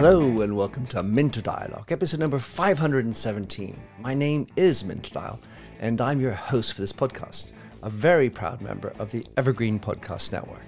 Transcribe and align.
Hello 0.00 0.40
and 0.40 0.56
welcome 0.56 0.84
to 0.86 1.04
Minter 1.04 1.40
Dialogue, 1.40 1.92
episode 1.92 2.18
number 2.18 2.40
517. 2.40 3.80
My 4.00 4.14
name 4.14 4.48
is 4.56 4.84
Minter 4.84 5.12
Dial, 5.12 5.38
and 5.78 6.00
I'm 6.00 6.20
your 6.20 6.32
host 6.32 6.74
for 6.74 6.80
this 6.80 6.92
podcast, 6.92 7.52
a 7.84 7.90
very 7.90 8.28
proud 8.28 8.60
member 8.60 8.92
of 8.98 9.12
the 9.12 9.24
Evergreen 9.36 9.78
Podcast 9.78 10.32
Network. 10.32 10.66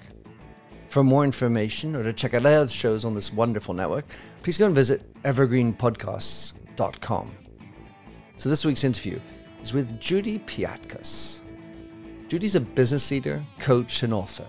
For 0.87 1.03
more 1.03 1.25
information 1.25 1.97
or 1.97 2.05
to 2.05 2.13
check 2.13 2.33
out 2.33 2.47
other 2.47 2.69
shows 2.69 3.05
on 3.05 3.15
this 3.15 3.33
wonderful 3.33 3.75
network, 3.75 4.07
please 4.45 4.57
go 4.57 4.67
and 4.67 4.75
visit 4.77 5.21
evergreenpodcasts.com. 5.25 7.33
So 8.37 8.49
this 8.49 8.65
week's 8.65 8.85
interview 8.85 9.19
is 9.65 9.75
with 9.75 9.99
Judy 9.99 10.39
Piatkus. 10.39 11.42
Judy's 12.33 12.55
a 12.55 12.61
business 12.61 13.11
leader, 13.11 13.45
coach, 13.59 14.03
and 14.03 14.15
author 14.15 14.47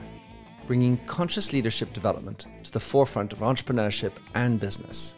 bringing 0.68 0.95
conscious 1.05 1.52
leadership 1.52 1.91
development 1.91 2.45
to 2.63 2.71
the 2.71 2.80
forefront 2.80 3.34
of 3.34 3.40
entrepreneurship 3.40 4.13
and 4.35 4.57
business. 4.57 5.17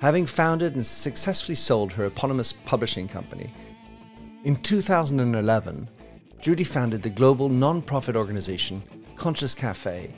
Having 0.00 0.26
founded 0.26 0.76
and 0.76 0.86
successfully 0.86 1.56
sold 1.56 1.92
her 1.92 2.04
eponymous 2.04 2.52
publishing 2.52 3.08
company, 3.08 3.52
in 4.44 4.54
2011, 4.54 5.88
Judy 6.40 6.62
founded 6.62 7.02
the 7.02 7.10
global 7.10 7.48
non-profit 7.48 8.14
organization 8.14 8.80
Conscious 9.16 9.52
Cafe, 9.52 10.14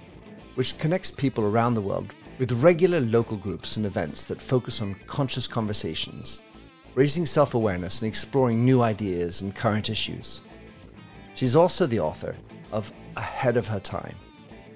which 0.56 0.77
connects 0.77 1.11
people 1.11 1.45
around 1.45 1.72
the 1.72 1.80
world 1.80 2.14
with 2.38 2.52
regular 2.62 3.00
local 3.00 3.38
groups 3.38 3.78
and 3.78 3.86
events 3.86 4.27
that 4.27 4.42
focus 4.42 4.83
on 4.83 4.95
conscious 5.06 5.48
conversations, 5.48 6.42
raising 6.95 7.25
self 7.25 7.55
awareness 7.55 8.02
and 8.02 8.09
exploring 8.09 8.62
new 8.62 8.83
ideas 8.83 9.41
and 9.41 9.55
current 9.55 9.88
issues. 9.88 10.42
She's 11.40 11.56
also 11.56 11.86
the 11.86 12.00
author 12.00 12.36
of 12.70 12.92
ahead 13.16 13.56
of 13.56 13.66
her 13.66 13.80
time. 13.80 14.14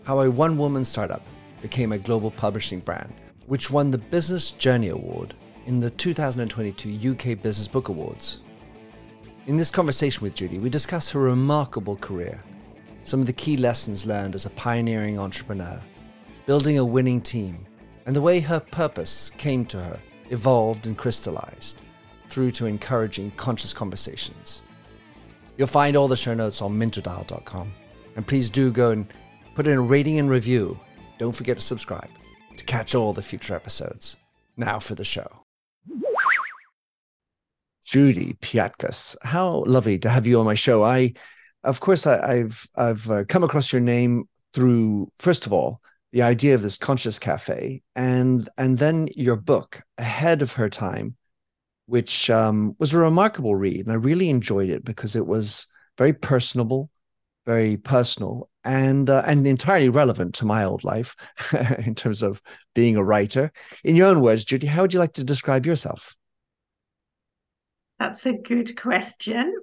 How 0.05 0.21
a 0.21 0.31
one 0.31 0.57
woman 0.57 0.83
startup 0.83 1.21
became 1.61 1.93
a 1.93 1.99
global 1.99 2.31
publishing 2.31 2.81
brand, 2.81 3.13
which 3.45 3.71
won 3.71 3.91
the 3.91 3.99
Business 3.99 4.51
Journey 4.51 4.89
Award 4.89 5.35
in 5.67 5.79
the 5.79 5.91
2022 5.91 7.11
UK 7.11 7.43
Business 7.43 7.69
Book 7.69 7.91
Awards. 7.91 8.41
In 9.47 9.59
this 9.59 9.71
conversation 9.71 10.23
with 10.23 10.35
Judy, 10.35 10.59
we 10.59 10.71
discuss 10.71 11.11
her 11.11 11.21
remarkable 11.21 11.97
career, 11.97 12.43
some 13.03 13.21
of 13.21 13.27
the 13.27 13.35
key 13.35 13.59
lessons 13.59 14.07
learned 14.07 14.35
as 14.35 14.47
a 14.47 14.51
pioneering 14.57 15.19
entrepreneur, 15.19 15.79
building 16.47 16.79
a 16.79 16.85
winning 16.85 17.21
team, 17.21 17.67
and 18.07 18.17
the 18.17 18.23
way 18.23 18.41
her 18.41 18.59
purpose 18.59 19.29
came 19.37 19.67
to 19.67 19.83
her, 19.83 20.01
evolved 20.31 20.87
and 20.87 20.97
crystallized 20.97 21.83
through 22.31 22.53
to 22.53 22.65
encouraging 22.65 23.33
conscious 23.33 23.75
conversations. 23.75 24.63
You'll 25.57 25.69
find 25.69 25.97
all 25.97 26.09
the 26.09 26.17
show 26.17 26.35
notes 26.35 26.63
on 26.63 26.79
minterdial.com. 26.79 27.73
And 28.17 28.27
please 28.27 28.51
do 28.51 28.71
go 28.71 28.91
and 28.91 29.07
put 29.55 29.67
in 29.67 29.77
a 29.77 29.81
rating 29.81 30.19
and 30.19 30.29
review. 30.29 30.79
Don't 31.19 31.35
forget 31.35 31.57
to 31.57 31.63
subscribe 31.63 32.11
to 32.57 32.65
catch 32.65 32.95
all 32.95 33.13
the 33.13 33.23
future 33.23 33.55
episodes. 33.55 34.17
Now 34.57 34.79
for 34.79 34.95
the 34.95 35.05
show. 35.05 35.45
Judy 37.85 38.35
Piatkus, 38.41 39.17
how 39.23 39.65
lovely 39.67 39.99
to 39.99 40.09
have 40.09 40.27
you 40.27 40.39
on 40.41 40.47
my 40.47 40.55
show. 40.55 40.83
I, 40.83 41.13
of 41.63 41.81
course, 41.81 42.07
I, 42.07 42.39
have 42.39 42.67
I've 42.75 43.11
uh, 43.11 43.25
come 43.29 43.45
across 43.45 43.73
your 43.73 43.83
name 43.83 44.29
through 44.55 45.11
first 45.19 45.47
of 45.47 45.53
all 45.53 45.81
the 46.13 46.23
idea 46.23 46.55
of 46.55 46.63
this 46.63 46.77
conscious 46.77 47.19
cafe, 47.19 47.83
and 47.97 48.49
and 48.57 48.79
then 48.79 49.09
your 49.17 49.35
book 49.35 49.83
ahead 49.99 50.43
of 50.43 50.53
her 50.53 50.71
time, 50.71 51.17
which 51.87 52.31
um, 52.31 52.75
was 52.79 52.93
a 52.93 52.99
remarkable 52.99 53.55
read, 53.55 53.87
and 53.87 53.93
I 53.93 53.97
really 53.97 54.31
enjoyed 54.31 54.71
it 54.71 54.85
because 54.85 55.17
it 55.17 55.27
was 55.27 55.67
very 55.99 56.13
personable, 56.13 56.91
very 57.47 57.77
personal 57.77 58.49
and 58.65 59.11
uh, 59.11 59.23
and 59.27 59.47
entirely 59.47 59.91
relevant 59.91 60.35
to 60.37 60.47
my 60.47 60.65
old 60.65 60.85
life 60.85 61.15
in 61.85 61.95
terms 61.95 62.23
of 62.23 62.41
being 62.75 62.97
a 62.97 63.05
writer. 63.05 63.53
In 63.85 63.97
your 63.97 64.09
own 64.09 64.21
words, 64.21 64.45
Judy, 64.45 64.67
how 64.67 64.83
would 64.83 64.95
you 64.95 65.01
like 65.01 65.13
to 65.15 65.25
describe 65.25 65.67
yourself? 65.67 66.17
That's 67.99 68.27
a 68.27 68.33
good 68.33 68.81
question. 68.81 69.55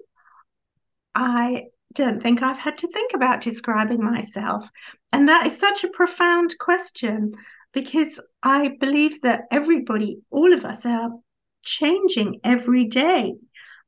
I 1.14 1.64
don't 1.94 2.22
think 2.24 2.42
I've 2.42 2.58
had 2.58 2.78
to 2.80 2.88
think 2.88 3.14
about 3.14 3.42
describing 3.42 4.04
myself. 4.04 4.68
And 5.12 5.28
that 5.28 5.48
is 5.48 5.58
such 5.58 5.84
a 5.84 5.90
profound 5.90 6.58
question 6.58 7.34
because 7.74 8.20
I 8.42 8.78
believe 8.80 9.22
that 9.22 9.44
everybody, 9.52 10.20
all 10.30 10.54
of 10.54 10.64
us, 10.64 10.86
are 10.86 11.10
changing 11.64 12.40
every 12.44 12.86
day 12.86 13.34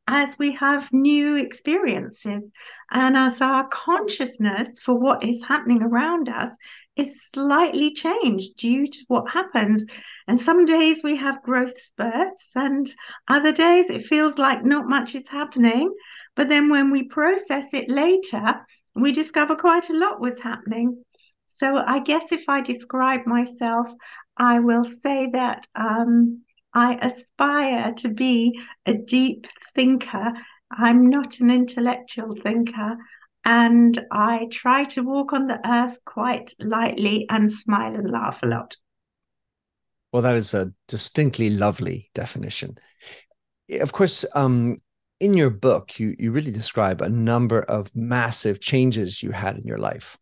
as 0.07 0.37
we 0.37 0.51
have 0.51 0.91
new 0.91 1.35
experiences 1.35 2.41
and 2.91 3.15
as 3.17 3.39
our 3.39 3.67
consciousness 3.69 4.69
for 4.83 4.95
what 4.95 5.23
is 5.23 5.41
happening 5.47 5.81
around 5.81 6.27
us 6.27 6.53
is 6.95 7.19
slightly 7.33 7.93
changed 7.93 8.55
due 8.57 8.87
to 8.87 8.99
what 9.07 9.31
happens. 9.31 9.85
And 10.27 10.39
some 10.39 10.65
days 10.65 11.01
we 11.03 11.15
have 11.15 11.41
growth 11.41 11.79
spurts, 11.81 12.49
and 12.55 12.93
other 13.27 13.51
days 13.51 13.89
it 13.89 14.05
feels 14.05 14.37
like 14.37 14.63
not 14.63 14.87
much 14.87 15.15
is 15.15 15.27
happening. 15.27 15.91
But 16.35 16.49
then 16.49 16.69
when 16.69 16.91
we 16.91 17.03
process 17.03 17.65
it 17.73 17.89
later, 17.89 18.65
we 18.95 19.11
discover 19.11 19.55
quite 19.55 19.89
a 19.89 19.97
lot 19.97 20.21
was 20.21 20.39
happening. 20.39 21.03
So 21.57 21.77
I 21.77 21.99
guess 21.99 22.31
if 22.31 22.43
I 22.47 22.61
describe 22.61 23.25
myself, 23.25 23.87
I 24.37 24.59
will 24.59 24.85
say 25.01 25.29
that 25.33 25.65
um, 25.75 26.41
I 26.73 26.95
aspire 26.95 27.93
to 27.93 28.09
be 28.09 28.59
a 28.85 28.93
deep 28.93 29.47
thinker. 29.75 30.33
I'm 30.71 31.09
not 31.09 31.39
an 31.39 31.51
intellectual 31.51 32.35
thinker. 32.41 32.97
And 33.45 34.05
I 34.11 34.47
try 34.51 34.85
to 34.85 35.03
walk 35.03 35.33
on 35.33 35.47
the 35.47 35.59
earth 35.69 35.99
quite 36.05 36.53
lightly 36.59 37.25
and 37.29 37.51
smile 37.51 37.93
and 37.93 38.09
laugh 38.09 38.39
a 38.41 38.47
lot. 38.47 38.75
Well, 40.11 40.21
that 40.21 40.35
is 40.35 40.53
a 40.53 40.71
distinctly 40.87 41.49
lovely 41.49 42.09
definition. 42.13 42.77
Of 43.69 43.91
course, 43.91 44.25
um, 44.33 44.77
in 45.19 45.33
your 45.33 45.49
book, 45.49 45.99
you 45.99 46.15
you 46.19 46.31
really 46.31 46.51
describe 46.51 47.01
a 47.01 47.09
number 47.09 47.61
of 47.61 47.95
massive 47.95 48.59
changes 48.59 49.23
you 49.23 49.31
had 49.31 49.57
in 49.57 49.65
your 49.65 49.77
life, 49.77 50.17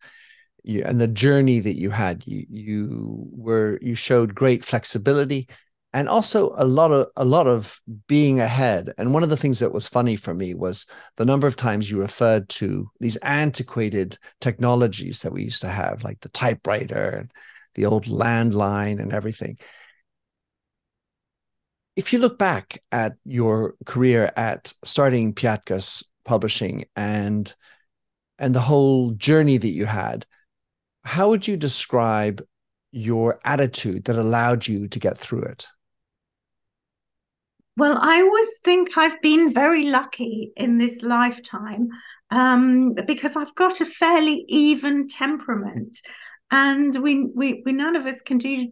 you, 0.63 0.83
and 0.83 1.01
the 1.01 1.07
journey 1.07 1.59
that 1.59 1.77
you 1.77 1.89
had. 1.89 2.25
You 2.25 2.45
you 2.49 3.27
were 3.31 3.79
you 3.81 3.95
showed 3.95 4.35
great 4.35 4.63
flexibility, 4.63 5.49
and 5.93 6.07
also 6.07 6.53
a 6.57 6.65
lot 6.65 6.91
of 6.91 7.07
a 7.17 7.25
lot 7.25 7.47
of 7.47 7.81
being 8.07 8.39
ahead. 8.39 8.93
And 8.97 9.13
one 9.13 9.23
of 9.23 9.29
the 9.29 9.37
things 9.37 9.59
that 9.59 9.73
was 9.73 9.89
funny 9.89 10.15
for 10.15 10.33
me 10.33 10.53
was 10.53 10.85
the 11.17 11.25
number 11.25 11.47
of 11.47 11.55
times 11.55 11.91
you 11.91 11.99
referred 11.99 12.47
to 12.49 12.89
these 12.99 13.17
antiquated 13.17 14.17
technologies 14.39 15.21
that 15.21 15.33
we 15.33 15.43
used 15.43 15.61
to 15.61 15.69
have 15.69 16.03
like 16.03 16.21
the 16.21 16.29
typewriter 16.29 17.09
and 17.09 17.31
the 17.75 17.85
old 17.85 18.05
landline 18.05 19.01
and 19.01 19.13
everything. 19.13 19.57
If 21.95 22.13
you 22.13 22.19
look 22.19 22.37
back 22.39 22.81
at 22.91 23.15
your 23.25 23.75
career 23.85 24.31
at 24.37 24.73
starting 24.83 25.33
Piatkus 25.33 26.05
publishing 26.23 26.85
and 26.95 27.53
and 28.37 28.55
the 28.55 28.61
whole 28.61 29.11
journey 29.11 29.57
that 29.57 29.69
you 29.69 29.85
had 29.85 30.25
how 31.03 31.29
would 31.29 31.47
you 31.47 31.57
describe 31.57 32.43
your 32.91 33.39
attitude 33.43 34.05
that 34.05 34.17
allowed 34.17 34.67
you 34.67 34.87
to 34.87 34.99
get 34.99 35.17
through 35.17 35.41
it 35.41 35.67
well, 37.77 37.97
I 37.99 38.21
always 38.21 38.49
think 38.63 38.97
I've 38.97 39.21
been 39.21 39.53
very 39.53 39.85
lucky 39.85 40.51
in 40.55 40.77
this 40.77 41.01
lifetime 41.01 41.87
um, 42.29 42.93
because 43.07 43.35
I've 43.35 43.55
got 43.55 43.81
a 43.81 43.85
fairly 43.85 44.45
even 44.47 45.07
temperament, 45.07 45.97
and 46.51 46.95
we, 47.01 47.25
we 47.33 47.63
we 47.65 47.71
none 47.71 47.95
of 47.95 48.05
us 48.05 48.21
can 48.25 48.37
do 48.37 48.67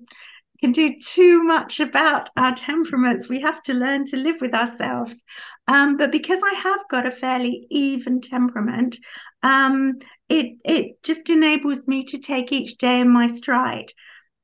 can 0.59 0.71
do 0.73 0.95
too 0.99 1.43
much 1.43 1.79
about 1.79 2.29
our 2.35 2.53
temperaments. 2.53 3.29
We 3.29 3.39
have 3.41 3.61
to 3.63 3.73
learn 3.73 4.05
to 4.07 4.17
live 4.17 4.41
with 4.41 4.53
ourselves. 4.53 5.15
Um, 5.69 5.95
but 5.95 6.11
because 6.11 6.39
I 6.43 6.55
have 6.55 6.79
got 6.89 7.05
a 7.05 7.11
fairly 7.11 7.67
even 7.69 8.19
temperament, 8.19 8.97
um, 9.43 9.93
it 10.27 10.57
it 10.65 11.01
just 11.03 11.29
enables 11.29 11.87
me 11.87 12.03
to 12.05 12.17
take 12.17 12.51
each 12.51 12.77
day 12.77 12.99
in 12.99 13.09
my 13.09 13.27
stride. 13.27 13.93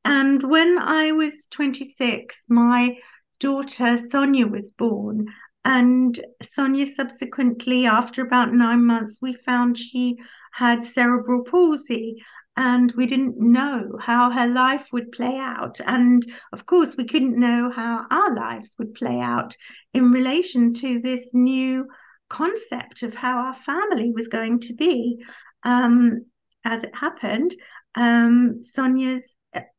And 0.06 0.42
when 0.44 0.78
I 0.78 1.12
was 1.12 1.34
26, 1.52 2.36
my 2.48 2.96
daughter 3.40 3.98
Sonia 4.10 4.48
was 4.48 4.70
born. 4.72 5.28
And 5.64 6.24
Sonia 6.54 6.94
subsequently, 6.94 7.86
after 7.88 8.22
about 8.22 8.54
nine 8.54 8.84
months, 8.84 9.18
we 9.22 9.34
found 9.34 9.78
she 9.78 10.18
had 10.54 10.86
cerebral 10.86 11.44
palsy 11.44 12.24
and 12.58 12.92
we 12.94 13.06
didn't 13.06 13.40
know 13.40 13.98
how 14.00 14.30
her 14.30 14.48
life 14.48 14.88
would 14.94 15.12
play 15.12 15.38
out. 15.38 15.82
And 15.86 16.26
of 16.54 16.66
course, 16.66 16.96
we 16.96 17.06
couldn't 17.06 17.38
know 17.38 17.70
how 17.70 18.06
our 18.10 18.34
lives 18.34 18.70
would 18.80 18.94
play 18.94 19.20
out 19.20 19.58
in 19.94 20.12
relation 20.12 20.74
to 20.76 21.00
this 21.00 21.28
new 21.34 21.88
concept 22.30 23.04
of 23.04 23.14
how 23.14 23.38
our 23.38 23.56
family 23.56 24.12
was 24.12 24.28
going 24.28 24.60
to 24.62 24.74
be. 24.74 25.24
Um, 25.64 26.26
as 26.64 26.84
it 26.84 26.96
happened, 26.96 27.54
um, 27.96 28.62
Sonia's 28.74 29.24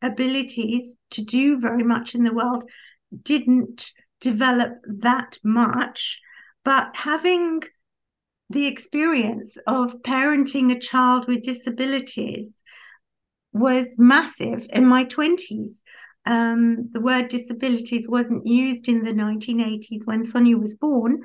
abilities 0.03 0.97
to 1.11 1.23
do 1.23 1.59
very 1.59 1.83
much 1.83 2.15
in 2.15 2.25
the 2.25 2.33
world 2.33 2.69
didn't 3.23 3.91
develop 4.21 4.73
that 4.87 5.39
much. 5.45 6.21
But 6.65 6.91
having 6.95 7.63
the 8.51 8.67
experience 8.67 9.57
of 9.67 10.03
parenting 10.03 10.75
a 10.75 10.79
child 10.79 11.27
with 11.27 11.43
disabilities 11.43 12.53
was 13.53 13.87
massive 13.99 14.67
in 14.71 14.87
my 14.87 15.05
20s. 15.05 15.73
Um, 16.27 16.91
the 16.93 17.01
word 17.01 17.29
disabilities 17.29 18.09
wasn't 18.09 18.47
used 18.47 18.89
in 18.89 19.05
the 19.05 19.13
1980s 19.13 20.05
when 20.05 20.25
Sonia 20.25 20.57
was 20.57 20.75
born. 20.75 21.23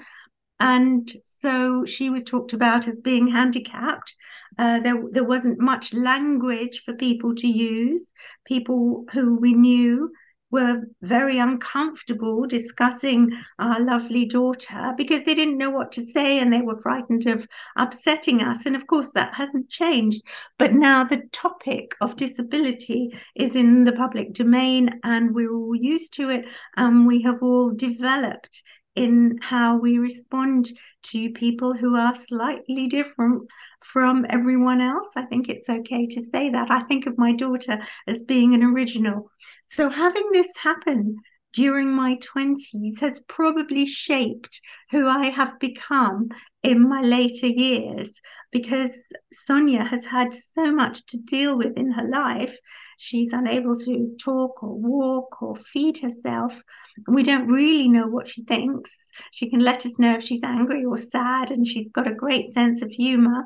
And 0.59 1.11
so 1.41 1.85
she 1.85 2.11
was 2.11 2.23
talked 2.23 2.53
about 2.53 2.87
as 2.87 2.95
being 2.99 3.27
handicapped. 3.27 4.13
Uh, 4.59 4.79
there, 4.79 5.03
there 5.11 5.23
wasn't 5.23 5.59
much 5.59 5.93
language 5.93 6.83
for 6.85 6.93
people 6.93 7.33
to 7.35 7.47
use. 7.47 8.07
People 8.45 9.05
who 9.11 9.37
we 9.37 9.53
knew 9.53 10.11
were 10.51 10.83
very 11.01 11.39
uncomfortable 11.39 12.45
discussing 12.45 13.31
our 13.57 13.80
lovely 13.80 14.25
daughter 14.25 14.94
because 14.98 15.24
they 15.24 15.33
didn't 15.33 15.57
know 15.57 15.69
what 15.69 15.92
to 15.94 16.06
say 16.12 16.39
and 16.39 16.51
they 16.51 16.62
were 16.62 16.81
frightened 16.81 17.25
of 17.27 17.48
upsetting 17.77 18.42
us. 18.42 18.65
And 18.65 18.75
of 18.75 18.86
course, 18.88 19.09
that 19.13 19.33
hasn't 19.33 19.69
changed. 19.69 20.21
But 20.59 20.74
now 20.74 21.06
the 21.06 21.24
topic 21.31 21.95
of 22.01 22.18
disability 22.18 23.18
is 23.36 23.56
in 23.56 23.86
the 23.86 23.94
public 23.94 24.33
domain 24.33 25.00
and 25.03 25.33
we're 25.33 25.53
all 25.53 25.75
used 25.75 26.13
to 26.13 26.30
it. 26.30 26.45
And 26.75 27.07
we 27.07 27.21
have 27.21 27.42
all 27.42 27.71
developed 27.71 28.62
in 28.95 29.39
how 29.41 29.77
we 29.77 29.97
respond 29.97 30.69
to 31.03 31.29
people 31.31 31.73
who 31.73 31.95
are 31.95 32.15
slightly 32.27 32.88
different 32.88 33.47
from 33.81 34.25
everyone 34.29 34.81
else. 34.81 35.07
I 35.15 35.23
think 35.23 35.49
it's 35.49 35.69
okay 35.69 36.07
to 36.07 36.23
say 36.31 36.49
that. 36.49 36.69
I 36.69 36.83
think 36.83 37.07
of 37.07 37.17
my 37.17 37.33
daughter 37.33 37.79
as 38.07 38.21
being 38.21 38.53
an 38.53 38.63
original. 38.63 39.31
So 39.71 39.89
having 39.89 40.29
this 40.33 40.49
happen 40.61 41.17
during 41.53 41.92
my 41.92 42.18
20s 42.18 43.00
has 43.00 43.19
probably 43.27 43.86
shaped 43.86 44.62
who 44.89 45.07
I 45.07 45.30
have 45.30 45.59
become 45.59 46.30
in 46.63 46.88
my 46.88 47.01
later 47.01 47.48
years 47.48 48.09
because 48.51 48.92
Sonia 49.45 49.83
has 49.83 50.06
had 50.06 50.33
so 50.56 50.71
much 50.71 51.06
to 51.07 51.18
deal 51.18 51.57
with 51.57 51.77
in 51.77 51.92
her 51.92 52.07
life. 52.07 52.56
She's 52.98 53.33
unable 53.33 53.75
to 53.77 54.15
talk 54.19 54.63
or 54.63 54.77
walk 54.77 55.42
or 55.42 55.56
feed 55.74 55.98
herself. 55.98 56.53
We 57.07 57.24
don't 57.24 57.48
really 57.48 57.89
know 57.89 58.07
what 58.07 58.30
she 58.30 58.44
thinks. 58.44 58.92
She 59.31 59.50
can 59.50 59.59
let 59.59 59.86
us 59.86 59.98
know 59.98 60.15
if 60.15 60.24
she's 60.24 60.44
angry 60.44 60.86
or 60.86 60.98
sad, 60.98 61.51
and 61.51 61.65
she's 61.65 61.89
got 61.92 62.07
a 62.07 62.15
great 62.15 62.53
sense 62.53 62.81
of 62.81 62.89
humor. 62.89 63.45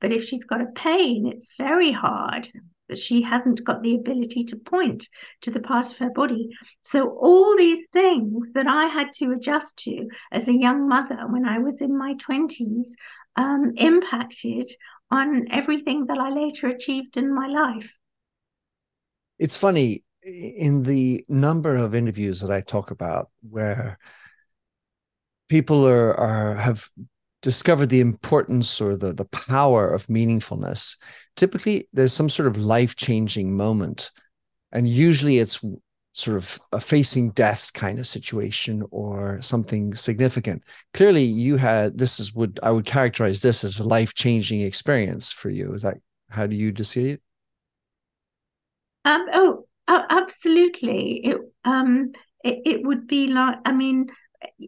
But 0.00 0.12
if 0.12 0.24
she's 0.24 0.44
got 0.44 0.60
a 0.60 0.72
pain, 0.74 1.26
it's 1.26 1.50
very 1.58 1.92
hard 1.92 2.48
that 2.88 2.98
she 2.98 3.22
hasn't 3.22 3.64
got 3.64 3.82
the 3.82 3.94
ability 3.94 4.44
to 4.44 4.56
point 4.56 5.08
to 5.42 5.50
the 5.50 5.60
part 5.60 5.86
of 5.86 5.98
her 5.98 6.10
body. 6.10 6.48
So, 6.82 7.10
all 7.10 7.56
these 7.56 7.84
things 7.92 8.48
that 8.54 8.66
I 8.66 8.86
had 8.86 9.12
to 9.14 9.32
adjust 9.32 9.76
to 9.78 10.08
as 10.32 10.48
a 10.48 10.58
young 10.58 10.88
mother 10.88 11.26
when 11.28 11.46
I 11.46 11.58
was 11.58 11.80
in 11.80 11.96
my 11.96 12.14
20s 12.14 12.88
um, 13.36 13.72
impacted 13.76 14.70
on 15.10 15.46
everything 15.50 16.06
that 16.06 16.18
I 16.18 16.30
later 16.30 16.68
achieved 16.68 17.16
in 17.16 17.34
my 17.34 17.46
life. 17.46 17.90
It's 19.38 19.56
funny 19.56 20.04
in 20.24 20.82
the 20.82 21.24
number 21.28 21.76
of 21.76 21.94
interviews 21.94 22.40
that 22.40 22.50
I 22.50 22.60
talk 22.60 22.90
about 22.90 23.30
where 23.48 23.98
people 25.48 25.86
are, 25.86 26.14
are 26.14 26.54
have 26.54 26.88
discovered 27.46 27.90
the 27.90 28.00
importance 28.00 28.80
or 28.80 28.96
the, 28.96 29.12
the 29.12 29.24
power 29.26 29.88
of 29.88 30.08
meaningfulness, 30.08 30.96
typically 31.36 31.88
there's 31.92 32.12
some 32.12 32.28
sort 32.28 32.48
of 32.48 32.56
life 32.56 32.96
changing 32.96 33.56
moment. 33.56 34.10
And 34.72 34.88
usually 34.88 35.38
it's 35.38 35.64
sort 36.12 36.38
of 36.38 36.58
a 36.72 36.80
facing 36.80 37.30
death 37.30 37.72
kind 37.72 38.00
of 38.00 38.08
situation 38.08 38.82
or 38.90 39.40
something 39.42 39.94
significant. 39.94 40.64
Clearly, 40.92 41.22
you 41.22 41.56
had 41.56 41.96
this 41.96 42.18
is 42.18 42.34
would 42.34 42.58
I 42.64 42.72
would 42.72 42.84
characterize 42.84 43.42
this 43.42 43.62
as 43.62 43.78
a 43.78 43.86
life 43.86 44.12
changing 44.12 44.62
experience 44.62 45.30
for 45.30 45.48
you. 45.48 45.72
Is 45.72 45.82
that 45.82 45.98
how 46.28 46.48
do 46.48 46.56
you 46.56 46.74
see 46.82 47.10
it? 47.10 47.22
Um, 49.04 49.24
oh, 49.32 49.66
absolutely. 49.86 51.24
It 51.26 51.38
um, 51.64 52.10
it, 52.42 52.58
it 52.64 52.82
would 52.82 53.06
be 53.06 53.28
like 53.28 53.58
I 53.64 53.70
mean, 53.70 54.08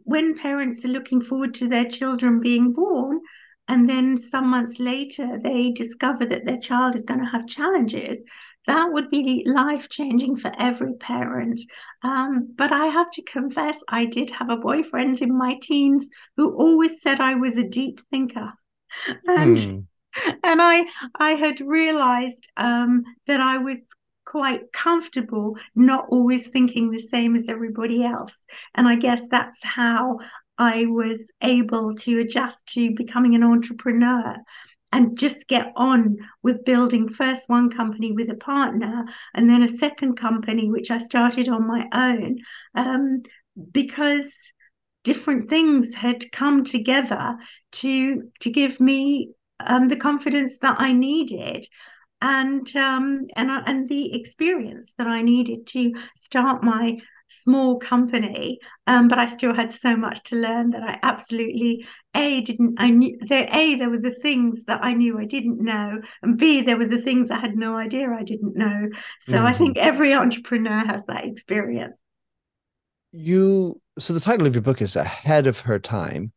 when 0.05 0.39
parents 0.39 0.85
are 0.85 0.89
looking 0.89 1.23
forward 1.23 1.55
to 1.55 1.69
their 1.69 1.89
children 1.89 2.41
being 2.41 2.73
born, 2.73 3.21
and 3.69 3.89
then 3.89 4.17
some 4.17 4.49
months 4.49 4.79
later 4.79 5.39
they 5.43 5.71
discover 5.71 6.25
that 6.27 6.45
their 6.47 6.59
child 6.59 6.97
is 6.97 7.05
going 7.05 7.21
to 7.21 7.27
have 7.27 7.47
challenges, 7.47 8.19
that 8.67 8.93
would 8.93 9.11
be 9.11 9.45
life 9.47 9.89
changing 9.89 10.37
for 10.37 10.53
every 10.59 10.95
parent. 10.95 11.59
Um, 12.03 12.55
but 12.57 12.73
I 12.73 12.87
have 12.87 13.11
to 13.13 13.23
confess, 13.23 13.77
I 13.89 14.05
did 14.05 14.31
have 14.31 14.51
a 14.51 14.57
boyfriend 14.57 15.21
in 15.23 15.37
my 15.37 15.59
teens 15.63 16.07
who 16.37 16.55
always 16.55 17.01
said 17.03 17.21
I 17.21 17.35
was 17.35 17.57
a 17.57 17.63
deep 17.63 18.01
thinker. 18.11 18.53
And, 19.27 19.57
mm. 19.57 19.85
and 20.45 20.63
I, 20.63 20.87
I 21.15 21.31
had 21.35 21.61
realized 21.61 22.49
um, 22.57 23.05
that 23.27 23.41
I 23.41 23.59
was 23.59 23.79
quite 24.29 24.71
comfortable 24.73 25.57
not 25.75 26.07
always 26.11 26.47
thinking 26.49 26.91
the 26.91 27.09
same 27.09 27.35
as 27.35 27.45
everybody 27.49 28.05
else. 28.05 28.33
And 28.75 28.87
I 28.87 28.97
guess 28.97 29.23
that's 29.31 29.59
how 29.63 30.19
I 30.59 30.85
was 30.85 31.19
able 31.43 31.95
to 31.95 32.21
adjust 32.21 32.67
to 32.75 32.95
becoming 32.95 33.35
an 33.35 33.43
entrepreneur 33.43 34.37
and 34.93 35.19
just 35.19 35.47
get 35.47 35.73
on 35.77 36.17
with 36.43 36.65
building 36.65 37.09
first 37.09 37.43
one 37.47 37.71
company 37.71 38.13
with 38.13 38.29
a 38.31 38.35
partner 38.35 39.07
and 39.35 39.49
then 39.49 39.63
a 39.63 39.79
second 39.79 40.17
company, 40.17 40.71
which 40.71 40.91
I 40.91 40.99
started 40.99 41.49
on 41.49 41.67
my 41.67 41.87
own, 41.93 42.37
um, 42.75 43.23
because 43.73 44.31
different 45.05 45.49
things 45.49 45.95
had 45.95 46.31
come 46.33 46.65
together 46.65 47.37
to 47.73 48.23
to 48.41 48.51
give 48.51 48.79
me 48.79 49.31
um, 49.61 49.89
the 49.89 49.97
confidence 49.97 50.55
that 50.61 50.77
I 50.79 50.93
needed 50.93 51.67
and 52.21 52.75
um, 52.77 53.27
and 53.37 53.51
uh, 53.51 53.63
and 53.67 53.89
the 53.89 54.15
experience 54.21 54.93
that 54.99 55.07
I 55.07 55.23
needed 55.23 55.67
to 55.69 55.93
start 56.21 56.63
my 56.63 56.99
small 57.45 57.79
company. 57.79 58.59
Um, 58.87 59.09
but 59.09 59.19
I 59.19 59.27
still 59.27 59.55
had 59.55 59.73
so 59.73 59.97
much 59.97 60.23
to 60.25 60.37
learn 60.37 60.71
that 60.71 60.83
I 60.83 60.99
absolutely 61.03 61.87
a 62.15 62.41
didn't 62.41 62.77
I 62.79 62.91
knew 62.91 63.19
there 63.29 63.49
a 63.53 63.77
there 63.77 63.91
were 63.91 64.01
the 64.01 64.17
things 64.23 64.63
that 64.67 64.83
I 64.83 64.95
knew 64.95 65.19
I 65.19 65.25
didn't 65.27 65.61
know, 65.61 66.01
and 66.23 66.39
b 66.39 66.63
there 66.63 66.77
were 66.77 66.89
the 66.89 67.03
things 67.03 67.31
I 67.31 67.39
had 67.39 67.57
no 67.57 67.77
idea 67.77 68.11
I 68.11 68.25
didn't 68.25 68.57
know. 68.57 68.89
So 69.29 69.35
mm-hmm. 69.35 69.47
I 69.47 69.53
think 69.53 69.77
every 69.77 70.15
entrepreneur 70.15 70.85
has 70.87 71.03
that 71.07 71.25
experience. 71.25 71.97
You 73.13 73.81
so 73.99 74.13
the 74.13 74.21
title 74.21 74.47
of 74.47 74.55
your 74.55 74.63
book 74.63 74.83
is 74.83 74.97
ahead 74.97 75.47
of 75.47 75.61
her 75.61 75.79
time 75.79 76.33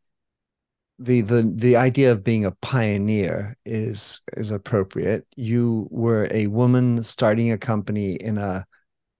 the 1.02 1.20
the 1.22 1.42
the 1.54 1.76
idea 1.76 2.12
of 2.12 2.22
being 2.22 2.44
a 2.44 2.52
pioneer 2.52 3.56
is 3.64 4.20
is 4.36 4.50
appropriate. 4.50 5.26
You 5.36 5.88
were 5.90 6.28
a 6.30 6.46
woman 6.46 7.02
starting 7.02 7.50
a 7.50 7.58
company 7.58 8.14
in 8.14 8.38
a, 8.38 8.64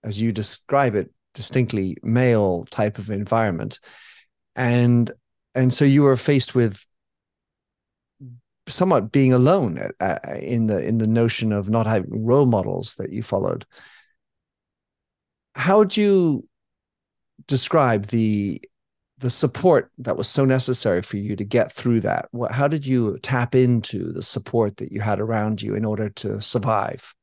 as 0.05 0.21
you 0.21 0.33
describe 0.33 0.95
it, 0.95 1.11
distinctly 1.35 1.97
male 2.03 2.67
type 2.71 2.99
of 2.99 3.11
environment, 3.11 3.81
and 4.55 5.11
and 5.55 5.75
so 5.75 5.85
you 5.85 6.03
were 6.03 6.17
faced 6.17 6.55
with 6.55 6.85
somewhat 8.69 9.11
being 9.11 9.33
alone 9.33 9.91
in 10.39 10.67
the 10.69 10.85
in 10.85 10.99
the 10.99 11.09
notion 11.09 11.53
of 11.53 11.69
not 11.69 11.87
having 11.87 12.25
role 12.25 12.47
models 12.47 12.95
that 12.97 13.13
you 13.13 13.23
followed. 13.23 13.67
How 15.55 15.79
would 15.79 15.97
you 15.97 16.49
describe 17.49 18.07
the 18.07 18.63
the 19.23 19.31
support 19.31 19.91
that 19.99 20.17
was 20.17 20.29
so 20.29 20.45
necessary 20.45 21.01
for 21.01 21.17
you 21.17 21.35
to 21.37 21.45
get 21.45 21.73
through 21.73 22.01
that? 22.01 22.27
What, 22.33 22.53
how 22.53 22.69
did 22.69 22.85
you 22.85 23.19
tap 23.23 23.55
into 23.55 24.13
the 24.13 24.23
support 24.23 24.77
that 24.77 24.93
you 24.93 25.01
had 25.01 25.21
around 25.21 25.63
you 25.63 25.75
in 25.75 25.85
order 25.85 26.11
to 26.11 26.41
survive? 26.41 27.15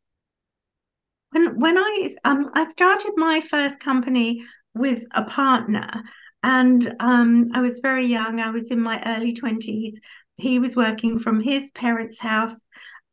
When 1.32 1.60
when 1.60 1.78
i 1.78 2.16
um 2.26 2.50
i 2.56 2.68
started 2.72 3.12
my 3.16 3.42
first 3.42 3.80
company 3.80 4.44
with 4.74 5.04
a 5.12 5.24
partner 5.26 5.88
and 6.42 6.96
um 7.00 7.52
i 7.54 7.62
was 7.62 7.80
very 7.82 8.06
young. 8.06 8.40
I 8.40 8.50
was 8.50 8.72
in 8.72 8.80
my 8.82 9.00
early 9.06 9.36
20s 9.36 9.92
he 10.38 10.58
was 10.58 10.76
working 10.76 11.20
from 11.20 11.42
his 11.42 11.70
parents 11.72 12.18
house 12.18 12.56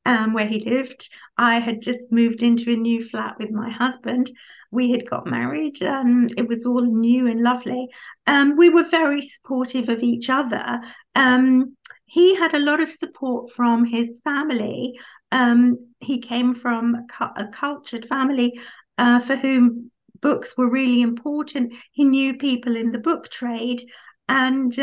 um, 0.07 0.33
where 0.33 0.47
he 0.47 0.61
lived. 0.61 1.09
I 1.37 1.59
had 1.59 1.83
just 1.83 1.99
moved 2.11 2.43
into 2.43 2.73
a 2.73 2.77
new 2.77 3.07
flat 3.07 3.37
with 3.39 3.51
my 3.51 3.69
husband. 3.69 4.31
We 4.71 4.91
had 4.93 5.11
got 5.11 5.27
married. 5.27 5.83
Um, 5.83 6.29
it 6.37 6.47
was 6.47 6.65
all 6.65 6.81
new 6.81 7.27
and 7.27 7.43
lovely. 7.43 7.89
Um, 8.27 8.57
we 8.57 8.71
were 8.71 8.89
very 8.89 9.21
supportive 9.23 9.89
of 9.89 10.03
each 10.03 10.31
other. 10.31 10.81
Um, 11.17 11.77
he 12.07 12.37
had 12.37 12.55
a 12.55 12.61
lot 12.61 12.81
of 12.81 12.91
support 12.91 13.53
from 13.53 13.85
his 13.85 14.21
family. 14.23 14.99
Um, 15.33 15.89
he 15.99 16.21
came 16.21 16.55
from 16.55 17.07
a 17.21 17.49
cultured 17.49 18.07
family 18.07 18.61
uh, 18.99 19.19
for 19.21 19.35
whom 19.35 19.91
books 20.21 20.57
were 20.57 20.71
really 20.71 21.03
important. 21.03 21.75
He 21.91 22.05
knew 22.05 22.39
people 22.39 22.77
in 22.77 22.93
the 22.93 22.99
book 22.99 23.29
trade. 23.29 23.83
And 24.29 24.77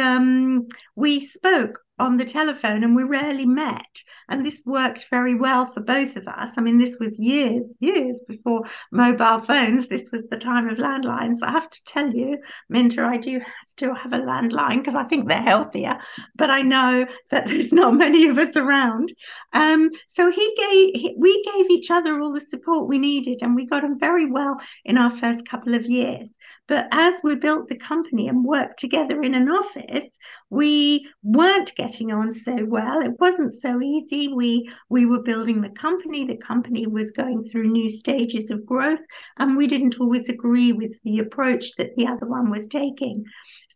we 0.95 1.27
spoke 1.27 1.82
on 1.99 2.17
the 2.17 2.25
telephone 2.25 2.83
and 2.83 2.95
we 2.95 3.03
rarely 3.03 3.45
met. 3.45 4.01
And 4.27 4.45
this 4.45 4.57
worked 4.65 5.07
very 5.09 5.35
well 5.35 5.71
for 5.71 5.81
both 5.81 6.15
of 6.15 6.27
us. 6.27 6.51
I 6.57 6.61
mean, 6.61 6.77
this 6.77 6.97
was 6.99 7.19
years, 7.19 7.63
years 7.79 8.19
before 8.27 8.63
mobile 8.91 9.41
phones. 9.41 9.87
This 9.87 10.09
was 10.11 10.23
the 10.29 10.37
time 10.37 10.67
of 10.69 10.77
landlines. 10.77 11.37
I 11.43 11.51
have 11.51 11.69
to 11.69 11.83
tell 11.85 12.11
you, 12.11 12.39
Minter, 12.69 13.05
I 13.05 13.17
do 13.17 13.41
still 13.67 13.93
have 13.93 14.13
a 14.13 14.19
landline 14.19 14.79
because 14.79 14.95
I 14.95 15.03
think 15.03 15.27
they're 15.27 15.41
healthier, 15.41 15.99
but 16.35 16.49
I 16.49 16.61
know 16.63 17.05
that 17.31 17.47
there's 17.47 17.71
not 17.71 17.93
many 17.93 18.27
of 18.27 18.37
us 18.39 18.55
around. 18.55 19.13
Um, 19.51 19.91
so 20.07 20.31
he 20.31 20.55
gave, 20.57 21.01
he, 21.01 21.15
we 21.17 21.43
gave 21.43 21.69
each 21.69 21.91
other 21.91 22.19
all 22.19 22.33
the 22.33 22.41
support 22.41 22.87
we 22.87 22.97
needed 22.97 23.39
and 23.41 23.55
we 23.55 23.65
got 23.65 23.83
on 23.83 23.99
very 23.99 24.25
well 24.25 24.57
in 24.83 24.97
our 24.97 25.11
first 25.11 25.47
couple 25.47 25.75
of 25.75 25.85
years. 25.85 26.27
But 26.67 26.87
as 26.91 27.15
we 27.23 27.35
built 27.35 27.67
the 27.67 27.77
company 27.77 28.27
and 28.29 28.43
worked 28.43 28.79
together 28.79 29.21
in 29.21 29.35
an 29.35 29.49
office, 29.49 30.07
we 30.49 31.09
weren't 31.21 31.75
getting 31.83 32.11
on 32.11 32.33
so 32.33 32.55
well. 32.65 33.01
It 33.01 33.19
wasn't 33.19 33.53
so 33.61 33.81
easy. 33.81 34.29
We 34.29 34.71
we 34.89 35.05
were 35.05 35.21
building 35.21 35.61
the 35.61 35.69
company. 35.69 36.25
The 36.25 36.37
company 36.37 36.87
was 36.87 37.11
going 37.11 37.49
through 37.49 37.67
new 37.69 37.89
stages 37.91 38.51
of 38.51 38.65
growth, 38.65 39.01
and 39.37 39.57
we 39.57 39.67
didn't 39.67 39.99
always 39.99 40.29
agree 40.29 40.71
with 40.71 40.93
the 41.03 41.19
approach 41.19 41.75
that 41.77 41.95
the 41.95 42.07
other 42.07 42.25
one 42.25 42.49
was 42.49 42.67
taking. 42.67 43.25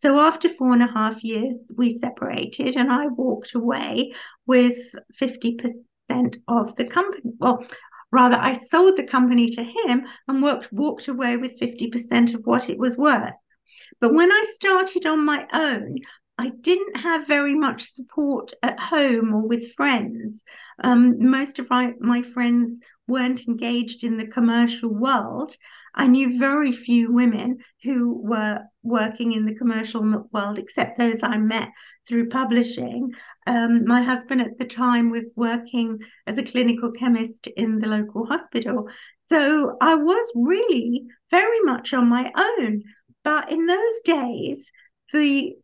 So 0.02 0.18
after 0.20 0.48
four 0.48 0.72
and 0.72 0.82
a 0.82 0.92
half 0.92 1.22
years, 1.22 1.56
we 1.76 1.98
separated, 1.98 2.76
and 2.76 2.90
I 2.90 3.08
walked 3.08 3.54
away 3.54 4.12
with 4.46 4.78
fifty 5.14 5.56
percent 5.56 6.36
of 6.48 6.74
the 6.76 6.86
company. 6.86 7.32
Well, 7.38 7.64
Rather, 8.10 8.38
I 8.38 8.58
sold 8.70 8.96
the 8.96 9.04
company 9.04 9.50
to 9.50 9.62
him 9.62 10.06
and 10.26 10.42
worked, 10.42 10.72
walked 10.72 11.08
away 11.08 11.36
with 11.36 11.60
50% 11.60 12.34
of 12.34 12.46
what 12.46 12.70
it 12.70 12.78
was 12.78 12.96
worth. 12.96 13.34
But 14.00 14.14
when 14.14 14.32
I 14.32 14.44
started 14.54 15.04
on 15.04 15.26
my 15.26 15.46
own, 15.52 15.96
I 16.40 16.50
didn't 16.50 16.96
have 16.98 17.26
very 17.26 17.56
much 17.56 17.94
support 17.94 18.52
at 18.62 18.78
home 18.78 19.34
or 19.34 19.42
with 19.42 19.74
friends. 19.74 20.44
Um, 20.84 21.30
most 21.30 21.58
of 21.58 21.68
my, 21.68 21.94
my 21.98 22.22
friends 22.22 22.78
weren't 23.08 23.48
engaged 23.48 24.04
in 24.04 24.16
the 24.16 24.26
commercial 24.26 24.90
world. 24.94 25.56
I 25.96 26.06
knew 26.06 26.38
very 26.38 26.70
few 26.70 27.12
women 27.12 27.58
who 27.82 28.20
were 28.22 28.60
working 28.84 29.32
in 29.32 29.46
the 29.46 29.56
commercial 29.56 30.28
world, 30.32 30.60
except 30.60 30.96
those 30.96 31.18
I 31.24 31.38
met 31.38 31.70
through 32.06 32.28
publishing. 32.28 33.10
Um, 33.48 33.84
my 33.84 34.02
husband 34.02 34.40
at 34.40 34.58
the 34.58 34.64
time 34.64 35.10
was 35.10 35.24
working 35.34 35.98
as 36.28 36.38
a 36.38 36.44
clinical 36.44 36.92
chemist 36.92 37.48
in 37.56 37.80
the 37.80 37.88
local 37.88 38.26
hospital. 38.26 38.88
So 39.28 39.76
I 39.80 39.96
was 39.96 40.32
really 40.36 41.06
very 41.32 41.60
much 41.62 41.92
on 41.94 42.08
my 42.08 42.30
own. 42.36 42.84
But 43.24 43.50
in 43.50 43.66
those 43.66 44.00
days, 44.04 44.70
the 45.12 45.56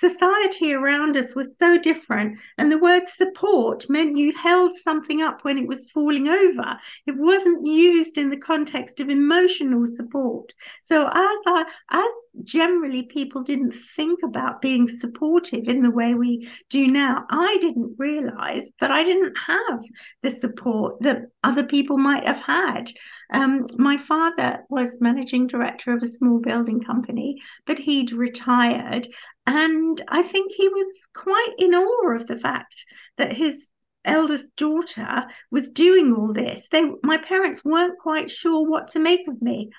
society 0.00 0.72
around 0.72 1.16
us 1.16 1.34
was 1.34 1.48
so 1.58 1.76
different 1.78 2.38
and 2.56 2.72
the 2.72 2.78
word 2.78 3.02
support 3.08 3.84
meant 3.90 4.16
you 4.16 4.32
held 4.32 4.74
something 4.74 5.20
up 5.20 5.44
when 5.44 5.58
it 5.58 5.66
was 5.66 5.90
falling 5.92 6.28
over. 6.28 6.78
It 7.06 7.16
wasn't 7.16 7.66
used 7.66 8.16
in 8.16 8.30
the 8.30 8.38
context 8.38 9.00
of 9.00 9.10
emotional 9.10 9.86
support. 9.86 10.52
So 10.84 11.06
as 11.06 11.38
i 11.46 11.64
as 11.90 12.08
generally 12.44 13.04
people 13.04 13.42
didn't 13.42 13.74
think 13.96 14.20
about 14.22 14.60
being 14.60 14.88
supportive 15.00 15.68
in 15.68 15.82
the 15.82 15.90
way 15.90 16.12
we 16.12 16.50
do 16.68 16.86
now 16.86 17.24
i 17.30 17.56
didn't 17.62 17.94
realize 17.96 18.68
that 18.78 18.90
i 18.90 19.02
didn't 19.02 19.34
have 19.38 19.80
the 20.22 20.30
support 20.38 21.00
that 21.00 21.22
other 21.42 21.64
people 21.64 21.96
might 21.96 22.26
have 22.26 22.40
had. 22.40 22.90
Um, 23.32 23.66
my 23.76 23.96
father 23.96 24.64
was 24.68 25.00
managing 25.00 25.46
director 25.46 25.92
of 25.92 26.02
a 26.02 26.06
small 26.06 26.38
building 26.38 26.82
company 26.82 27.42
but 27.66 27.78
he'd 27.78 28.12
retired 28.12 29.08
and 29.46 30.02
I 30.08 30.22
think 30.22 30.52
he 30.52 30.68
was 30.68 30.86
quite 31.14 31.54
in 31.58 31.74
awe 31.74 32.16
of 32.16 32.26
the 32.26 32.36
fact 32.36 32.74
that 33.16 33.32
his 33.32 33.66
eldest 34.04 34.46
daughter 34.56 35.24
was 35.50 35.68
doing 35.68 36.12
all 36.12 36.32
this. 36.32 36.66
They, 36.70 36.82
my 37.02 37.18
parents 37.18 37.64
weren't 37.64 37.98
quite 37.98 38.30
sure 38.30 38.68
what 38.68 38.88
to 38.92 38.98
make 38.98 39.26
of 39.28 39.40
me. 39.42 39.70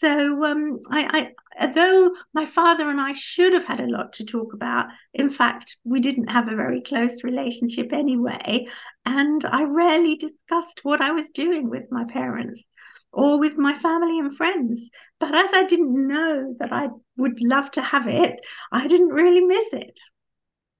So, 0.00 0.44
um, 0.44 0.78
I, 0.90 1.32
I, 1.56 2.12
my 2.34 2.44
father 2.44 2.90
and 2.90 3.00
I 3.00 3.14
should 3.14 3.54
have 3.54 3.64
had 3.64 3.80
a 3.80 3.86
lot 3.86 4.12
to 4.14 4.26
talk 4.26 4.52
about, 4.52 4.86
in 5.14 5.30
fact, 5.30 5.76
we 5.84 6.00
didn't 6.00 6.28
have 6.28 6.48
a 6.48 6.56
very 6.56 6.82
close 6.82 7.24
relationship 7.24 7.92
anyway. 7.92 8.66
And 9.06 9.44
I 9.44 9.62
rarely 9.62 10.16
discussed 10.16 10.80
what 10.82 11.00
I 11.00 11.12
was 11.12 11.30
doing 11.30 11.70
with 11.70 11.84
my 11.90 12.04
parents 12.04 12.62
or 13.16 13.38
with 13.38 13.56
my 13.56 13.74
family 13.74 14.18
and 14.18 14.36
friends. 14.36 14.90
But 15.18 15.34
as 15.34 15.48
I 15.54 15.64
didn't 15.64 16.06
know 16.06 16.54
that 16.60 16.70
I 16.70 16.88
would 17.16 17.40
love 17.40 17.70
to 17.72 17.80
have 17.80 18.06
it, 18.06 18.38
I 18.70 18.86
didn't 18.86 19.08
really 19.08 19.40
miss 19.40 19.72
it. 19.72 19.98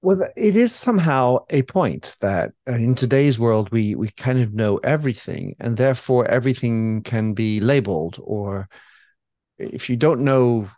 Well, 0.03 0.29
it 0.37 0.55
is 0.55 0.75
somehow 0.75 1.39
a 1.49 1.63
point 1.63 2.17
that 2.21 2.53
uh, 2.69 2.75
in 2.75 2.95
today's 2.95 3.39
world 3.39 3.73
we 3.73 3.95
we 3.95 4.11
kind 4.11 4.41
of 4.41 4.53
know 4.53 4.77
everything, 4.85 5.57
and 5.59 5.77
therefore 5.79 6.27
everything 6.27 7.03
can 7.03 7.33
be 7.33 7.59
labeled. 7.61 8.21
Or 8.23 8.69
if 9.59 9.89
you 9.89 9.97
don't 9.97 10.21
know 10.21 10.69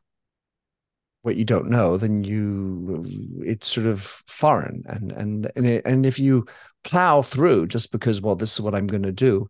what 1.22 1.36
you 1.36 1.44
don't 1.44 1.68
know, 1.68 1.96
then 1.96 2.22
you 2.22 3.04
it's 3.44 3.66
sort 3.66 3.88
of 3.88 4.02
foreign, 4.28 4.84
and 4.86 5.10
and 5.10 5.50
and 5.56 5.66
it, 5.66 5.82
and 5.84 6.06
if 6.06 6.20
you 6.20 6.46
plow 6.84 7.20
through 7.20 7.66
just 7.66 7.90
because 7.90 8.22
well 8.22 8.36
this 8.36 8.54
is 8.54 8.60
what 8.60 8.76
I'm 8.76 8.86
going 8.86 9.02
to 9.02 9.12
do, 9.12 9.48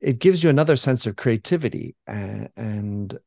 it 0.00 0.18
gives 0.18 0.42
you 0.42 0.50
another 0.50 0.76
sense 0.76 1.06
of 1.06 1.16
creativity 1.16 1.94
and 2.06 2.48
and, 2.56 3.18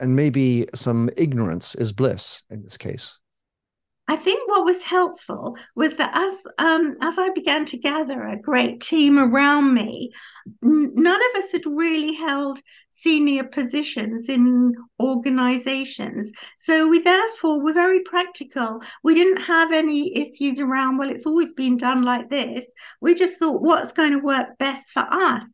maybe 0.00 0.68
some 0.76 1.10
ignorance 1.16 1.74
is 1.74 1.92
bliss 1.92 2.44
in 2.50 2.62
this 2.62 2.76
case. 2.76 3.18
I 4.06 4.16
think 4.16 4.48
what 4.48 4.64
was 4.64 4.80
helpful 4.82 5.56
was 5.74 5.96
that 5.96 6.12
as 6.14 6.46
um, 6.58 6.96
as 7.02 7.18
I 7.18 7.30
began 7.34 7.66
to 7.66 7.78
gather 7.78 8.22
a 8.22 8.40
great 8.40 8.80
team 8.80 9.18
around 9.18 9.74
me, 9.74 10.12
n- 10.64 10.92
none 10.94 11.20
of 11.20 11.44
us 11.44 11.50
had 11.50 11.66
really 11.66 12.14
held 12.14 12.60
senior 13.02 13.44
positions 13.44 14.28
in 14.28 14.72
organizations. 15.00 16.30
So 16.58 16.88
we 16.88 17.00
therefore 17.00 17.62
were 17.62 17.72
very 17.72 18.00
practical. 18.00 18.82
We 19.02 19.14
didn't 19.14 19.42
have 19.42 19.72
any 19.72 20.16
issues 20.16 20.58
around, 20.58 20.98
well, 20.98 21.10
it's 21.10 21.26
always 21.26 21.52
been 21.52 21.76
done 21.76 22.02
like 22.02 22.28
this. 22.28 22.64
We 23.00 23.14
just 23.14 23.38
thought, 23.38 23.62
what's 23.62 23.92
going 23.92 24.12
to 24.12 24.18
work 24.18 24.58
best 24.58 24.90
for 24.90 25.06
us? 25.10 25.44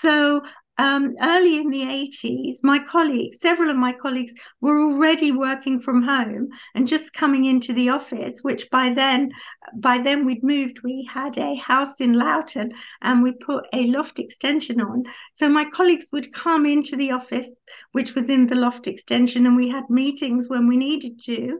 So 0.00 0.42
um, 0.78 1.16
early 1.22 1.58
in 1.58 1.70
the 1.70 1.82
80s, 1.82 2.56
my 2.62 2.78
colleagues, 2.78 3.38
several 3.40 3.70
of 3.70 3.76
my 3.76 3.92
colleagues, 3.92 4.32
were 4.60 4.78
already 4.78 5.32
working 5.32 5.80
from 5.80 6.02
home 6.02 6.48
and 6.74 6.86
just 6.86 7.14
coming 7.14 7.46
into 7.46 7.72
the 7.72 7.88
office. 7.88 8.40
Which 8.42 8.68
by 8.70 8.90
then, 8.90 9.32
by 9.74 9.98
then 9.98 10.26
we'd 10.26 10.42
moved. 10.42 10.80
We 10.82 11.08
had 11.10 11.38
a 11.38 11.54
house 11.54 11.94
in 11.98 12.12
Loughton, 12.12 12.72
and 13.00 13.22
we 13.22 13.32
put 13.32 13.64
a 13.72 13.86
loft 13.86 14.18
extension 14.18 14.80
on. 14.80 15.04
So 15.38 15.48
my 15.48 15.64
colleagues 15.64 16.06
would 16.12 16.32
come 16.34 16.66
into 16.66 16.96
the 16.96 17.12
office, 17.12 17.48
which 17.92 18.14
was 18.14 18.28
in 18.28 18.46
the 18.46 18.54
loft 18.54 18.86
extension, 18.86 19.46
and 19.46 19.56
we 19.56 19.68
had 19.68 19.88
meetings 19.88 20.48
when 20.48 20.68
we 20.68 20.76
needed 20.76 21.20
to. 21.22 21.58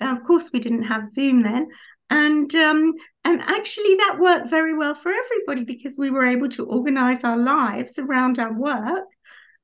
of 0.00 0.24
course, 0.24 0.50
we 0.52 0.58
didn't 0.58 0.82
have 0.82 1.12
Zoom 1.12 1.42
then, 1.42 1.68
and 2.10 2.54
um, 2.54 2.94
and 3.24 3.40
actually 3.42 3.96
that 3.96 4.18
worked 4.20 4.50
very 4.50 4.74
well 4.76 4.94
for 4.94 5.12
everybody 5.12 5.64
because 5.64 5.94
we 5.98 6.10
were 6.10 6.26
able 6.26 6.48
to 6.50 6.64
organize 6.64 7.24
our 7.24 7.36
lives 7.36 7.98
around 7.98 8.38
our 8.38 8.52
work. 8.52 9.04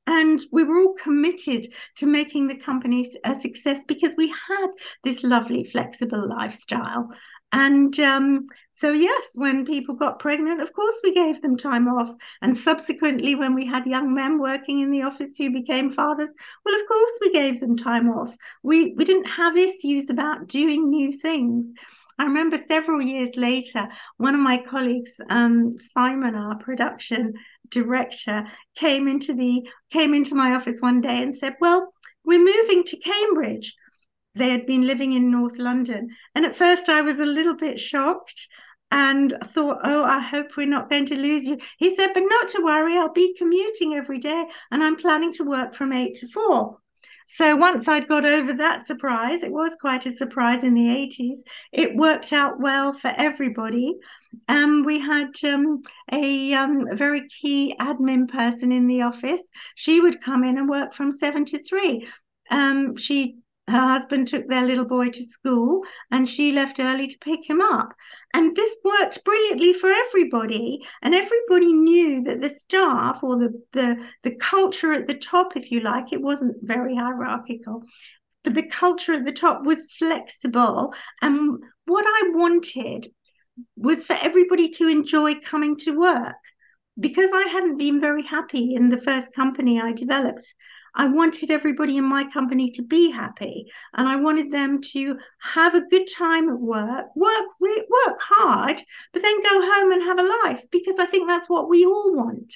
And 0.05 0.41
we 0.51 0.65
were 0.65 0.81
all 0.81 0.95
committed 0.95 1.73
to 1.99 2.07
making 2.07 2.49
the 2.49 2.57
company 2.57 3.15
a 3.23 3.41
success 3.41 3.79
because 3.87 4.11
we 4.17 4.27
had 4.27 4.67
this 5.05 5.23
lovely 5.23 5.63
flexible 5.63 6.29
lifestyle. 6.29 7.09
And 7.53 7.99
um, 8.01 8.47
so 8.81 8.91
yes 8.91 9.25
when 9.35 9.65
people 9.65 9.95
got 9.95 10.19
pregnant 10.19 10.61
of 10.61 10.73
course 10.73 10.97
we 11.05 11.15
gave 11.15 11.41
them 11.41 11.57
time 11.57 11.87
off. 11.87 12.11
And 12.43 12.59
subsequently 12.59 13.37
when 13.37 13.55
we 13.55 13.65
had 13.65 13.87
young 13.87 14.13
men 14.13 14.41
working 14.41 14.81
in 14.81 14.91
the 14.91 15.03
office 15.03 15.37
who 15.39 15.53
became 15.53 15.93
fathers 15.93 16.31
well 16.65 16.75
of 16.75 16.89
course 16.89 17.13
we 17.21 17.33
gave 17.33 17.61
them 17.61 17.77
time 17.77 18.09
off. 18.09 18.35
We 18.65 18.95
we 18.97 19.05
didn't 19.05 19.27
have 19.29 19.57
issues 19.57 20.11
about 20.11 20.49
doing 20.49 20.91
new 20.91 21.17
things 21.21 21.77
I 22.19 22.25
remember 22.25 22.63
several 22.69 23.01
years 23.01 23.37
later, 23.37 23.89
one 24.17 24.35
of 24.35 24.41
my 24.41 24.59
colleagues, 24.59 25.11
um, 25.31 25.77
Simon, 25.95 26.35
our 26.35 26.57
production 26.59 27.35
director, 27.69 28.47
came 28.77 29.09
into 29.09 29.35
the 29.35 29.69
came 29.91 30.15
into 30.15 30.35
my 30.35 30.55
office 30.55 30.81
one 30.81 31.01
day 31.01 31.23
and 31.23 31.37
said, 31.37 31.57
"Well, 31.61 31.93
we're 32.25 32.39
moving 32.39 32.85
to 32.85 32.97
Cambridge." 32.99 33.75
They 34.35 34.51
had 34.51 34.67
been 34.67 34.87
living 34.87 35.13
in 35.13 35.31
North 35.31 35.59
London, 35.59 36.11
and 36.35 36.45
at 36.45 36.57
first 36.57 36.89
I 36.89 37.03
was 37.03 37.19
a 37.19 37.25
little 37.25 37.57
bit 37.57 37.81
shocked 37.81 38.49
and 38.91 39.37
thought, 39.55 39.81
"Oh, 39.85 40.05
I 40.05 40.21
hope 40.21 40.57
we're 40.57 40.67
not 40.67 40.91
going 40.91 41.07
to 41.07 41.17
lose 41.17 41.47
you." 41.47 41.59
He 41.79 41.97
said, 41.97 42.13
"But 42.13 42.25
not 42.27 42.49
to 42.49 42.63
worry, 42.63 42.97
I'll 42.97 43.13
be 43.13 43.35
commuting 43.35 43.95
every 43.95 44.19
day, 44.19 44.47
and 44.71 44.83
I'm 44.85 44.97
planning 44.97 45.33
to 45.35 45.45
work 45.45 45.75
from 45.75 45.93
eight 45.93 46.17
to 46.17 46.29
four. 46.29 46.82
So 47.37 47.57
once 47.57 47.89
I'd 47.89 48.09
got 48.09 48.27
over 48.27 48.53
that 48.55 48.87
surprise, 48.87 49.43
it 49.43 49.53
was 49.53 49.71
quite 49.81 50.05
a 50.05 50.17
surprise 50.17 50.63
in 50.63 50.75
the 50.75 50.87
80s, 50.87 51.39
it 51.73 51.97
worked 51.97 52.33
out 52.33 52.61
well 52.61 52.93
for 52.93 53.09
everybody. 53.17 53.97
Um, 54.49 54.85
we 54.85 54.99
had 54.99 55.31
um, 55.45 55.83
a, 56.13 56.53
um, 56.53 56.89
a 56.91 56.97
very 56.97 57.29
key 57.29 57.75
admin 57.81 58.29
person 58.29 58.71
in 58.71 58.87
the 58.87 59.03
office. 59.03 59.41
She 59.77 60.01
would 60.01 60.21
come 60.23 60.45
in 60.45 60.59
and 60.59 60.69
work 60.69 60.95
from 60.95 61.13
seven 61.13 61.45
to 61.47 61.63
three. 61.63 62.07
Um, 62.51 62.97
she 62.97 63.39
her 63.69 63.79
husband 63.79 64.29
took 64.29 64.49
their 64.49 64.67
little 64.67 64.85
boy 64.85 65.09
to 65.09 65.25
school 65.25 65.83
and 66.11 66.29
she 66.29 66.53
left 66.53 66.81
early 66.81 67.07
to 67.09 67.19
pick 67.19 67.49
him 67.49 67.61
up. 67.61 67.95
And 68.35 68.57
this 68.57 68.75
worked 68.85 69.25
brilliantly 69.25 69.73
for 69.75 69.89
everybody. 69.89 70.81
And 71.01 71.15
everybody 71.15 71.73
knew 71.73 72.25
that 72.25 72.41
the 72.41 72.57
staff 72.59 73.21
or 73.23 73.37
the, 73.39 73.63
the, 73.73 74.05
the 74.25 74.35
culture 74.37 74.93
at 74.93 75.07
the 75.07 75.15
top, 75.15 75.57
if 75.57 75.71
you 75.71 75.81
like, 75.81 76.13
it 76.13 76.21
wasn't 76.21 76.57
very 76.63 76.97
hierarchical, 76.97 77.85
but 78.43 78.55
the 78.55 78.67
culture 78.67 79.13
at 79.13 79.25
the 79.25 79.33
top 79.33 79.65
was 79.65 79.87
flexible. 79.99 80.93
And 81.21 81.63
what 81.87 82.05
I 82.07 82.31
wanted 82.35 83.13
was 83.77 84.05
for 84.05 84.17
everybody 84.21 84.71
to 84.71 84.89
enjoy 84.89 85.35
coming 85.37 85.77
to 85.79 85.99
work. 85.99 86.35
Because 86.99 87.31
I 87.33 87.49
hadn't 87.51 87.79
been 87.79 88.01
very 88.01 88.23
happy 88.23 88.75
in 88.75 88.91
the 88.91 89.01
first 89.01 89.33
company 89.33 89.81
I 89.81 89.93
developed, 89.93 90.55
I 90.95 91.07
wanted 91.07 91.51
everybody 91.51 91.97
in 91.97 92.05
my 92.05 92.31
company 92.31 92.71
to 92.73 92.83
be 92.83 93.11
happy 93.11 93.67
and 93.95 94.09
I 94.09 94.17
wanted 94.17 94.51
them 94.51 94.81
to 94.93 95.17
have 95.41 95.75
a 95.75 95.87
good 95.87 96.07
time 96.15 96.49
at 96.49 96.59
work, 96.59 97.07
work, 97.17 97.47
work 97.61 98.21
hard, 98.21 98.83
but 99.13 99.23
then 99.23 99.43
go 99.43 99.61
home 99.61 99.93
and 99.93 100.03
have 100.03 100.19
a 100.19 100.49
life 100.49 100.65
because 100.71 100.97
I 100.99 101.07
think 101.07 101.29
that's 101.29 101.49
what 101.49 101.69
we 101.69 101.87
all 101.87 102.15
want. 102.15 102.55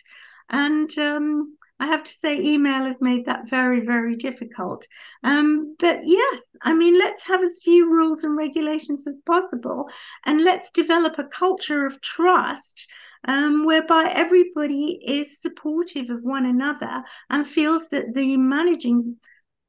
And 0.51 0.97
um, 0.99 1.57
I 1.81 1.87
have 1.87 2.05
to 2.05 2.13
say, 2.13 2.39
email 2.39 2.85
has 2.85 2.97
made 3.01 3.27
that 3.27 3.51
very, 3.51 3.81
very 3.81 4.17
difficult. 4.17 4.87
Um, 5.23 5.77
but 5.79 6.07
yes, 6.07 6.41
I 6.63 6.75
mean, 6.75 6.99
let's 6.99 7.23
have 7.25 7.43
as 7.43 7.61
few 7.63 7.91
rules 7.91 8.25
and 8.25 8.37
regulations 8.37 9.07
as 9.07 9.17
possible 9.27 9.89
and 10.25 10.43
let's 10.43 10.71
develop 10.71 11.19
a 11.19 11.25
culture 11.25 11.87
of 11.87 12.01
trust 12.01 12.87
um, 13.27 13.67
whereby 13.67 14.11
everybody 14.13 14.99
is 15.05 15.29
supportive 15.43 16.11
of 16.11 16.23
one 16.23 16.47
another 16.47 17.03
and 17.29 17.47
feels 17.47 17.85
that 17.91 18.15
the 18.15 18.37
managing 18.37 19.17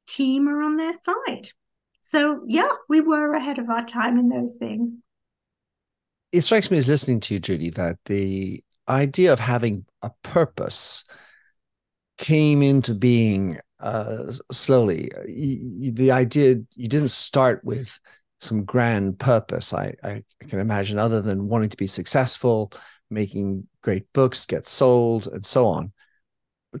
team 0.06 0.48
are 0.48 0.62
on 0.62 0.76
their 0.76 0.94
side. 1.04 1.48
So, 2.10 2.42
yeah, 2.46 2.70
we 2.88 3.00
were 3.00 3.34
ahead 3.34 3.58
of 3.58 3.68
our 3.68 3.84
time 3.84 4.18
in 4.18 4.28
those 4.28 4.52
things. 4.58 4.92
It 6.32 6.42
strikes 6.42 6.70
me 6.70 6.78
as 6.78 6.88
listening 6.88 7.20
to 7.20 7.34
you, 7.34 7.40
Judy, 7.40 7.70
that 7.70 7.98
the 8.04 8.62
idea 8.88 9.32
of 9.32 9.40
having 9.40 9.84
a 10.02 10.10
purpose 10.22 11.04
came 12.16 12.62
into 12.62 12.94
being 12.94 13.58
uh, 13.80 14.32
slowly. 14.50 15.10
You, 15.26 15.92
the 15.92 16.12
idea 16.12 16.56
you 16.74 16.88
didn't 16.88 17.10
start 17.10 17.64
with 17.64 17.98
some 18.40 18.64
grand 18.64 19.18
purpose. 19.18 19.74
I, 19.74 19.94
I 20.02 20.22
can 20.48 20.60
imagine, 20.60 20.98
other 20.98 21.20
than 21.20 21.48
wanting 21.48 21.70
to 21.70 21.76
be 21.76 21.86
successful 21.86 22.72
making 23.10 23.66
great 23.82 24.12
books 24.12 24.44
get 24.44 24.66
sold 24.66 25.26
and 25.26 25.44
so 25.44 25.66
on. 25.66 25.92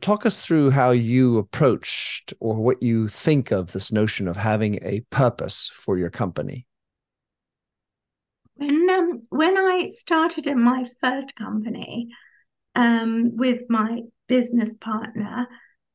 Talk 0.00 0.26
us 0.26 0.40
through 0.40 0.70
how 0.70 0.90
you 0.90 1.38
approached 1.38 2.34
or 2.40 2.56
what 2.56 2.82
you 2.82 3.08
think 3.08 3.50
of 3.50 3.72
this 3.72 3.90
notion 3.90 4.28
of 4.28 4.36
having 4.36 4.78
a 4.82 5.00
purpose 5.10 5.70
for 5.72 5.96
your 5.96 6.10
company. 6.10 6.66
When 8.56 8.90
um, 8.90 9.22
when 9.30 9.56
i 9.56 9.90
started 9.90 10.46
in 10.46 10.60
my 10.60 10.90
first 11.00 11.34
company 11.36 12.08
um, 12.74 13.36
with 13.36 13.62
my 13.68 14.02
business 14.26 14.70
partner 14.80 15.46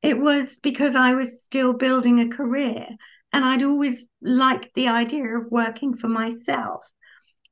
it 0.01 0.17
was 0.17 0.57
because 0.63 0.95
i 0.95 1.13
was 1.13 1.43
still 1.43 1.73
building 1.73 2.19
a 2.19 2.35
career 2.35 2.87
and 3.33 3.43
i'd 3.43 3.63
always 3.63 4.05
liked 4.21 4.73
the 4.75 4.87
idea 4.87 5.25
of 5.37 5.51
working 5.51 5.97
for 5.97 6.07
myself. 6.07 6.81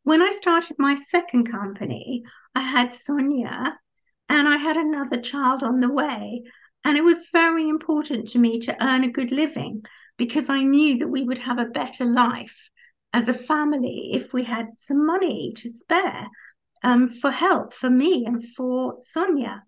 When 0.03 0.21
i 0.21 0.31
started 0.39 0.77
my 0.79 0.95
second 1.09 1.51
company 1.51 2.23
I 2.55 2.61
had 2.61 2.93
Sonia 2.93 3.79
and 4.29 4.47
I 4.47 4.57
had 4.57 4.77
another 4.77 5.19
child 5.21 5.63
on 5.63 5.79
the 5.79 5.91
way. 5.91 6.43
And 6.83 6.97
it 6.97 7.03
was 7.03 7.17
very 7.31 7.69
important 7.69 8.29
to 8.29 8.39
me 8.39 8.59
to 8.61 8.83
earn 8.83 9.03
a 9.03 9.11
good 9.11 9.31
living 9.31 9.83
because 10.17 10.49
I 10.49 10.63
knew 10.63 10.99
that 10.99 11.07
we 11.07 11.23
would 11.23 11.37
have 11.39 11.59
a 11.59 11.65
better 11.65 12.05
life 12.05 12.57
as 13.13 13.27
a 13.27 13.33
family 13.33 14.11
if 14.13 14.33
we 14.33 14.43
had 14.43 14.67
some 14.77 15.05
money 15.05 15.53
to 15.57 15.73
spare 15.79 16.27
um, 16.83 17.09
for 17.09 17.29
help 17.29 17.73
for 17.73 17.89
me 17.89 18.25
and 18.25 18.43
for 18.55 18.99
Sonia. 19.13 19.63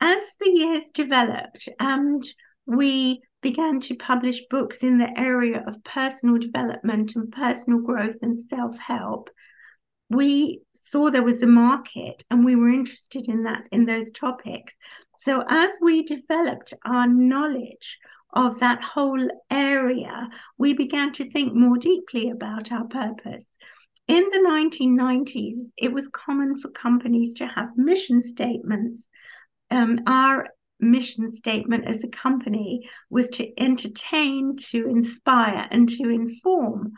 As 0.00 0.22
the 0.40 0.50
years 0.50 0.82
developed 0.94 1.68
and 1.78 2.22
we 2.66 3.22
began 3.40 3.80
to 3.80 3.94
publish 3.96 4.40
books 4.50 4.78
in 4.78 4.98
the 4.98 5.18
area 5.18 5.64
of 5.66 5.82
personal 5.84 6.38
development 6.38 7.16
and 7.16 7.32
personal 7.32 7.80
growth 7.80 8.16
and 8.22 8.38
self 8.48 8.76
help, 8.78 9.30
we 10.08 10.60
saw 10.92 11.10
there 11.10 11.22
was 11.22 11.42
a 11.42 11.46
market 11.46 12.22
and 12.30 12.44
we 12.44 12.54
were 12.54 12.68
interested 12.68 13.26
in 13.28 13.44
that 13.44 13.64
in 13.72 13.86
those 13.86 14.10
topics. 14.12 14.74
So 15.18 15.42
as 15.48 15.70
we 15.80 16.02
developed 16.02 16.74
our 16.84 17.08
knowledge 17.08 17.98
of 18.34 18.60
that 18.60 18.82
whole 18.82 19.28
area 19.50 20.28
we 20.58 20.74
began 20.74 21.12
to 21.12 21.30
think 21.30 21.54
more 21.54 21.78
deeply 21.78 22.30
about 22.30 22.70
our 22.70 22.84
purpose. 22.84 23.44
In 24.06 24.24
the 24.30 24.38
1990s 24.38 25.72
it 25.78 25.92
was 25.92 26.08
common 26.08 26.60
for 26.60 26.68
companies 26.68 27.34
to 27.34 27.46
have 27.46 27.76
mission 27.76 28.22
statements. 28.22 29.08
Um, 29.70 30.00
our 30.06 30.48
mission 30.78 31.30
statement 31.30 31.86
as 31.86 32.04
a 32.04 32.08
company 32.08 32.90
was 33.08 33.28
to 33.30 33.48
entertain 33.58 34.56
to 34.56 34.88
inspire 34.88 35.68
and 35.70 35.88
to 35.88 36.10
inform. 36.10 36.92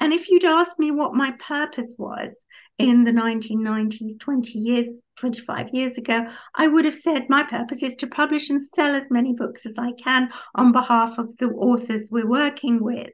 And 0.00 0.12
if 0.12 0.28
you'd 0.28 0.44
asked 0.44 0.78
me 0.78 0.90
what 0.90 1.14
my 1.14 1.32
purpose 1.32 1.94
was 1.98 2.32
in 2.78 3.04
the 3.04 3.10
1990s, 3.10 4.18
20 4.20 4.58
years, 4.58 4.86
25 5.16 5.70
years 5.72 5.98
ago, 5.98 6.30
I 6.54 6.68
would 6.68 6.84
have 6.84 6.94
said 6.94 7.28
my 7.28 7.42
purpose 7.42 7.82
is 7.82 7.96
to 7.96 8.06
publish 8.06 8.50
and 8.50 8.62
sell 8.74 8.94
as 8.94 9.10
many 9.10 9.34
books 9.34 9.66
as 9.66 9.74
I 9.76 9.92
can 9.92 10.30
on 10.54 10.72
behalf 10.72 11.18
of 11.18 11.36
the 11.38 11.48
authors 11.48 12.08
we're 12.10 12.28
working 12.28 12.82
with. 12.82 13.10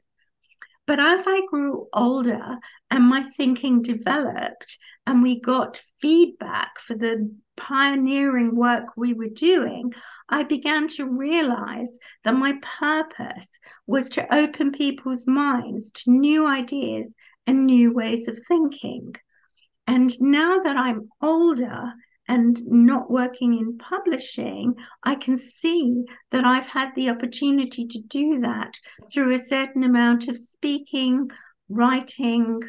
But 0.86 1.00
as 1.00 1.24
I 1.26 1.46
grew 1.48 1.88
older 1.94 2.58
and 2.90 3.04
my 3.04 3.30
thinking 3.38 3.80
developed, 3.80 4.78
and 5.06 5.22
we 5.22 5.40
got 5.40 5.82
feedback 6.02 6.78
for 6.80 6.94
the 6.94 7.34
pioneering 7.56 8.54
work 8.54 8.88
we 8.96 9.14
were 9.14 9.28
doing, 9.28 9.94
I 10.28 10.44
began 10.44 10.88
to 10.88 11.06
realize 11.06 11.88
that 12.24 12.34
my 12.34 12.58
purpose 12.78 13.48
was 13.86 14.10
to 14.10 14.34
open 14.34 14.72
people's 14.72 15.26
minds 15.26 15.90
to 15.92 16.10
new 16.10 16.46
ideas 16.46 17.10
and 17.46 17.64
new 17.64 17.92
ways 17.92 18.28
of 18.28 18.38
thinking. 18.46 19.14
And 19.86 20.18
now 20.20 20.60
that 20.60 20.76
I'm 20.76 21.10
older 21.20 21.92
and 22.26 22.58
not 22.66 23.10
working 23.10 23.58
in 23.58 23.76
publishing, 23.76 24.74
I 25.02 25.14
can 25.14 25.38
see 25.38 26.04
that 26.30 26.44
I've 26.44 26.66
had 26.66 26.94
the 26.94 27.10
opportunity 27.10 27.86
to 27.86 28.00
do 28.00 28.40
that 28.40 28.72
through 29.12 29.34
a 29.34 29.44
certain 29.44 29.84
amount 29.84 30.28
of 30.28 30.38
speaking, 30.38 31.30
writing, 31.68 32.60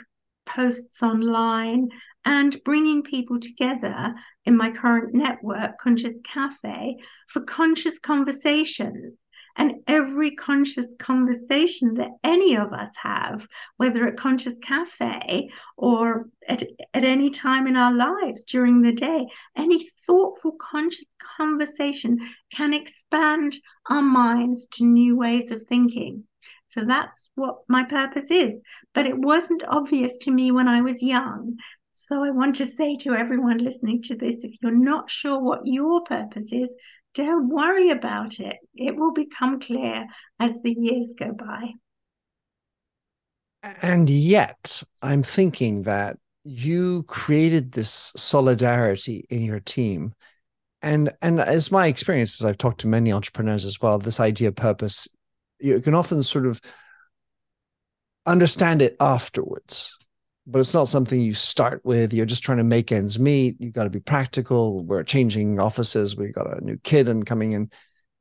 posts 0.45 1.01
online, 1.01 1.89
and 2.25 2.61
bringing 2.65 3.03
people 3.03 3.39
together 3.39 4.13
in 4.45 4.57
my 4.57 4.71
current 4.71 5.13
network, 5.13 5.77
Conscious 5.79 6.15
Cafe, 6.23 6.97
for 7.29 7.41
conscious 7.41 7.97
conversations 7.99 9.17
and 9.55 9.75
every 9.87 10.35
conscious 10.35 10.87
conversation 10.99 11.95
that 11.95 12.11
any 12.23 12.57
of 12.57 12.73
us 12.73 12.91
have, 13.01 13.47
whether 13.77 14.05
at 14.05 14.17
Conscious 14.17 14.53
Cafe 14.61 15.49
or 15.77 16.29
at, 16.47 16.63
at 16.93 17.03
any 17.03 17.29
time 17.29 17.67
in 17.67 17.77
our 17.77 17.93
lives 17.93 18.43
during 18.43 18.81
the 18.81 18.91
day, 18.91 19.27
any 19.55 19.89
thoughtful, 20.05 20.53
conscious 20.53 21.05
conversation 21.37 22.19
can 22.51 22.73
expand 22.73 23.55
our 23.89 24.01
minds 24.01 24.67
to 24.73 24.83
new 24.83 25.15
ways 25.15 25.51
of 25.51 25.63
thinking. 25.63 26.25
So 26.69 26.83
that's 26.83 27.29
what 27.35 27.59
my 27.69 27.83
purpose 27.85 28.29
is. 28.29 28.59
But 28.93 29.07
it 29.07 29.17
wasn't 29.17 29.63
obvious 29.67 30.17
to 30.21 30.31
me 30.31 30.51
when 30.51 30.67
I 30.67 30.81
was 30.81 31.01
young. 31.01 31.57
So 31.93 32.23
I 32.23 32.31
want 32.31 32.57
to 32.57 32.71
say 32.75 32.97
to 32.97 33.13
everyone 33.13 33.57
listening 33.59 34.01
to 34.03 34.15
this 34.15 34.35
if 34.43 34.55
you're 34.61 34.71
not 34.71 35.09
sure 35.09 35.39
what 35.39 35.65
your 35.65 36.03
purpose 36.03 36.51
is, 36.51 36.69
don't 37.15 37.49
worry 37.49 37.89
about 37.89 38.39
it. 38.39 38.57
It 38.75 38.95
will 38.95 39.13
become 39.13 39.59
clear 39.59 40.05
as 40.39 40.53
the 40.63 40.75
years 40.77 41.13
go 41.17 41.31
by. 41.31 41.71
And 43.81 44.09
yet, 44.09 44.83
I'm 45.01 45.23
thinking 45.23 45.83
that 45.83 46.17
you 46.43 47.03
created 47.03 47.71
this 47.71 48.11
solidarity 48.15 49.25
in 49.29 49.41
your 49.41 49.59
team. 49.59 50.13
And, 50.83 51.11
and 51.21 51.39
as 51.39 51.71
my 51.71 51.87
experience, 51.87 52.39
as 52.39 52.45
I've 52.45 52.59
talked 52.59 52.81
to 52.81 52.87
many 52.87 53.11
entrepreneurs 53.11 53.65
as 53.65 53.81
well, 53.81 53.97
this 53.97 54.19
idea 54.19 54.49
of 54.49 54.55
purpose, 54.55 55.07
you 55.59 55.81
can 55.81 55.95
often 55.95 56.21
sort 56.21 56.45
of 56.45 56.61
understand 58.27 58.83
it 58.83 58.95
afterwards 58.99 59.95
but 60.47 60.59
it's 60.59 60.73
not 60.73 60.87
something 60.87 61.19
you 61.19 61.33
start 61.33 61.83
with. 61.83 62.13
You're 62.13 62.25
just 62.25 62.43
trying 62.43 62.59
to 62.59 62.63
make 62.63 62.91
ends 62.91 63.17
meet. 63.17 63.55
You've 63.59 63.73
got 63.73 63.85
to 63.85 63.89
be 63.89 63.99
practical. 63.99 64.83
We're 64.83 65.03
changing 65.03 65.59
offices. 65.59 66.15
We've 66.15 66.33
got 66.33 66.57
a 66.57 66.63
new 66.63 66.77
kid 66.77 67.09
and 67.09 67.25
coming 67.25 67.53
in. 67.53 67.69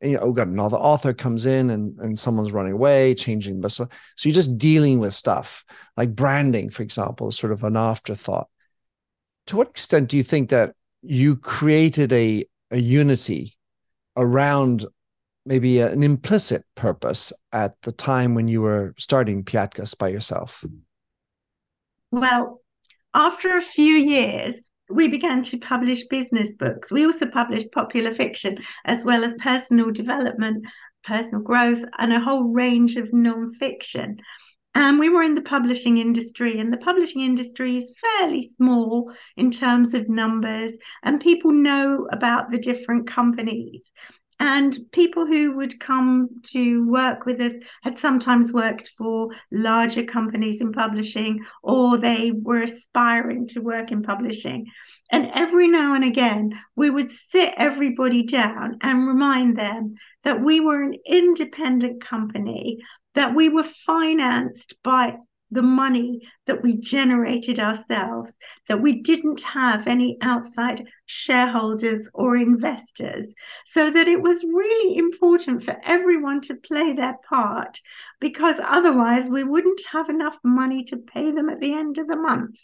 And, 0.01 0.13
you 0.13 0.19
know, 0.19 0.27
we 0.27 0.33
got 0.33 0.49
another 0.49 0.77
author 0.77 1.13
comes 1.13 1.47
in 1.47 1.71
and 1.71 1.99
and 1.99 2.19
someone's 2.19 2.53
running 2.53 2.73
away, 2.73 3.15
changing. 3.15 3.67
So, 3.69 3.89
so 4.17 4.29
you're 4.29 4.35
just 4.35 4.59
dealing 4.59 5.01
with 5.01 5.15
stuff 5.15 5.65
like 5.97 6.15
branding, 6.15 6.71
for 6.71 6.83
example, 6.83 7.29
is 7.29 7.39
sort 7.39 7.53
of 7.53 7.63
an 7.63 7.77
afterthought. 7.77 8.49
To 9.49 9.57
what 9.57 9.69
extent 9.69 10.09
do 10.09 10.17
you 10.17 10.23
think 10.23 10.49
that 10.51 10.75
you 11.03 11.37
created 11.37 12.13
a 12.13 12.47
a 12.71 12.79
unity 12.79 13.57
around 14.17 14.87
maybe 15.45 15.81
an 15.81 16.03
implicit 16.03 16.65
purpose 16.75 17.33
at 17.53 17.81
the 17.83 17.93
time 17.93 18.35
when 18.35 18.49
you 18.49 18.63
were 18.63 18.95
starting 18.97 19.45
Piatkus 19.45 19.97
by 19.97 20.09
yourself? 20.09 20.65
Well, 22.15 22.61
after 23.13 23.57
a 23.57 23.61
few 23.61 23.95
years, 23.95 24.55
we 24.89 25.09
began 25.09 25.43
to 25.43 25.59
publish 25.59 26.07
business 26.07 26.49
books. 26.57 26.93
We 26.93 27.05
also 27.05 27.27
published 27.27 27.73
popular 27.73 28.15
fiction 28.15 28.59
as 28.85 29.05
well 29.05 29.25
as 29.25 29.35
personal 29.35 29.91
development, 29.91 30.65
personal 31.03 31.41
growth, 31.41 31.85
and 31.99 32.13
a 32.13 32.21
whole 32.21 32.53
range 32.53 32.95
of 32.95 33.13
non-fiction. 33.13 34.19
And 34.77 35.01
we 35.01 35.09
were 35.09 35.25
in 35.25 35.35
the 35.35 35.43
publishing 35.43 35.99
industry, 35.99 36.61
and 36.61 36.73
the 36.73 36.77
publishing 36.77 37.23
industry 37.23 37.79
is 37.79 37.93
fairly 38.01 38.53
small 38.59 39.13
in 39.37 39.51
terms 39.51 39.93
of 39.93 40.09
numbers, 40.09 40.73
and 41.03 41.21
people 41.21 41.51
know 41.51 42.07
about 42.13 42.53
the 42.53 42.59
different 42.59 43.09
companies. 43.09 43.91
And 44.41 44.77
people 44.93 45.27
who 45.27 45.53
would 45.57 45.79
come 45.81 46.29
to 46.53 46.89
work 46.89 47.25
with 47.25 47.41
us 47.41 47.55
had 47.83 47.99
sometimes 47.99 48.53
worked 48.53 48.91
for 48.99 49.31
larger 49.53 50.05
companies 50.05 50.61
in 50.61 50.73
publishing, 50.73 51.45
or 51.63 51.97
they 51.97 52.33
were 52.33 52.63
aspiring 52.63 53.49
to 53.49 53.61
work 53.61 53.93
in 53.93 54.03
publishing. 54.03 54.67
And 55.13 55.31
every 55.35 55.69
now 55.69 55.95
and 55.95 56.05
again, 56.05 56.59
we 56.75 56.91
would 56.91 57.13
sit 57.31 57.55
everybody 57.57 58.25
down 58.25 58.79
and 58.83 59.07
remind 59.07 59.57
them 59.57 59.95
that 60.25 60.43
we 60.43 60.61
were 60.61 60.83
an 60.83 60.97
independent 61.07 62.05
company 62.05 62.79
that 63.15 63.35
we 63.35 63.49
were 63.49 63.67
financed 63.87 64.75
by 64.83 65.17
the 65.55 65.63
money 65.63 66.21
that 66.47 66.63
we 66.63 66.77
generated 66.77 67.59
ourselves, 67.59 68.33
that 68.69 68.83
we 68.83 69.01
didn't 69.03 69.41
have 69.41 69.87
any 69.87 70.19
outside 70.21 70.87
shareholders 71.07 72.09
or 72.13 72.37
investors. 72.37 73.33
So 73.69 73.91
that 73.91 74.09
it 74.09 74.21
was 74.21 74.43
really 74.45 74.99
important 74.99 75.63
for 75.63 75.77
everyone 75.85 76.41
to 76.43 76.57
play 76.57 76.93
their 76.93 77.17
part 77.29 77.81
because 78.21 78.57
otherwise 78.63 79.29
we 79.31 79.45
wouldn't 79.45 79.81
have 79.91 80.11
enough 80.11 80.37
money 80.43 80.85
to 80.85 80.97
pay 80.97 81.31
them 81.31 81.49
at 81.49 81.61
the 81.61 81.73
end 81.73 81.99
of 81.99 82.09
the 82.09 82.17
month. 82.17 82.57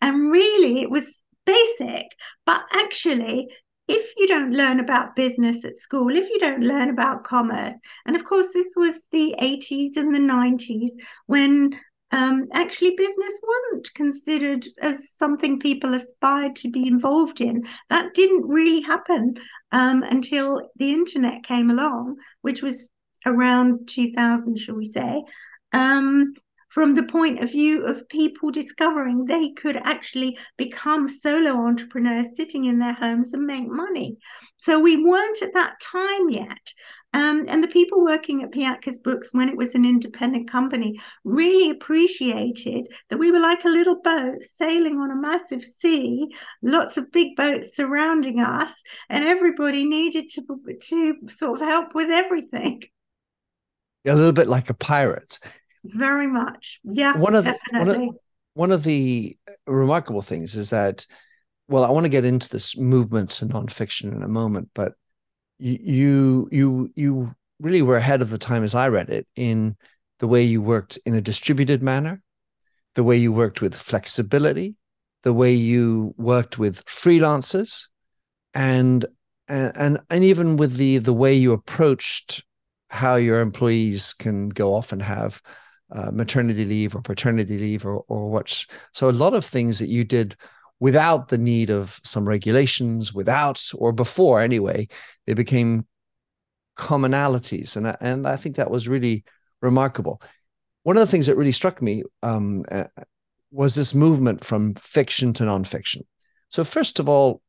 And 0.00 0.30
really, 0.30 0.82
it 0.82 0.90
was 0.90 1.04
basic, 1.46 2.06
but 2.44 2.62
actually, 2.72 3.48
if 3.90 4.12
you 4.16 4.28
don't 4.28 4.52
learn 4.52 4.78
about 4.78 5.16
business 5.16 5.64
at 5.64 5.80
school, 5.80 6.14
if 6.14 6.28
you 6.30 6.38
don't 6.38 6.62
learn 6.62 6.90
about 6.90 7.24
commerce, 7.24 7.74
and 8.06 8.14
of 8.14 8.24
course, 8.24 8.46
this 8.54 8.68
was 8.76 8.94
the 9.10 9.34
80s 9.40 9.96
and 9.96 10.14
the 10.14 10.20
90s 10.20 10.90
when 11.26 11.76
um, 12.12 12.48
actually 12.52 12.96
business 12.96 13.34
wasn't 13.42 13.94
considered 13.94 14.66
as 14.80 15.14
something 15.18 15.58
people 15.58 15.94
aspired 15.94 16.56
to 16.56 16.70
be 16.70 16.86
involved 16.86 17.40
in. 17.40 17.64
That 17.88 18.14
didn't 18.14 18.48
really 18.48 18.80
happen 18.80 19.34
um, 19.72 20.02
until 20.02 20.70
the 20.76 20.90
internet 20.90 21.44
came 21.44 21.70
along, 21.70 22.16
which 22.42 22.62
was 22.62 22.90
around 23.26 23.88
2000, 23.88 24.58
shall 24.58 24.74
we 24.74 24.86
say. 24.86 25.22
Um, 25.72 26.34
from 26.70 26.94
the 26.94 27.02
point 27.02 27.42
of 27.42 27.50
view 27.50 27.84
of 27.84 28.08
people 28.08 28.50
discovering 28.52 29.24
they 29.24 29.50
could 29.50 29.76
actually 29.76 30.38
become 30.56 31.08
solo 31.08 31.66
entrepreneurs 31.66 32.28
sitting 32.36 32.64
in 32.64 32.78
their 32.78 32.92
homes 32.92 33.34
and 33.34 33.44
make 33.44 33.66
money. 33.66 34.16
So 34.56 34.78
we 34.78 35.04
weren't 35.04 35.42
at 35.42 35.54
that 35.54 35.80
time 35.80 36.30
yet. 36.30 36.72
Um, 37.12 37.46
and 37.48 37.62
the 37.62 37.68
people 37.68 38.04
working 38.04 38.42
at 38.42 38.52
Piatkus 38.52 39.02
Books 39.02 39.30
when 39.32 39.48
it 39.48 39.56
was 39.56 39.74
an 39.74 39.84
independent 39.84 40.48
company 40.48 41.00
really 41.24 41.70
appreciated 41.70 42.86
that 43.08 43.18
we 43.18 43.32
were 43.32 43.40
like 43.40 43.64
a 43.64 43.68
little 43.68 44.00
boat 44.00 44.44
sailing 44.58 44.98
on 44.98 45.10
a 45.10 45.16
massive 45.16 45.64
sea, 45.80 46.28
lots 46.62 46.96
of 46.96 47.10
big 47.10 47.34
boats 47.34 47.70
surrounding 47.74 48.38
us, 48.38 48.70
and 49.08 49.24
everybody 49.24 49.84
needed 49.84 50.30
to, 50.30 50.42
to 50.82 51.14
sort 51.36 51.60
of 51.60 51.66
help 51.66 51.94
with 51.96 52.10
everything. 52.10 52.82
A 54.06 54.14
little 54.14 54.32
bit 54.32 54.48
like 54.48 54.70
a 54.70 54.74
pirate. 54.74 55.40
Very 55.82 56.28
much. 56.28 56.78
Yeah. 56.84 57.16
One 57.16 57.34
of 57.34 57.44
the, 57.44 57.58
one 57.72 57.88
of, 57.88 58.00
one 58.54 58.72
of 58.72 58.84
the 58.84 59.36
remarkable 59.66 60.22
things 60.22 60.54
is 60.54 60.70
that, 60.70 61.06
well, 61.66 61.84
I 61.84 61.90
want 61.90 62.04
to 62.04 62.10
get 62.10 62.24
into 62.24 62.48
this 62.48 62.76
movement 62.76 63.30
to 63.30 63.46
nonfiction 63.46 64.14
in 64.14 64.22
a 64.22 64.28
moment, 64.28 64.70
but 64.74 64.92
you 65.60 66.48
you 66.50 66.90
you 66.94 67.34
really 67.60 67.82
were 67.82 67.96
ahead 67.96 68.22
of 68.22 68.30
the 68.30 68.38
time 68.38 68.64
as 68.64 68.74
I 68.74 68.88
read 68.88 69.10
it 69.10 69.26
in 69.36 69.76
the 70.18 70.28
way 70.28 70.42
you 70.42 70.62
worked 70.62 70.98
in 71.04 71.14
a 71.14 71.20
distributed 71.20 71.82
manner, 71.82 72.22
the 72.94 73.04
way 73.04 73.16
you 73.16 73.32
worked 73.32 73.60
with 73.60 73.74
flexibility, 73.74 74.76
the 75.22 75.32
way 75.32 75.52
you 75.52 76.14
worked 76.16 76.58
with 76.58 76.84
freelancers, 76.86 77.88
and 78.54 79.04
and 79.48 79.98
and 80.08 80.24
even 80.24 80.56
with 80.56 80.76
the 80.76 80.98
the 80.98 81.12
way 81.12 81.34
you 81.34 81.52
approached 81.52 82.42
how 82.88 83.16
your 83.16 83.40
employees 83.40 84.14
can 84.14 84.48
go 84.48 84.74
off 84.74 84.92
and 84.92 85.02
have 85.02 85.40
uh, 85.92 86.10
maternity 86.10 86.64
leave 86.64 86.94
or 86.94 87.02
paternity 87.02 87.58
leave 87.58 87.84
or 87.84 88.04
or 88.08 88.30
what. 88.30 88.64
So 88.92 89.10
a 89.10 89.12
lot 89.12 89.34
of 89.34 89.44
things 89.44 89.78
that 89.78 89.88
you 89.88 90.04
did 90.04 90.36
without 90.80 91.28
the 91.28 91.38
need 91.38 91.70
of 91.70 92.00
some 92.02 92.26
regulations, 92.26 93.12
without 93.14 93.70
or 93.74 93.92
before 93.92 94.40
anyway, 94.40 94.88
they 95.26 95.34
became 95.34 95.86
commonalities, 96.76 97.76
and 97.76 97.88
I, 97.88 97.96
and 98.00 98.26
I 98.26 98.36
think 98.36 98.56
that 98.56 98.70
was 98.70 98.88
really 98.88 99.24
remarkable. 99.60 100.20
One 100.82 100.96
of 100.96 101.02
the 101.02 101.10
things 101.10 101.26
that 101.26 101.36
really 101.36 101.52
struck 101.52 101.82
me 101.82 102.02
um, 102.22 102.64
uh, 102.70 102.84
was 103.52 103.74
this 103.74 103.94
movement 103.94 104.42
from 104.42 104.74
fiction 104.74 105.32
to 105.34 105.44
nonfiction. 105.44 106.02
So 106.48 106.64
first 106.64 106.98
of 106.98 107.08
all, 107.08 107.42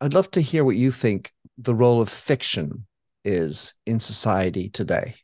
I'd 0.00 0.14
love 0.14 0.30
to 0.32 0.40
hear 0.40 0.64
what 0.64 0.76
you 0.76 0.90
think 0.90 1.32
the 1.58 1.74
role 1.74 2.00
of 2.00 2.08
fiction 2.08 2.86
is 3.24 3.74
in 3.84 4.00
society 4.00 4.70
today 4.70 5.16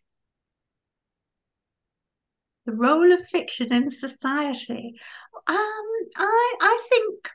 the 2.66 2.72
role 2.72 3.12
of 3.12 3.27
fiction 3.29 3.72
in 3.72 3.90
society. 3.90 4.94
Um, 5.46 5.87
I 6.16 6.55
I 6.61 6.83
think 6.88 7.31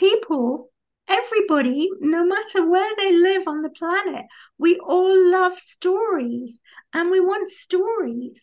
people, 0.00 0.70
everybody, 1.06 1.90
no 2.00 2.24
matter 2.24 2.68
where 2.68 2.92
they 2.96 3.12
live 3.12 3.46
on 3.46 3.62
the 3.62 3.70
planet, 3.70 4.24
we 4.58 4.78
all 4.78 5.30
love 5.30 5.56
stories, 5.58 6.58
and 6.94 7.10
we 7.10 7.20
want 7.20 7.50
stories. 7.50 8.40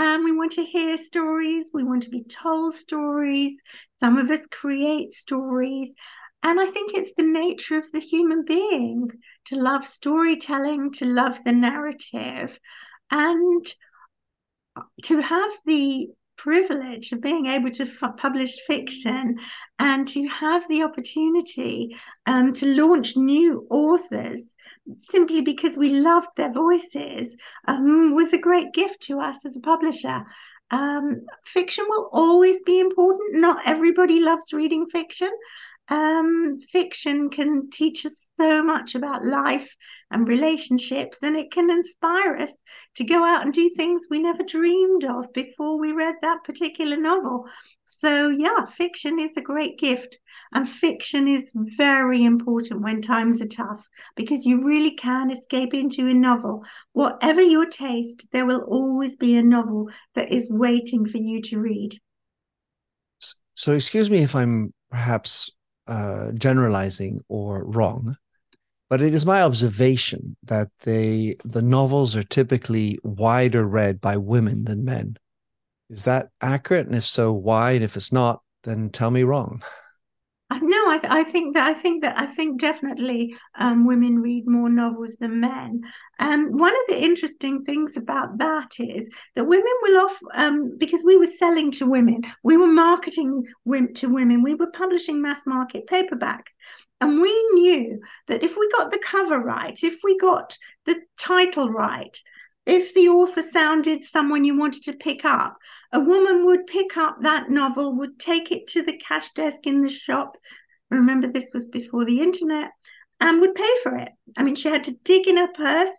And 0.00 0.22
we 0.22 0.30
want 0.30 0.52
to 0.52 0.64
hear 0.64 0.96
stories. 1.02 1.70
We 1.74 1.82
want 1.82 2.04
to 2.04 2.08
be 2.08 2.22
told 2.22 2.76
stories. 2.76 3.54
Some 3.98 4.16
of 4.16 4.30
us 4.30 4.46
create 4.52 5.12
stories. 5.14 5.90
And 6.44 6.60
I 6.60 6.70
think 6.70 6.92
it's 6.94 7.10
the 7.16 7.24
nature 7.24 7.78
of 7.78 7.90
the 7.90 7.98
human 7.98 8.44
being 8.44 9.10
to 9.46 9.56
love 9.56 9.84
storytelling, 9.84 10.92
to 10.92 11.04
love 11.04 11.40
the 11.44 11.50
narrative. 11.50 12.56
And 13.10 13.66
to 15.04 15.20
have 15.20 15.50
the 15.66 16.10
privilege 16.38 17.12
of 17.12 17.20
being 17.20 17.46
able 17.46 17.70
to 17.70 17.82
f- 17.82 18.16
publish 18.16 18.56
fiction 18.66 19.36
and 19.78 20.08
to 20.08 20.26
have 20.28 20.66
the 20.68 20.82
opportunity 20.82 21.96
um, 22.26 22.54
to 22.54 22.66
launch 22.66 23.16
new 23.16 23.66
authors 23.70 24.54
simply 24.98 25.42
because 25.42 25.76
we 25.76 25.90
loved 25.90 26.28
their 26.36 26.52
voices 26.52 27.36
um, 27.66 28.14
was 28.14 28.32
a 28.32 28.38
great 28.38 28.72
gift 28.72 29.02
to 29.02 29.20
us 29.20 29.36
as 29.44 29.56
a 29.56 29.60
publisher. 29.60 30.24
Um, 30.70 31.26
fiction 31.44 31.84
will 31.88 32.08
always 32.12 32.60
be 32.64 32.78
important. 32.80 33.40
Not 33.40 33.66
everybody 33.66 34.20
loves 34.20 34.52
reading 34.52 34.86
fiction. 34.90 35.30
Um, 35.88 36.58
fiction 36.70 37.30
can 37.30 37.70
teach 37.70 38.04
us 38.06 38.12
so 38.38 38.62
much 38.62 38.94
about 38.94 39.24
life 39.24 39.76
and 40.10 40.26
relationships, 40.26 41.18
and 41.22 41.36
it 41.36 41.50
can 41.50 41.70
inspire 41.70 42.36
us 42.36 42.52
to 42.94 43.04
go 43.04 43.24
out 43.24 43.42
and 43.42 43.52
do 43.52 43.70
things 43.76 44.02
we 44.08 44.20
never 44.20 44.42
dreamed 44.42 45.04
of 45.04 45.32
before 45.32 45.78
we 45.78 45.92
read 45.92 46.14
that 46.22 46.44
particular 46.44 46.96
novel. 46.96 47.44
So, 47.84 48.28
yeah, 48.28 48.66
fiction 48.76 49.18
is 49.18 49.30
a 49.36 49.42
great 49.42 49.78
gift, 49.78 50.18
and 50.52 50.68
fiction 50.68 51.26
is 51.26 51.50
very 51.76 52.24
important 52.24 52.82
when 52.82 53.02
times 53.02 53.40
are 53.40 53.48
tough 53.48 53.84
because 54.14 54.46
you 54.46 54.64
really 54.64 54.92
can 54.92 55.30
escape 55.30 55.74
into 55.74 56.08
a 56.08 56.14
novel. 56.14 56.64
Whatever 56.92 57.42
your 57.42 57.66
taste, 57.66 58.26
there 58.30 58.46
will 58.46 58.60
always 58.60 59.16
be 59.16 59.36
a 59.36 59.42
novel 59.42 59.88
that 60.14 60.32
is 60.32 60.48
waiting 60.50 61.06
for 61.06 61.18
you 61.18 61.42
to 61.42 61.58
read. 61.58 61.98
So, 63.54 63.72
excuse 63.72 64.08
me 64.08 64.22
if 64.22 64.36
I'm 64.36 64.72
perhaps 64.90 65.50
uh, 65.88 66.32
generalizing 66.32 67.22
or 67.28 67.64
wrong, 67.64 68.16
but 68.88 69.02
it 69.02 69.14
is 69.14 69.26
my 69.26 69.42
observation 69.42 70.36
that 70.42 70.68
they 70.80 71.36
the 71.44 71.62
novels 71.62 72.16
are 72.16 72.22
typically 72.22 72.98
wider 73.02 73.66
read 73.66 74.00
by 74.00 74.16
women 74.16 74.64
than 74.64 74.84
men. 74.84 75.16
Is 75.90 76.04
that 76.04 76.28
accurate? 76.40 76.86
And 76.86 76.96
if 76.96 77.04
so, 77.04 77.32
why? 77.32 77.72
And 77.72 77.84
if 77.84 77.96
it's 77.96 78.12
not, 78.12 78.42
then 78.64 78.90
tell 78.90 79.10
me 79.10 79.22
wrong. 79.22 79.62
No, 80.50 80.90
I, 80.90 80.98
th- 80.98 81.12
I 81.12 81.24
think 81.24 81.54
that 81.56 81.66
I 81.68 81.74
think 81.74 82.02
that 82.02 82.18
I 82.18 82.26
think 82.26 82.58
definitely 82.58 83.36
um, 83.58 83.86
women 83.86 84.22
read 84.22 84.46
more 84.46 84.70
novels 84.70 85.12
than 85.20 85.40
men. 85.40 85.82
And 86.18 86.46
um, 86.46 86.56
one 86.56 86.72
of 86.72 86.80
the 86.88 86.98
interesting 86.98 87.64
things 87.64 87.98
about 87.98 88.38
that 88.38 88.70
is 88.78 89.10
that 89.36 89.46
women 89.46 89.72
will 89.82 90.06
off 90.06 90.18
um, 90.32 90.78
because 90.78 91.04
we 91.04 91.18
were 91.18 91.30
selling 91.38 91.70
to 91.72 91.86
women, 91.86 92.22
we 92.42 92.56
were 92.56 92.66
marketing 92.66 93.44
to 93.94 94.08
women, 94.08 94.42
we 94.42 94.54
were 94.54 94.70
publishing 94.70 95.20
mass 95.20 95.42
market 95.44 95.86
paperbacks, 95.86 96.52
and 97.00 97.20
we 97.20 97.50
knew 97.52 98.00
that 98.26 98.42
if 98.42 98.56
we 98.56 98.70
got 98.76 98.90
the 98.90 98.98
cover 99.04 99.38
right, 99.38 99.78
if 99.82 99.96
we 100.02 100.18
got 100.18 100.56
the 100.84 101.00
title 101.18 101.70
right, 101.70 102.16
if 102.66 102.92
the 102.94 103.08
author 103.08 103.42
sounded 103.42 104.04
someone 104.04 104.44
you 104.44 104.56
wanted 104.56 104.82
to 104.82 104.92
pick 104.92 105.24
up, 105.24 105.56
a 105.92 106.00
woman 106.00 106.44
would 106.44 106.66
pick 106.66 106.96
up 106.96 107.18
that 107.22 107.50
novel, 107.50 107.96
would 107.96 108.18
take 108.18 108.50
it 108.52 108.66
to 108.68 108.82
the 108.82 108.98
cash 108.98 109.32
desk 109.32 109.58
in 109.64 109.82
the 109.82 109.88
shop. 109.88 110.36
Remember, 110.90 111.28
this 111.28 111.48
was 111.54 111.68
before 111.68 112.04
the 112.04 112.20
internet, 112.20 112.72
and 113.20 113.40
would 113.40 113.54
pay 113.54 113.74
for 113.82 113.96
it. 113.96 114.10
I 114.36 114.42
mean, 114.42 114.54
she 114.54 114.68
had 114.68 114.84
to 114.84 114.96
dig 115.04 115.26
in 115.28 115.36
her 115.36 115.48
purse. 115.48 115.90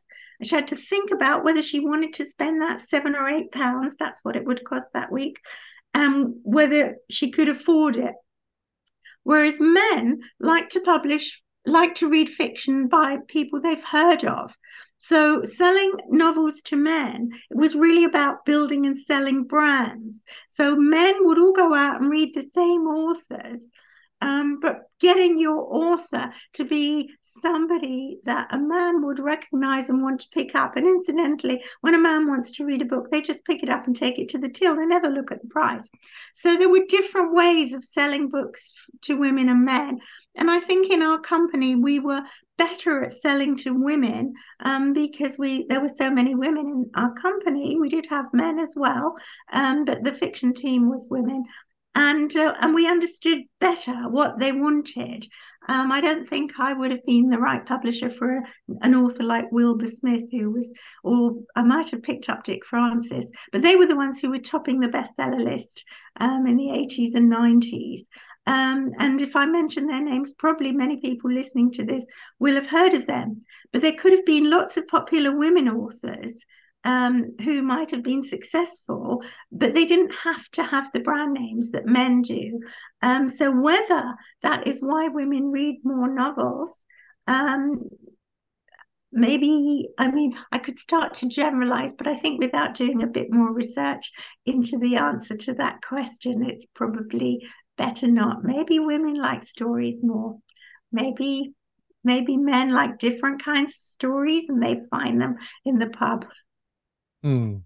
She 0.44 0.56
had 0.56 0.68
to 0.68 0.76
think 0.76 1.12
about 1.12 1.44
whether 1.44 1.64
she 1.64 1.80
wanted 1.80 2.14
to 2.14 2.30
spend 2.30 2.62
that 2.62 2.88
seven 2.90 3.16
or 3.16 3.28
eight 3.28 3.52
pounds, 3.52 3.96
that's 4.00 4.24
what 4.24 4.36
it 4.36 4.46
would 4.46 4.64
cost 4.64 4.88
that 4.94 5.12
week, 5.12 5.40
and 5.94 6.36
whether 6.44 6.98
she 7.10 7.32
could 7.32 7.50
afford 7.50 7.98
it. 7.98 8.14
Whereas 9.30 9.60
men 9.60 10.22
like 10.40 10.70
to 10.70 10.80
publish, 10.80 11.40
like 11.64 11.94
to 12.02 12.10
read 12.10 12.32
fiction 12.32 12.88
by 12.88 13.20
people 13.28 13.62
they've 13.62 13.84
heard 13.84 14.26
of. 14.26 14.58
So 14.98 15.44
selling 15.44 15.92
novels 16.10 16.64
to 16.64 16.76
men 16.76 17.30
was 17.52 17.76
really 17.76 18.06
about 18.06 18.44
building 18.44 18.88
and 18.88 18.98
selling 18.98 19.44
brands. 19.44 20.24
So 20.58 20.76
men 20.76 21.14
would 21.20 21.38
all 21.38 21.54
go 21.54 21.76
out 21.76 22.02
and 22.02 22.10
read 22.10 22.34
the 22.34 22.50
same 22.56 22.88
authors, 22.88 23.62
um, 24.20 24.60
but 24.60 24.90
getting 25.00 25.38
your 25.38 25.60
author 25.76 26.34
to 26.54 26.64
be 26.66 27.12
somebody 27.42 28.20
that 28.26 28.48
a 28.52 28.58
man 28.58 29.06
would 29.06 29.20
recognize 29.20 29.90
and 29.90 30.02
want 30.02 30.22
to 30.22 30.30
pick 30.34 30.56
up. 30.56 30.76
And 30.76 30.86
incidentally, 30.86 31.64
when 31.82 31.96
a 31.96 32.00
man 32.00 32.28
wants 32.28 32.52
to 32.52 32.66
read 32.66 32.82
a 32.82 32.86
book, 32.86 33.10
they 33.12 33.22
just 33.22 33.44
pick 33.46 33.64
it 33.64 33.70
up 33.70 33.88
and 33.88 33.96
take 33.96 34.20
it 34.20 34.30
to 34.30 34.38
the 34.38 34.50
till. 34.50 34.76
They 34.76 34.86
never 34.86 35.10
look 35.10 35.32
at 35.32 35.42
the 35.42 35.48
price. 35.48 35.88
So 36.36 36.56
there 36.56 36.70
were 36.70 36.86
different 36.88 37.34
ways 37.34 37.74
of 37.74 37.84
selling 37.84 38.30
books 38.30 38.74
to 39.04 39.16
women 39.16 39.50
and 39.50 39.66
men. 39.66 40.00
And 40.36 40.50
I 40.50 40.60
think 40.60 40.90
in 40.92 41.02
our 41.02 41.20
company, 41.20 41.76
we 41.76 42.00
were 42.00 42.24
better 42.58 43.06
at 43.06 43.22
selling 43.22 43.56
to 43.56 43.72
women 43.72 44.34
um, 44.60 44.94
because 44.94 45.38
we 45.38 45.66
there 45.70 45.82
were 45.82 45.92
so 45.98 46.10
many 46.10 46.36
women 46.36 46.68
in 46.68 46.92
our 46.96 47.14
company. 47.14 47.78
We 47.80 47.90
did 47.90 48.06
have 48.10 48.34
men 48.34 48.60
as 48.60 48.74
well, 48.76 49.16
um, 49.52 49.86
but 49.86 50.04
the 50.04 50.14
fiction 50.14 50.54
team 50.54 50.90
was 50.90 51.08
women 51.10 51.44
and 51.96 52.36
uh, 52.36 52.54
and 52.62 52.74
we 52.74 52.88
understood 52.88 53.40
better 53.60 54.10
what 54.10 54.40
they 54.40 54.52
wanted. 54.52 55.28
Um, 55.68 55.92
I 55.92 56.02
don't 56.02 56.28
think 56.28 56.54
I 56.60 56.74
would 56.74 56.90
have 56.92 57.06
been 57.06 57.30
the 57.30 57.38
right 57.38 57.64
publisher 57.66 58.10
for 58.10 58.38
a, 58.38 58.42
an 58.82 58.96
author 58.96 59.24
like 59.24 59.52
Wilbur 59.52 59.88
Smith, 59.88 60.24
who 60.32 60.52
was, 60.52 60.72
or 61.04 61.34
I 61.56 61.62
might 61.62 61.90
have 61.92 62.02
picked 62.02 62.30
up 62.30 62.44
Dick 62.44 62.66
Francis, 62.66 63.26
but 63.52 63.62
they 63.62 63.76
were 63.76 63.86
the 63.86 63.96
ones 63.96 64.20
who 64.20 64.30
were 64.30 64.40
topping 64.40 64.80
the 64.80 64.88
bestseller 64.88 65.44
list 65.44 65.84
um, 66.20 66.48
in 66.48 66.58
the 66.58 66.70
80s 66.70 67.14
and 67.16 67.32
90s. 67.32 68.02
Um, 68.48 68.94
and 68.98 69.22
if 69.22 69.36
I 69.36 69.46
mention 69.46 69.86
their 69.86 70.02
names, 70.02 70.34
probably 70.34 70.72
many 70.72 70.98
people 70.98 71.32
listening 71.32 71.72
to 71.74 71.84
this 71.84 72.04
will 72.40 72.56
have 72.56 72.66
heard 72.66 72.96
of 72.96 73.06
them. 73.06 73.44
But 73.72 73.84
there 73.84 73.94
could 73.94 74.14
have 74.14 74.26
been 74.26 74.50
lots 74.50 74.78
of 74.78 74.88
popular 74.88 75.38
women 75.38 75.70
authors 75.70 76.44
um, 76.84 77.36
who 77.44 77.62
might 77.62 77.92
have 77.92 78.04
been 78.04 78.24
successful, 78.24 79.22
but 79.52 79.74
they 79.74 79.86
didn't 79.86 80.14
have 80.24 80.48
to 80.52 80.64
have 80.64 80.90
the 80.94 81.02
brand 81.02 81.34
names 81.34 81.72
that 81.72 81.86
men 81.86 82.22
do. 82.22 82.60
Um, 83.02 83.30
so 83.30 83.52
whether 83.52 84.16
that 84.44 84.68
is 84.68 84.78
why 84.80 85.10
women 85.10 85.52
read 85.52 85.82
more 85.84 86.14
novels, 86.14 86.72
um, 87.28 87.90
maybe 89.12 89.90
I 89.98 90.12
mean 90.12 90.38
I 90.52 90.60
could 90.60 90.80
start 90.80 91.16
to 91.16 91.28
generalize, 91.28 91.94
but 91.94 92.08
I 92.08 92.18
think 92.18 92.42
without 92.42 92.76
doing 92.76 93.04
a 93.04 93.08
bit 93.08 93.28
more 93.32 93.52
research 93.52 94.12
into 94.46 94.78
the 94.78 94.98
answer 94.98 95.36
to 95.36 95.54
that 95.56 95.82
question, 95.82 96.46
it's 96.48 96.66
probably 96.76 97.42
better 97.78 98.08
not. 98.08 98.44
Maybe 98.44 98.80
women 98.80 99.16
like 99.16 99.44
stories 99.44 100.00
more. 100.02 100.38
Maybe 100.92 101.54
maybe 102.04 102.38
men 102.38 102.72
like 102.72 102.98
different 103.00 103.44
kinds 103.44 103.72
of 103.72 103.82
stories 103.82 104.48
and 104.48 104.64
they 104.64 104.78
find 104.90 105.20
them 105.20 105.36
in 105.66 105.78
the 105.78 105.90
pub 105.90 106.26
Hmm. 107.22 107.58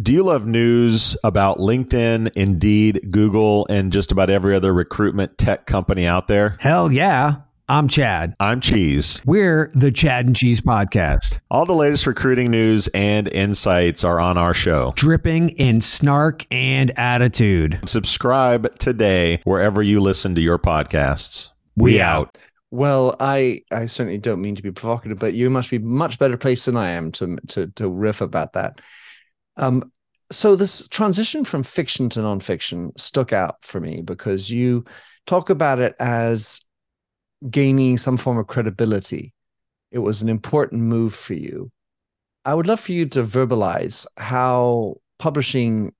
Do 0.00 0.12
you 0.12 0.22
love 0.22 0.46
news 0.46 1.18
about 1.22 1.58
LinkedIn, 1.58 2.32
Indeed, 2.34 3.08
Google, 3.10 3.66
and 3.68 3.92
just 3.92 4.10
about 4.10 4.30
every 4.30 4.54
other 4.54 4.72
recruitment 4.72 5.36
tech 5.36 5.66
company 5.66 6.06
out 6.06 6.28
there? 6.28 6.56
Hell 6.60 6.90
yeah. 6.90 7.36
I'm 7.68 7.88
Chad. 7.88 8.34
I'm 8.40 8.60
Cheese. 8.60 9.20
We're 9.26 9.70
the 9.74 9.92
Chad 9.92 10.26
and 10.26 10.34
Cheese 10.34 10.62
Podcast. 10.62 11.38
All 11.50 11.66
the 11.66 11.74
latest 11.74 12.06
recruiting 12.06 12.50
news 12.50 12.88
and 12.88 13.28
insights 13.28 14.02
are 14.02 14.18
on 14.18 14.38
our 14.38 14.54
show. 14.54 14.94
Dripping 14.96 15.50
in 15.50 15.82
snark 15.82 16.46
and 16.50 16.90
attitude. 16.98 17.80
Subscribe 17.86 18.78
today 18.78 19.40
wherever 19.44 19.82
you 19.82 20.00
listen 20.00 20.34
to 20.36 20.40
your 20.40 20.58
podcasts. 20.58 21.50
We, 21.76 21.92
We 21.92 22.00
out. 22.00 22.38
Well, 22.70 23.14
I 23.20 23.60
I 23.70 23.84
certainly 23.84 24.16
don't 24.16 24.40
mean 24.40 24.54
to 24.56 24.62
be 24.62 24.72
provocative, 24.72 25.18
but 25.18 25.34
you 25.34 25.50
must 25.50 25.70
be 25.70 25.78
much 25.78 26.18
better 26.18 26.38
placed 26.38 26.64
than 26.64 26.76
I 26.76 26.92
am 26.92 27.12
to 27.12 27.36
to 27.48 27.66
to 27.66 27.88
riff 27.88 28.22
about 28.22 28.54
that. 28.54 28.80
Um, 29.56 29.92
so 30.30 30.56
this 30.56 30.88
transition 30.88 31.44
from 31.44 31.62
fiction 31.62 32.08
to 32.10 32.20
nonfiction 32.20 32.98
stuck 32.98 33.32
out 33.32 33.62
for 33.62 33.80
me 33.80 34.02
because 34.02 34.50
you 34.50 34.84
talk 35.26 35.50
about 35.50 35.78
it 35.78 35.94
as 36.00 36.62
gaining 37.50 37.98
some 37.98 38.16
form 38.16 38.38
of 38.38 38.46
credibility. 38.46 39.34
It 39.90 39.98
was 39.98 40.22
an 40.22 40.28
important 40.28 40.82
move 40.82 41.14
for 41.14 41.34
you. 41.34 41.70
I 42.44 42.54
would 42.54 42.66
love 42.66 42.80
for 42.80 42.92
you 42.92 43.06
to 43.10 43.22
verbalize 43.22 44.06
how 44.16 44.96
publishing 45.18 45.92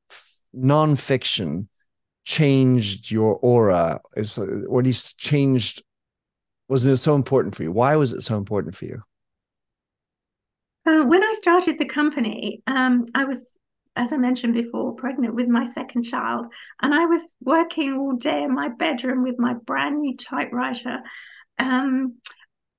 nonfiction 0.56 1.68
changed 2.24 3.10
your 3.10 3.36
aura, 3.36 4.00
or 4.16 4.80
at 4.80 4.84
least 4.86 5.18
changed. 5.18 5.82
Was 6.68 6.84
it 6.84 6.96
so 6.96 7.14
important 7.14 7.54
for 7.54 7.64
you? 7.64 7.72
Why 7.72 7.96
was 7.96 8.12
it 8.12 8.22
so 8.22 8.36
important 8.36 8.74
for 8.74 8.86
you? 8.86 9.02
Uh, 10.84 11.04
when 11.04 11.22
I 11.22 11.34
started 11.38 11.78
the 11.78 11.84
company, 11.84 12.62
um, 12.66 13.06
I 13.14 13.24
was, 13.24 13.40
as 13.94 14.12
I 14.12 14.16
mentioned 14.16 14.54
before, 14.54 14.94
pregnant 14.94 15.34
with 15.34 15.46
my 15.46 15.70
second 15.72 16.04
child, 16.04 16.46
and 16.80 16.92
I 16.92 17.06
was 17.06 17.22
working 17.40 17.94
all 17.94 18.12
day 18.12 18.42
in 18.42 18.52
my 18.52 18.68
bedroom 18.68 19.22
with 19.22 19.38
my 19.38 19.54
brand 19.54 19.96
new 19.96 20.16
typewriter, 20.16 20.98
um, 21.58 22.16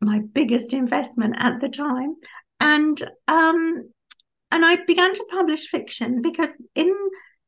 my 0.01 0.19
biggest 0.19 0.73
investment 0.73 1.35
at 1.39 1.61
the 1.61 1.69
time, 1.69 2.15
and 2.59 3.01
um, 3.29 3.89
and 4.51 4.65
I 4.65 4.77
began 4.85 5.13
to 5.13 5.25
publish 5.31 5.69
fiction 5.69 6.21
because 6.21 6.49
in 6.75 6.93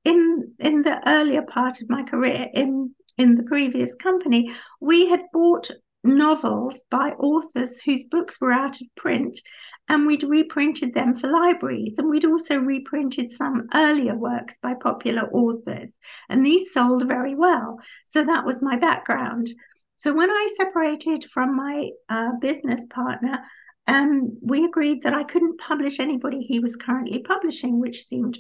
in 0.06 0.54
in 0.60 0.84
the 0.84 1.02
earlier 1.06 1.42
part 1.42 1.82
of 1.82 1.90
my 1.90 2.04
career 2.04 2.48
in 2.54 2.96
in 3.18 3.36
the 3.36 3.44
previous 3.44 3.94
company, 3.96 4.56
we 4.80 5.08
had 5.08 5.24
bought 5.34 5.70
novels 6.06 6.76
by 6.90 7.10
authors 7.12 7.82
whose 7.82 8.04
books 8.06 8.40
were 8.40 8.52
out 8.52 8.80
of 8.80 8.88
print 8.96 9.40
and 9.88 10.08
we'd 10.08 10.24
reprinted 10.24 10.94
them 10.94 11.18
for 11.18 11.28
libraries 11.30 11.96
and 11.98 12.10
we'd 12.10 12.26
also 12.26 12.58
reprinted 12.58 13.32
some 13.32 13.68
earlier 13.74 14.16
works 14.16 14.58
by 14.62 14.74
popular 14.74 15.30
authors 15.32 15.90
and 16.30 16.46
these 16.46 16.72
sold 16.74 17.08
very 17.08 17.36
well. 17.36 17.80
So 18.12 18.24
that 18.24 18.46
was 18.46 18.62
my 18.62 18.78
background. 18.78 19.50
So 19.98 20.14
when 20.14 20.30
i 20.30 20.50
separated 20.58 21.26
from 21.34 21.56
my 21.56 21.90
uh, 22.10 22.32
business 22.42 22.82
partner 22.90 23.40
um, 23.88 24.38
we 24.42 24.66
agreed 24.66 25.04
that 25.04 25.14
i 25.14 25.24
couldn't 25.24 25.60
publish 25.60 26.00
anybody 26.00 26.42
he 26.42 26.60
was 26.60 26.76
currently 26.76 27.20
publishing 27.20 27.80
which 27.80 28.06
seemed 28.06 28.38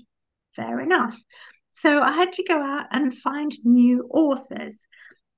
fair 0.56 0.80
enough. 0.80 1.16
So 1.74 2.02
i 2.02 2.12
had 2.12 2.34
to 2.34 2.44
go 2.44 2.62
out 2.62 2.88
and 2.92 3.18
find 3.18 3.52
new 3.64 4.08
authors 4.10 4.76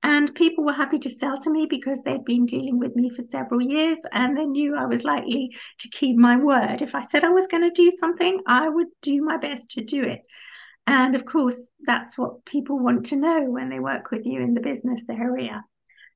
and 0.02 0.34
people 0.34 0.64
were 0.64 0.72
happy 0.72 0.98
to 1.00 1.10
sell 1.10 1.40
to 1.40 1.50
me 1.50 1.66
because 1.66 2.00
they'd 2.02 2.24
been 2.24 2.46
dealing 2.46 2.78
with 2.78 2.94
me 2.94 3.10
for 3.10 3.22
several 3.30 3.60
years 3.60 3.98
and 4.12 4.36
they 4.36 4.46
knew 4.46 4.76
I 4.76 4.86
was 4.86 5.04
likely 5.04 5.56
to 5.80 5.88
keep 5.88 6.16
my 6.16 6.36
word. 6.36 6.82
If 6.82 6.94
I 6.94 7.02
said 7.02 7.24
I 7.24 7.30
was 7.30 7.48
going 7.48 7.64
to 7.64 7.70
do 7.70 7.90
something, 7.98 8.40
I 8.46 8.68
would 8.68 8.88
do 9.02 9.22
my 9.22 9.36
best 9.38 9.70
to 9.72 9.84
do 9.84 10.02
it. 10.02 10.22
And 10.86 11.14
of 11.14 11.24
course, 11.24 11.56
that's 11.84 12.16
what 12.16 12.44
people 12.44 12.78
want 12.78 13.06
to 13.06 13.16
know 13.16 13.44
when 13.44 13.68
they 13.68 13.80
work 13.80 14.10
with 14.10 14.24
you 14.24 14.40
in 14.40 14.54
the 14.54 14.60
business 14.60 15.02
area. 15.10 15.64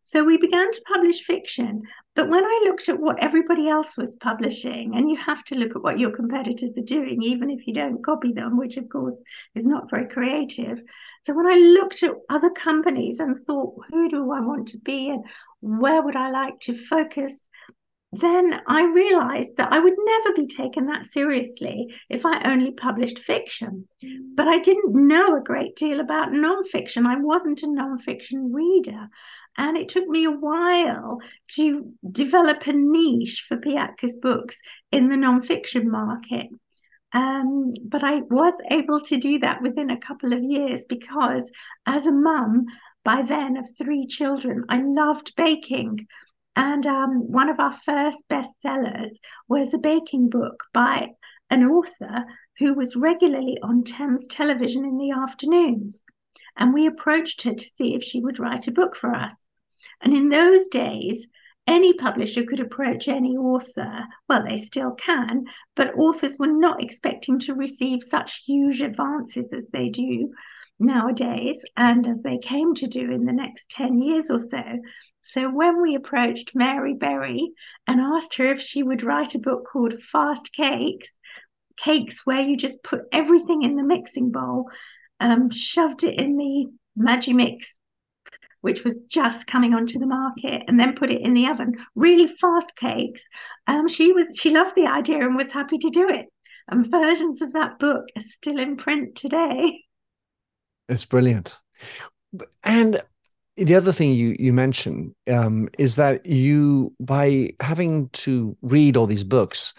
So 0.04 0.24
we 0.24 0.36
began 0.36 0.70
to 0.70 0.82
publish 0.92 1.24
fiction. 1.24 1.82
But 2.14 2.28
when 2.28 2.44
I 2.44 2.62
looked 2.64 2.88
at 2.88 3.00
what 3.00 3.22
everybody 3.22 3.68
else 3.68 3.96
was 3.96 4.12
publishing, 4.20 4.94
and 4.94 5.08
you 5.08 5.16
have 5.16 5.42
to 5.44 5.54
look 5.54 5.74
at 5.74 5.82
what 5.82 5.98
your 5.98 6.10
competitors 6.10 6.76
are 6.76 6.82
doing, 6.82 7.22
even 7.22 7.48
if 7.50 7.66
you 7.66 7.72
don't 7.72 8.04
copy 8.04 8.32
them, 8.32 8.58
which 8.58 8.76
of 8.76 8.88
course 8.90 9.16
is 9.54 9.64
not 9.64 9.88
very 9.88 10.06
creative. 10.08 10.82
So 11.24 11.34
when 11.34 11.46
I 11.46 11.54
looked 11.54 12.02
at 12.02 12.12
other 12.28 12.50
companies 12.50 13.20
and 13.20 13.44
thought, 13.46 13.74
who 13.90 14.10
do 14.10 14.30
I 14.32 14.40
want 14.40 14.68
to 14.68 14.78
be 14.78 15.08
and 15.08 15.24
where 15.60 16.02
would 16.02 16.16
I 16.16 16.30
like 16.30 16.60
to 16.60 16.76
focus? 16.76 17.32
Then 18.12 18.60
I 18.66 18.84
realized 18.84 19.56
that 19.56 19.72
I 19.72 19.78
would 19.78 19.96
never 19.96 20.34
be 20.34 20.46
taken 20.46 20.86
that 20.86 21.06
seriously 21.06 21.94
if 22.10 22.26
I 22.26 22.42
only 22.52 22.72
published 22.72 23.20
fiction. 23.20 23.88
But 24.34 24.48
I 24.48 24.58
didn't 24.58 24.94
know 24.94 25.34
a 25.34 25.42
great 25.42 25.76
deal 25.76 25.98
about 25.98 26.30
nonfiction. 26.32 27.06
I 27.06 27.16
wasn't 27.16 27.62
a 27.62 27.66
nonfiction 27.68 28.52
reader. 28.52 29.08
And 29.56 29.78
it 29.78 29.88
took 29.88 30.06
me 30.06 30.24
a 30.24 30.30
while 30.30 31.20
to 31.52 31.94
develop 32.10 32.66
a 32.66 32.72
niche 32.72 33.46
for 33.48 33.56
Piatkus 33.56 34.20
books 34.20 34.56
in 34.90 35.08
the 35.08 35.16
nonfiction 35.16 35.86
market. 35.86 36.48
Um, 37.14 37.72
but 37.84 38.04
I 38.04 38.20
was 38.20 38.54
able 38.70 39.00
to 39.00 39.16
do 39.18 39.38
that 39.38 39.62
within 39.62 39.90
a 39.90 40.00
couple 40.00 40.32
of 40.32 40.42
years 40.42 40.82
because, 40.88 41.50
as 41.86 42.06
a 42.06 42.12
mum, 42.12 42.66
by 43.04 43.22
then 43.22 43.56
of 43.56 43.66
three 43.76 44.06
children, 44.06 44.64
I 44.68 44.82
loved 44.82 45.32
baking. 45.36 46.06
And 46.54 46.86
um, 46.86 47.30
one 47.32 47.48
of 47.48 47.60
our 47.60 47.78
first 47.84 48.18
bestsellers 48.28 49.16
was 49.48 49.72
a 49.72 49.78
baking 49.78 50.28
book 50.28 50.64
by 50.72 51.08
an 51.50 51.64
author 51.64 52.24
who 52.58 52.74
was 52.74 52.96
regularly 52.96 53.58
on 53.62 53.84
Thames 53.84 54.26
television 54.28 54.84
in 54.84 54.98
the 54.98 55.12
afternoons. 55.12 56.02
And 56.56 56.74
we 56.74 56.86
approached 56.86 57.42
her 57.42 57.54
to 57.54 57.70
see 57.76 57.94
if 57.94 58.02
she 58.02 58.20
would 58.20 58.38
write 58.38 58.68
a 58.68 58.72
book 58.72 58.96
for 58.96 59.14
us. 59.14 59.34
And 60.00 60.14
in 60.14 60.28
those 60.28 60.68
days, 60.68 61.26
any 61.66 61.94
publisher 61.94 62.44
could 62.44 62.60
approach 62.60 63.08
any 63.08 63.36
author. 63.36 64.04
Well, 64.28 64.44
they 64.46 64.58
still 64.58 64.92
can, 64.92 65.46
but 65.76 65.94
authors 65.96 66.36
were 66.38 66.48
not 66.48 66.82
expecting 66.82 67.38
to 67.40 67.54
receive 67.54 68.02
such 68.02 68.44
huge 68.44 68.82
advances 68.82 69.52
as 69.52 69.64
they 69.72 69.88
do 69.88 70.32
nowadays 70.78 71.64
and 71.76 72.06
as 72.06 72.20
they 72.22 72.38
came 72.38 72.74
to 72.74 72.88
do 72.88 73.10
in 73.12 73.24
the 73.24 73.32
next 73.32 73.68
10 73.70 74.02
years 74.02 74.30
or 74.30 74.40
so. 74.40 74.62
So 75.22 75.48
when 75.50 75.80
we 75.80 75.94
approached 75.94 76.54
Mary 76.54 76.94
Berry 76.94 77.52
and 77.86 78.00
asked 78.00 78.34
her 78.34 78.46
if 78.52 78.60
she 78.60 78.82
would 78.82 79.02
write 79.02 79.34
a 79.34 79.38
book 79.38 79.66
called 79.72 80.02
Fast 80.02 80.52
Cakes, 80.52 81.08
cakes 81.76 82.20
where 82.24 82.40
you 82.40 82.56
just 82.56 82.82
put 82.82 83.02
everything 83.12 83.62
in 83.62 83.76
the 83.76 83.82
mixing 83.82 84.30
bowl, 84.30 84.70
um, 85.20 85.50
shoved 85.50 86.04
it 86.04 86.18
in 86.18 86.36
the 86.36 86.66
Magimix, 86.98 87.66
which 88.60 88.84
was 88.84 88.96
just 89.08 89.46
coming 89.46 89.74
onto 89.74 89.98
the 89.98 90.06
market, 90.06 90.62
and 90.68 90.78
then 90.78 90.94
put 90.94 91.10
it 91.10 91.22
in 91.22 91.34
the 91.34 91.46
oven. 91.46 91.74
Really 91.94 92.28
fast 92.40 92.74
cakes. 92.76 93.22
Um, 93.66 93.88
she 93.88 94.12
was 94.12 94.26
she 94.34 94.50
loved 94.50 94.74
the 94.74 94.86
idea 94.86 95.20
and 95.20 95.36
was 95.36 95.50
happy 95.50 95.78
to 95.78 95.90
do 95.90 96.08
it. 96.08 96.26
And 96.68 96.90
versions 96.90 97.42
of 97.42 97.52
that 97.54 97.78
book 97.78 98.04
are 98.16 98.22
still 98.22 98.58
in 98.58 98.76
print 98.76 99.16
today. 99.16 99.84
It's 100.88 101.04
brilliant. 101.04 101.58
And 102.62 103.02
the 103.56 103.74
other 103.74 103.92
thing 103.92 104.12
you 104.12 104.36
you 104.38 104.52
mentioned 104.52 105.14
um, 105.30 105.68
is 105.78 105.96
that 105.96 106.24
you 106.24 106.94
by 107.00 107.50
having 107.60 108.08
to 108.10 108.56
read 108.62 108.96
all 108.96 109.06
these 109.06 109.24
books 109.24 109.74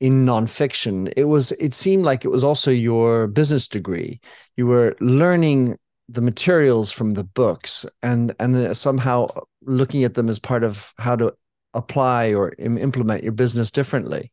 in 0.00 0.24
nonfiction, 0.24 1.12
it 1.16 1.24
was 1.24 1.52
it 1.52 1.74
seemed 1.74 2.04
like 2.04 2.24
it 2.24 2.28
was 2.28 2.44
also 2.44 2.70
your 2.70 3.26
business 3.26 3.66
degree. 3.66 4.20
You 4.56 4.66
were 4.66 4.96
learning 5.00 5.76
the 6.08 6.20
materials 6.20 6.92
from 6.92 7.12
the 7.12 7.24
books 7.24 7.84
and 8.02 8.34
and 8.38 8.76
somehow 8.76 9.26
looking 9.62 10.04
at 10.04 10.14
them 10.14 10.28
as 10.28 10.38
part 10.38 10.62
of 10.62 10.92
how 10.98 11.16
to 11.16 11.34
apply 11.74 12.32
or 12.32 12.54
implement 12.58 13.22
your 13.22 13.32
business 13.32 13.70
differently. 13.70 14.32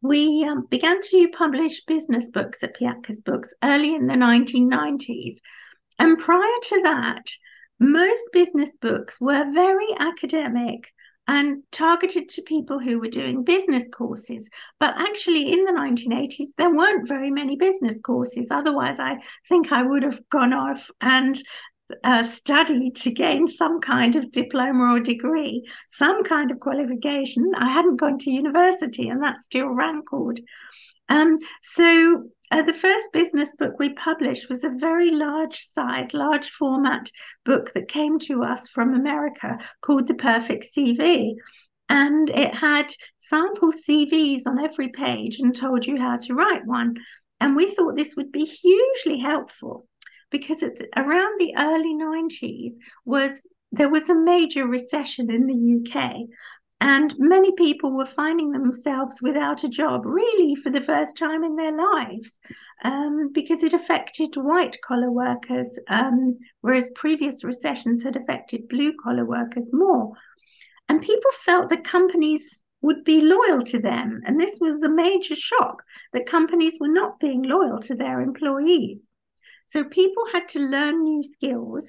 We 0.00 0.44
um, 0.44 0.66
began 0.68 1.00
to 1.00 1.28
publish 1.36 1.84
business 1.84 2.26
books 2.26 2.62
at 2.64 2.76
Piatkus 2.76 3.22
Books 3.24 3.50
early 3.62 3.94
in 3.94 4.08
the 4.08 4.14
1990s. 4.14 5.36
And 5.98 6.18
prior 6.18 6.58
to 6.64 6.82
that, 6.84 7.24
most 7.78 8.22
business 8.32 8.70
books 8.80 9.20
were 9.20 9.50
very 9.52 9.88
academic 9.98 10.92
and 11.28 11.62
targeted 11.70 12.28
to 12.28 12.42
people 12.42 12.78
who 12.78 12.98
were 12.98 13.08
doing 13.08 13.44
business 13.44 13.84
courses. 13.92 14.48
But 14.80 14.94
actually, 14.96 15.52
in 15.52 15.64
the 15.64 15.72
1980s, 15.72 16.48
there 16.58 16.74
weren't 16.74 17.08
very 17.08 17.30
many 17.30 17.56
business 17.56 18.00
courses. 18.04 18.46
Otherwise, 18.50 18.98
I 18.98 19.18
think 19.48 19.70
I 19.70 19.82
would 19.82 20.02
have 20.02 20.20
gone 20.30 20.52
off 20.52 20.90
and 21.00 21.40
uh, 22.04 22.28
studied 22.28 22.96
to 22.96 23.10
gain 23.10 23.46
some 23.46 23.80
kind 23.80 24.16
of 24.16 24.32
diploma 24.32 24.94
or 24.94 25.00
degree, 25.00 25.64
some 25.92 26.24
kind 26.24 26.50
of 26.50 26.60
qualification. 26.60 27.52
I 27.56 27.72
hadn't 27.72 27.96
gone 27.96 28.18
to 28.18 28.30
university, 28.30 29.08
and 29.08 29.22
that 29.22 29.44
still 29.44 29.68
rankled. 29.68 30.40
Um, 31.08 31.38
so 31.74 32.30
uh, 32.52 32.62
the 32.62 32.72
first 32.74 33.06
business 33.14 33.50
book 33.58 33.74
we 33.78 33.94
published 33.94 34.50
was 34.50 34.62
a 34.62 34.68
very 34.68 35.10
large 35.10 35.66
size, 35.72 36.12
large 36.12 36.50
format 36.50 37.10
book 37.46 37.72
that 37.72 37.88
came 37.88 38.18
to 38.18 38.44
us 38.44 38.68
from 38.68 38.92
America 38.92 39.58
called 39.80 40.06
The 40.06 40.14
Perfect 40.14 40.68
CV. 40.76 41.32
And 41.88 42.28
it 42.28 42.54
had 42.54 42.92
sample 43.18 43.72
CVs 43.72 44.42
on 44.46 44.62
every 44.62 44.88
page 44.88 45.40
and 45.40 45.56
told 45.56 45.86
you 45.86 45.98
how 45.98 46.16
to 46.16 46.34
write 46.34 46.66
one. 46.66 46.96
And 47.40 47.56
we 47.56 47.74
thought 47.74 47.96
this 47.96 48.14
would 48.16 48.30
be 48.30 48.44
hugely 48.44 49.18
helpful 49.18 49.88
because 50.30 50.62
around 50.94 51.40
the 51.40 51.54
early 51.56 51.94
90s 51.94 52.72
was 53.06 53.30
there 53.72 53.88
was 53.88 54.08
a 54.10 54.14
major 54.14 54.66
recession 54.66 55.30
in 55.30 55.46
the 55.46 55.80
UK 55.80 56.28
and 56.82 57.14
many 57.16 57.52
people 57.52 57.92
were 57.92 58.06
finding 58.06 58.50
themselves 58.50 59.22
without 59.22 59.62
a 59.62 59.68
job, 59.68 60.04
really 60.04 60.56
for 60.56 60.70
the 60.70 60.80
first 60.80 61.16
time 61.16 61.44
in 61.44 61.54
their 61.54 61.70
lives, 61.70 62.32
um, 62.82 63.30
because 63.32 63.62
it 63.62 63.72
affected 63.72 64.34
white 64.34 64.76
collar 64.84 65.08
workers, 65.12 65.78
um, 65.86 66.36
whereas 66.60 66.88
previous 66.96 67.44
recessions 67.44 68.02
had 68.02 68.16
affected 68.16 68.68
blue 68.68 68.92
collar 69.00 69.24
workers 69.24 69.70
more. 69.72 70.10
And 70.88 71.00
people 71.00 71.30
felt 71.46 71.70
that 71.70 71.84
companies 71.84 72.42
would 72.80 73.04
be 73.04 73.20
loyal 73.20 73.62
to 73.62 73.78
them. 73.78 74.20
And 74.26 74.40
this 74.40 74.58
was 74.60 74.82
a 74.82 74.88
major 74.88 75.36
shock 75.36 75.84
that 76.12 76.26
companies 76.26 76.74
were 76.80 76.88
not 76.88 77.20
being 77.20 77.44
loyal 77.44 77.78
to 77.82 77.94
their 77.94 78.20
employees. 78.20 79.00
So 79.72 79.84
people 79.84 80.24
had 80.32 80.48
to 80.48 80.58
learn 80.58 81.04
new 81.04 81.22
skills 81.22 81.88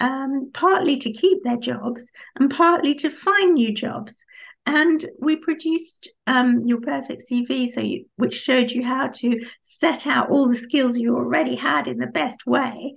um, 0.00 0.50
partly 0.54 0.96
to 0.98 1.12
keep 1.12 1.42
their 1.42 1.56
jobs 1.56 2.02
and 2.38 2.50
partly 2.50 2.94
to 2.96 3.10
find 3.10 3.54
new 3.54 3.72
jobs. 3.74 4.14
And 4.66 5.08
we 5.18 5.36
produced 5.36 6.10
um, 6.26 6.62
your 6.66 6.80
perfect 6.80 7.24
CV, 7.30 7.72
so 7.72 7.80
you, 7.80 8.04
which 8.16 8.34
showed 8.34 8.70
you 8.70 8.84
how 8.84 9.08
to 9.08 9.40
set 9.62 10.06
out 10.06 10.30
all 10.30 10.48
the 10.48 10.56
skills 10.56 10.98
you 10.98 11.16
already 11.16 11.56
had 11.56 11.88
in 11.88 11.98
the 11.98 12.06
best 12.06 12.46
way. 12.46 12.94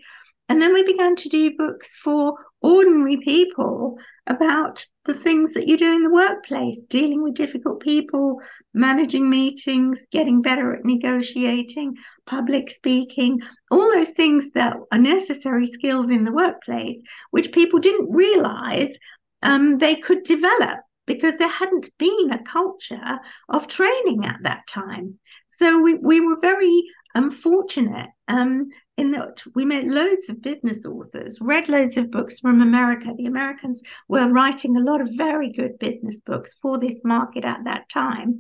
And 0.50 0.62
then 0.62 0.74
we 0.74 0.84
began 0.84 1.16
to 1.16 1.30
do 1.30 1.56
books 1.58 1.96
for 2.04 2.36
ordinary 2.62 3.18
people 3.18 3.98
about 4.28 4.86
the 5.06 5.14
things 5.14 5.54
that 5.54 5.68
you 5.68 5.78
do 5.78 5.96
in 5.96 6.04
the 6.04 6.10
workplace, 6.10 6.78
dealing 6.90 7.24
with 7.24 7.34
difficult 7.34 7.80
people, 7.80 8.40
managing 8.74 9.30
meetings, 9.30 9.98
getting 10.12 10.42
better 10.42 10.76
at 10.76 10.86
negotiating, 10.86 11.96
public 12.26 12.70
speaking, 12.70 13.40
all 13.72 13.92
those 13.92 14.12
things 14.12 14.46
that 14.54 14.78
are 14.92 14.98
necessary 14.98 15.66
skills 15.68 16.10
in 16.10 16.24
the 16.24 16.32
workplace, 16.32 16.98
which 17.32 17.52
people 17.52 17.80
didn't 17.80 18.12
realize 18.12 18.96
um, 19.42 19.80
they 19.80 19.96
could 19.96 20.24
develop 20.24 20.80
because 21.08 21.34
there 21.38 21.50
hadn't 21.50 21.90
been 21.98 22.32
a 22.32 22.44
culture 22.44 23.20
of 23.50 23.68
training 23.68 24.24
at 24.26 24.38
that 24.44 24.68
time. 24.68 25.18
So 25.58 25.80
we, 25.80 25.96
we 25.96 26.22
were 26.22 26.40
very 26.42 26.84
unfortunate 27.16 28.10
um, 28.28 28.70
in 28.98 29.12
that 29.12 29.42
we 29.56 29.66
met 29.66 29.86
loads 29.86 30.30
of 30.30 30.42
business 30.42 30.86
authors, 30.86 31.40
read 31.42 31.70
loads 31.70 31.98
of 31.98 32.12
books 32.12 32.40
from 32.40 32.62
America. 32.62 33.10
The 33.18 33.26
Americans 33.26 33.82
were 34.08 34.28
writing 34.30 34.78
a 34.78 34.82
lot 34.82 35.02
of 35.02 35.10
very 35.14 35.52
good 35.52 35.80
business 35.80 36.18
books 36.26 36.56
for 36.62 36.78
this 36.78 36.96
market 37.04 37.46
at 37.46 37.64
that 37.66 37.90
time. 37.90 38.38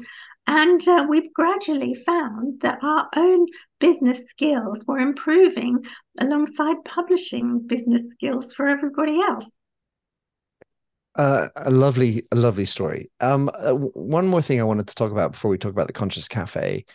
And 0.47 0.85
uh, 0.87 1.05
we've 1.07 1.33
gradually 1.33 1.95
found 2.05 2.61
that 2.61 2.79
our 2.83 3.09
own 3.15 3.45
business 3.79 4.19
skills 4.29 4.83
were 4.87 4.99
improving 4.99 5.83
alongside 6.19 6.77
publishing 6.83 7.65
business 7.65 8.03
skills 8.13 8.53
for 8.53 8.67
everybody 8.67 9.19
else. 9.21 9.51
Uh, 11.15 11.49
a 11.57 11.69
lovely, 11.69 12.23
a 12.31 12.35
lovely 12.35 12.65
story. 12.65 13.11
Um, 13.19 13.49
uh, 13.53 13.73
one 13.73 14.27
more 14.27 14.41
thing 14.41 14.59
I 14.59 14.63
wanted 14.63 14.87
to 14.87 14.95
talk 14.95 15.11
about 15.11 15.33
before 15.33 15.51
we 15.51 15.57
talk 15.57 15.71
about 15.71 15.87
the 15.87 15.93
Conscious 15.93 16.27
Cafe 16.27 16.85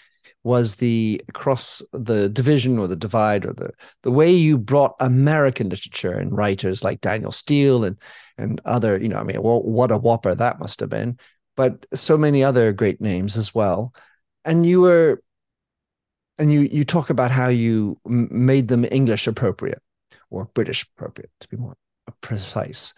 was 0.44 0.76
the 0.76 1.20
across 1.28 1.82
the 1.92 2.28
division 2.28 2.78
or 2.78 2.86
the 2.86 2.96
divide 2.96 3.44
or 3.44 3.52
the 3.52 3.70
the 4.02 4.10
way 4.10 4.30
you 4.30 4.58
brought 4.58 4.94
American 5.00 5.68
literature 5.68 6.12
and 6.12 6.36
writers 6.36 6.84
like 6.84 7.00
Danielle 7.00 7.32
Steel 7.32 7.84
and 7.84 7.96
and 8.38 8.60
other, 8.64 8.98
you 8.98 9.08
know, 9.08 9.18
I 9.18 9.22
mean, 9.22 9.42
well, 9.42 9.62
what 9.62 9.90
a 9.90 9.96
whopper 9.96 10.34
that 10.34 10.58
must 10.58 10.80
have 10.80 10.90
been, 10.90 11.18
but 11.56 11.86
so 11.94 12.18
many 12.18 12.44
other 12.44 12.72
great 12.72 13.00
names 13.00 13.36
as 13.36 13.54
well. 13.54 13.94
And 14.44 14.64
you 14.66 14.82
were, 14.82 15.22
and 16.38 16.52
you 16.52 16.60
you 16.60 16.84
talk 16.84 17.10
about 17.10 17.30
how 17.30 17.48
you 17.48 17.98
made 18.04 18.68
them 18.68 18.84
English 18.90 19.26
appropriate 19.26 19.82
or 20.30 20.50
British 20.54 20.86
appropriate 20.96 21.30
to 21.40 21.48
be 21.48 21.56
more 21.56 21.76
precise. 22.20 22.94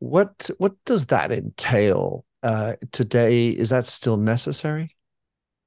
What 0.00 0.50
what 0.58 0.72
does 0.86 1.06
that 1.06 1.30
entail 1.30 2.24
uh, 2.42 2.74
today? 2.92 3.48
Is 3.50 3.70
that 3.70 3.86
still 3.86 4.16
necessary? 4.16 4.96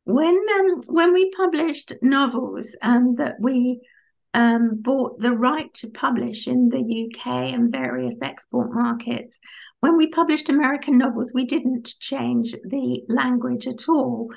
When 0.06 0.38
um, 0.60 0.82
when 0.88 1.14
we 1.14 1.32
published 1.32 1.94
novels 2.02 2.76
um, 2.82 3.16
that 3.16 3.36
we 3.40 3.82
um, 4.34 4.82
bought 4.82 5.20
the 5.20 5.32
right 5.32 5.74
to 5.76 5.90
publish 5.90 6.48
in 6.48 6.70
the 6.70 6.80
UK 6.80 7.54
and 7.54 7.72
various 7.72 8.16
export 8.22 8.74
markets, 8.74 9.40
when 9.80 9.96
we 9.98 10.08
published 10.08 10.50
American 10.50 10.98
novels, 10.98 11.32
we 11.34 11.46
didn't 11.46 11.94
change 12.00 12.54
the 12.64 13.04
language 13.08 13.68
at 13.68 13.88
all. 13.88 14.30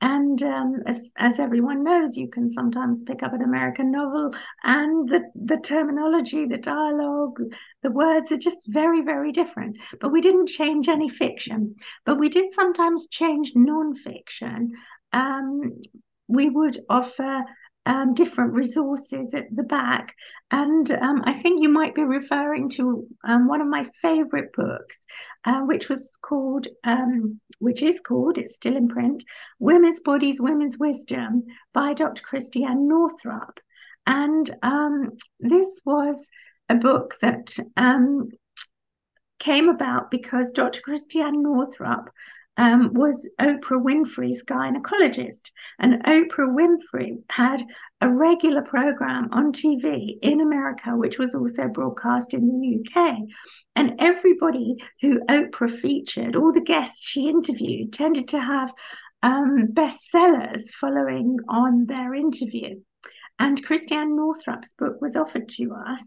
And 0.00 0.40
um, 0.44 0.82
as, 0.86 1.00
as 1.16 1.40
everyone 1.40 1.82
knows, 1.82 2.16
you 2.16 2.28
can 2.28 2.52
sometimes 2.52 3.02
pick 3.02 3.24
up 3.24 3.32
an 3.32 3.42
American 3.42 3.90
novel 3.90 4.32
and 4.62 5.08
the, 5.08 5.22
the 5.34 5.56
terminology, 5.56 6.46
the 6.46 6.58
dialogue, 6.58 7.40
the 7.82 7.90
words 7.90 8.30
are 8.30 8.38
just 8.38 8.58
very, 8.68 9.02
very 9.02 9.32
different. 9.32 9.76
But 10.00 10.12
we 10.12 10.20
didn't 10.20 10.48
change 10.48 10.88
any 10.88 11.08
fiction. 11.08 11.74
But 12.04 12.20
we 12.20 12.28
did 12.28 12.54
sometimes 12.54 13.08
change 13.08 13.52
non-fiction. 13.56 14.72
Um, 15.12 15.80
we 16.28 16.48
would 16.48 16.78
offer 16.88 17.44
um, 17.88 18.12
different 18.12 18.52
resources 18.52 19.32
at 19.32 19.46
the 19.54 19.62
back. 19.62 20.14
And 20.50 20.90
um, 20.90 21.22
I 21.24 21.40
think 21.40 21.62
you 21.62 21.70
might 21.70 21.94
be 21.94 22.02
referring 22.02 22.68
to 22.70 23.06
um, 23.24 23.48
one 23.48 23.62
of 23.62 23.66
my 23.66 23.88
favorite 24.02 24.52
books, 24.52 24.98
uh, 25.44 25.60
which 25.62 25.88
was 25.88 26.12
called, 26.20 26.68
um, 26.84 27.40
which 27.58 27.82
is 27.82 27.98
called, 28.00 28.36
it's 28.36 28.54
still 28.54 28.76
in 28.76 28.88
print, 28.88 29.24
Women's 29.58 30.00
Bodies, 30.00 30.40
Women's 30.40 30.76
Wisdom 30.78 31.44
by 31.72 31.94
Dr. 31.94 32.22
Christiane 32.22 32.88
Northrup. 32.88 33.58
And 34.06 34.54
um, 34.62 35.12
this 35.40 35.80
was 35.84 36.16
a 36.68 36.74
book 36.74 37.14
that 37.22 37.56
um, 37.76 38.28
came 39.38 39.70
about 39.70 40.10
because 40.10 40.52
Dr. 40.52 40.82
Christiane 40.82 41.42
Northrup 41.42 42.10
um, 42.58 42.92
was 42.92 43.28
Oprah 43.40 43.82
Winfrey's 43.82 44.42
gynecologist. 44.42 45.42
And 45.78 46.02
Oprah 46.04 46.52
Winfrey 46.52 47.22
had 47.30 47.64
a 48.00 48.10
regular 48.10 48.62
program 48.62 49.28
on 49.32 49.52
TV 49.52 50.18
in 50.20 50.40
America, 50.40 50.90
which 50.96 51.18
was 51.18 51.34
also 51.34 51.68
broadcast 51.68 52.34
in 52.34 52.46
the 52.46 53.00
UK. 53.00 53.18
And 53.76 53.94
everybody 54.00 54.76
who 55.00 55.20
Oprah 55.26 55.80
featured, 55.80 56.34
all 56.34 56.52
the 56.52 56.60
guests 56.60 57.00
she 57.00 57.28
interviewed, 57.28 57.92
tended 57.92 58.28
to 58.28 58.40
have 58.40 58.72
um, 59.22 59.68
bestsellers 59.72 60.68
following 60.80 61.38
on 61.48 61.86
their 61.86 62.12
interview. 62.12 62.80
And 63.38 63.64
Christiane 63.64 64.16
Northrup's 64.16 64.72
book 64.76 65.00
was 65.00 65.14
offered 65.14 65.48
to 65.50 65.72
us 65.72 66.02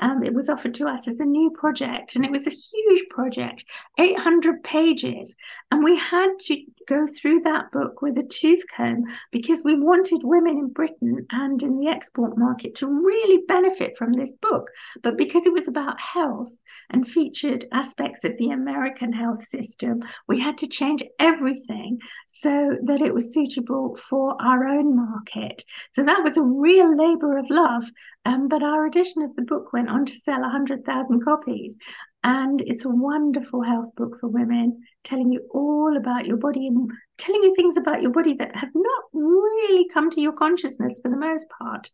um, 0.00 0.22
it 0.22 0.32
was 0.32 0.48
offered 0.48 0.74
to 0.74 0.88
us 0.88 1.06
as 1.06 1.20
a 1.20 1.24
new 1.24 1.50
project, 1.50 2.16
and 2.16 2.24
it 2.24 2.30
was 2.30 2.46
a 2.46 2.50
huge 2.50 3.08
project, 3.10 3.64
800 3.98 4.64
pages. 4.64 5.34
And 5.70 5.84
we 5.84 5.96
had 5.96 6.30
to 6.46 6.64
go 6.88 7.06
through 7.06 7.40
that 7.40 7.70
book 7.72 8.00
with 8.00 8.16
a 8.18 8.22
tooth 8.22 8.64
comb 8.74 9.04
because 9.30 9.58
we 9.64 9.78
wanted 9.78 10.22
women 10.24 10.58
in 10.58 10.68
Britain 10.68 11.26
and 11.30 11.62
in 11.62 11.78
the 11.78 11.88
export 11.88 12.38
market 12.38 12.74
to 12.76 12.86
really 12.86 13.44
benefit 13.46 13.96
from 13.98 14.12
this 14.12 14.32
book. 14.40 14.70
But 15.02 15.18
because 15.18 15.46
it 15.46 15.52
was 15.52 15.68
about 15.68 16.00
health 16.00 16.56
and 16.90 17.06
featured 17.06 17.66
aspects 17.72 18.24
of 18.24 18.36
the 18.38 18.50
American 18.50 19.12
health 19.12 19.46
system, 19.46 20.02
we 20.26 20.40
had 20.40 20.58
to 20.58 20.68
change 20.68 21.02
everything 21.18 21.98
so 22.42 22.76
that 22.82 23.00
it 23.00 23.14
was 23.14 23.32
suitable 23.32 23.96
for 23.96 24.36
our 24.42 24.66
own 24.66 24.96
market. 24.96 25.64
So 25.94 26.02
that 26.02 26.22
was 26.24 26.36
a 26.36 26.42
real 26.42 26.96
labor 26.96 27.38
of 27.38 27.46
love. 27.50 27.84
Um, 28.24 28.48
but 28.48 28.62
our 28.62 28.86
edition 28.86 29.22
of 29.22 29.34
the 29.36 29.42
book 29.42 29.72
went 29.72 29.88
on 29.88 30.06
to 30.06 30.12
sell 30.24 30.40
100,000 30.40 31.24
copies. 31.24 31.76
And 32.24 32.62
it's 32.62 32.84
a 32.84 32.88
wonderful 32.88 33.62
health 33.62 33.94
book 33.96 34.18
for 34.20 34.28
women, 34.28 34.84
telling 35.02 35.32
you 35.32 35.40
all 35.50 35.96
about 35.96 36.24
your 36.24 36.36
body 36.36 36.68
and 36.68 36.88
telling 37.18 37.42
you 37.42 37.54
things 37.56 37.76
about 37.76 38.00
your 38.00 38.12
body 38.12 38.34
that 38.34 38.54
have 38.54 38.70
not 38.74 39.02
really 39.12 39.88
come 39.92 40.08
to 40.10 40.20
your 40.20 40.32
consciousness 40.32 40.98
for 41.02 41.10
the 41.10 41.16
most 41.16 41.46
part. 41.58 41.90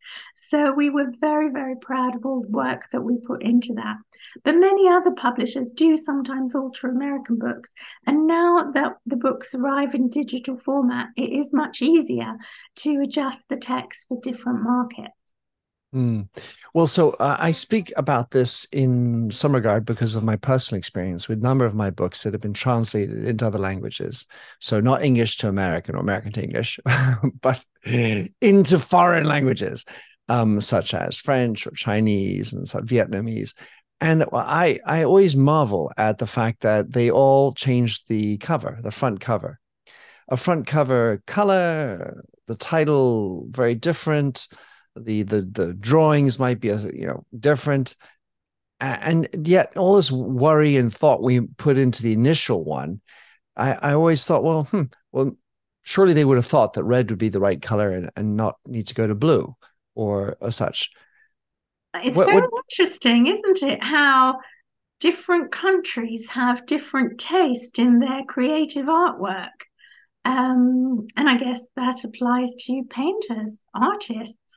So 0.51 0.73
we 0.73 0.91
were 0.91 1.13
very, 1.19 1.51
very 1.51 1.77
proud 1.77 2.15
of 2.15 2.27
all 2.27 2.43
the 2.43 2.51
work 2.51 2.89
that 2.93 3.01
we 3.01 3.19
put 3.27 3.43
into 3.43 3.73
that. 3.75 3.97
But 4.45 4.59
many 4.59 4.89
other 4.89 5.13
publishers 5.13 5.71
do 5.71 5.97
sometimes 5.97 6.55
alter 6.55 6.89
American 6.89 7.39
books. 7.39 7.71
And 8.07 8.27
now 8.27 8.71
that 8.75 8.99
the 9.07 9.17
books 9.17 9.55
arrive 9.55 9.95
in 9.95 10.11
digital 10.11 10.59
format, 10.59 11.09
it 11.17 11.31
is 11.33 11.53
much 11.53 11.81
easier 11.81 12.37
to 12.77 13.01
adjust 13.01 13.39
the 13.49 13.57
text 13.57 14.07
for 14.09 14.21
different 14.23 14.63
markets. 14.63 15.18
Mm. 15.95 16.29
Well, 16.75 16.87
so 16.87 17.11
uh, 17.13 17.37
I 17.41 17.53
speak 17.53 17.93
about 17.97 18.31
this 18.31 18.67
in 18.73 19.31
some 19.31 19.55
regard 19.55 19.87
because 19.87 20.17
of 20.17 20.23
my 20.25 20.37
personal 20.37 20.79
experience 20.79 21.29
with 21.29 21.39
a 21.39 21.43
number 21.43 21.65
of 21.65 21.75
my 21.75 21.89
books 21.89 22.23
that 22.23 22.35
have 22.35 22.43
been 22.43 22.53
translated 22.53 23.25
into 23.25 23.47
other 23.47 23.59
languages. 23.59 24.27
So 24.61 24.81
not 24.81 25.03
English 25.03 25.39
to 25.39 25.49
American 25.49 25.97
or 25.97 26.01
American 26.01 26.33
to 26.33 26.43
English, 26.43 26.79
but 27.41 27.65
into 27.85 28.79
foreign 28.79 29.25
languages, 29.25 29.87
um, 30.29 30.61
such 30.61 30.93
as 30.93 31.17
French 31.17 31.67
or 31.67 31.71
Chinese 31.71 32.53
and 32.53 32.67
Vietnamese. 32.67 33.55
And 34.01 34.25
I, 34.33 34.81
I 34.85 35.05
always 35.05 35.37
marvel 35.37 35.91
at 35.97 36.19
the 36.19 36.27
fact 36.27 36.61
that 36.61 36.93
they 36.93 37.11
all 37.11 37.55
changed 37.55 38.09
the 38.09 38.37
cover, 38.39 38.79
the 38.83 38.93
front 38.93 39.21
cover. 39.21 39.59
A 40.29 40.37
front 40.37 40.67
cover 40.67 41.23
color, 41.27 42.23
the 42.47 42.55
title 42.55 43.47
very 43.49 43.75
different 43.75 44.49
the 44.99 45.23
the 45.23 45.43
the 45.43 45.75
drawings 45.75 46.39
might 46.39 46.61
be 46.61 46.69
you 46.69 47.07
know 47.07 47.25
different. 47.39 47.95
And 48.81 49.29
yet 49.43 49.77
all 49.77 49.97
this 49.97 50.13
worry 50.13 50.77
and 50.77 50.95
thought 50.95 51.21
we 51.21 51.41
put 51.41 51.79
into 51.79 52.01
the 52.01 52.13
initial 52.13 52.65
one 52.65 53.01
i 53.57 53.73
i 53.73 53.93
always 53.93 54.25
thought 54.25 54.45
well 54.45 54.63
hmm, 54.65 54.85
well 55.11 55.37
surely 55.89 56.13
they 56.13 56.25
would 56.25 56.37
have 56.37 56.47
thought 56.47 56.75
that 56.75 56.85
red 56.85 57.11
would 57.11 57.19
be 57.19 57.31
the 57.31 57.41
right 57.41 57.63
color 57.63 57.91
and, 57.91 58.11
and 58.15 58.37
not 58.37 58.57
need 58.67 58.87
to 58.87 58.95
go 58.95 59.07
to 59.07 59.15
blue 59.15 59.57
or, 59.95 60.37
or 60.39 60.51
such. 60.51 60.91
It's 61.95 62.15
what, 62.15 62.27
very 62.27 62.43
what... 62.43 62.65
interesting 62.71 63.27
isn't 63.27 63.63
it 63.63 63.83
how 63.83 64.39
different 65.01 65.51
countries 65.51 66.29
have 66.29 66.67
different 66.67 67.19
taste 67.19 67.79
in 67.79 68.01
their 68.01 68.23
creative 68.29 68.85
artwork. 68.85 69.49
Um, 70.27 71.07
and 71.17 71.27
I 71.27 71.39
guess 71.39 71.67
that 71.77 72.05
applies 72.05 72.51
to 72.67 72.85
painters, 72.91 73.57
artists, 73.75 74.48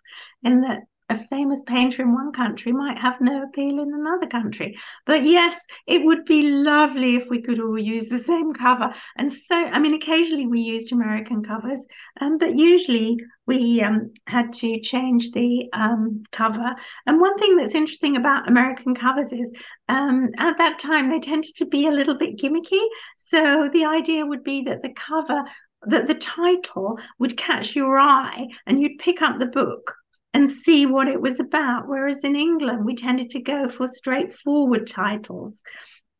in 0.43 0.61
that 0.61 0.83
a 1.11 1.27
famous 1.27 1.61
painter 1.67 2.01
in 2.01 2.13
one 2.13 2.31
country 2.31 2.71
might 2.71 2.97
have 2.97 3.19
no 3.19 3.43
appeal 3.43 3.81
in 3.81 3.93
another 3.93 4.27
country. 4.27 4.77
But 5.05 5.25
yes, 5.25 5.53
it 5.85 6.05
would 6.05 6.23
be 6.23 6.43
lovely 6.43 7.15
if 7.15 7.29
we 7.29 7.41
could 7.41 7.59
all 7.59 7.77
use 7.77 8.07
the 8.07 8.23
same 8.23 8.53
cover. 8.53 8.93
And 9.17 9.31
so, 9.31 9.55
I 9.55 9.79
mean, 9.79 9.93
occasionally 9.93 10.47
we 10.47 10.61
used 10.61 10.93
American 10.93 11.43
covers, 11.43 11.85
um, 12.21 12.37
but 12.37 12.55
usually 12.55 13.17
we 13.45 13.81
um, 13.81 14.13
had 14.25 14.53
to 14.53 14.79
change 14.79 15.31
the 15.31 15.67
um, 15.73 16.23
cover. 16.31 16.75
And 17.05 17.19
one 17.19 17.37
thing 17.37 17.57
that's 17.57 17.75
interesting 17.75 18.15
about 18.15 18.47
American 18.47 18.95
covers 18.95 19.33
is 19.33 19.51
um, 19.89 20.29
at 20.37 20.57
that 20.59 20.79
time 20.79 21.09
they 21.09 21.19
tended 21.19 21.55
to 21.55 21.65
be 21.65 21.87
a 21.87 21.91
little 21.91 22.15
bit 22.15 22.37
gimmicky. 22.37 22.85
So 23.27 23.69
the 23.73 23.83
idea 23.83 24.25
would 24.25 24.45
be 24.45 24.61
that 24.63 24.81
the 24.81 24.93
cover, 24.93 25.43
that 25.87 26.07
the 26.07 26.15
title 26.15 26.99
would 27.19 27.35
catch 27.35 27.75
your 27.75 27.99
eye 27.99 28.47
and 28.65 28.81
you'd 28.81 28.99
pick 28.99 29.21
up 29.21 29.37
the 29.37 29.45
book 29.47 29.95
and 30.33 30.49
see 30.49 30.85
what 30.85 31.07
it 31.07 31.21
was 31.21 31.39
about. 31.39 31.87
Whereas 31.87 32.19
in 32.19 32.35
England, 32.35 32.85
we 32.85 32.95
tended 32.95 33.31
to 33.31 33.41
go 33.41 33.69
for 33.69 33.87
straightforward 33.87 34.87
titles. 34.87 35.61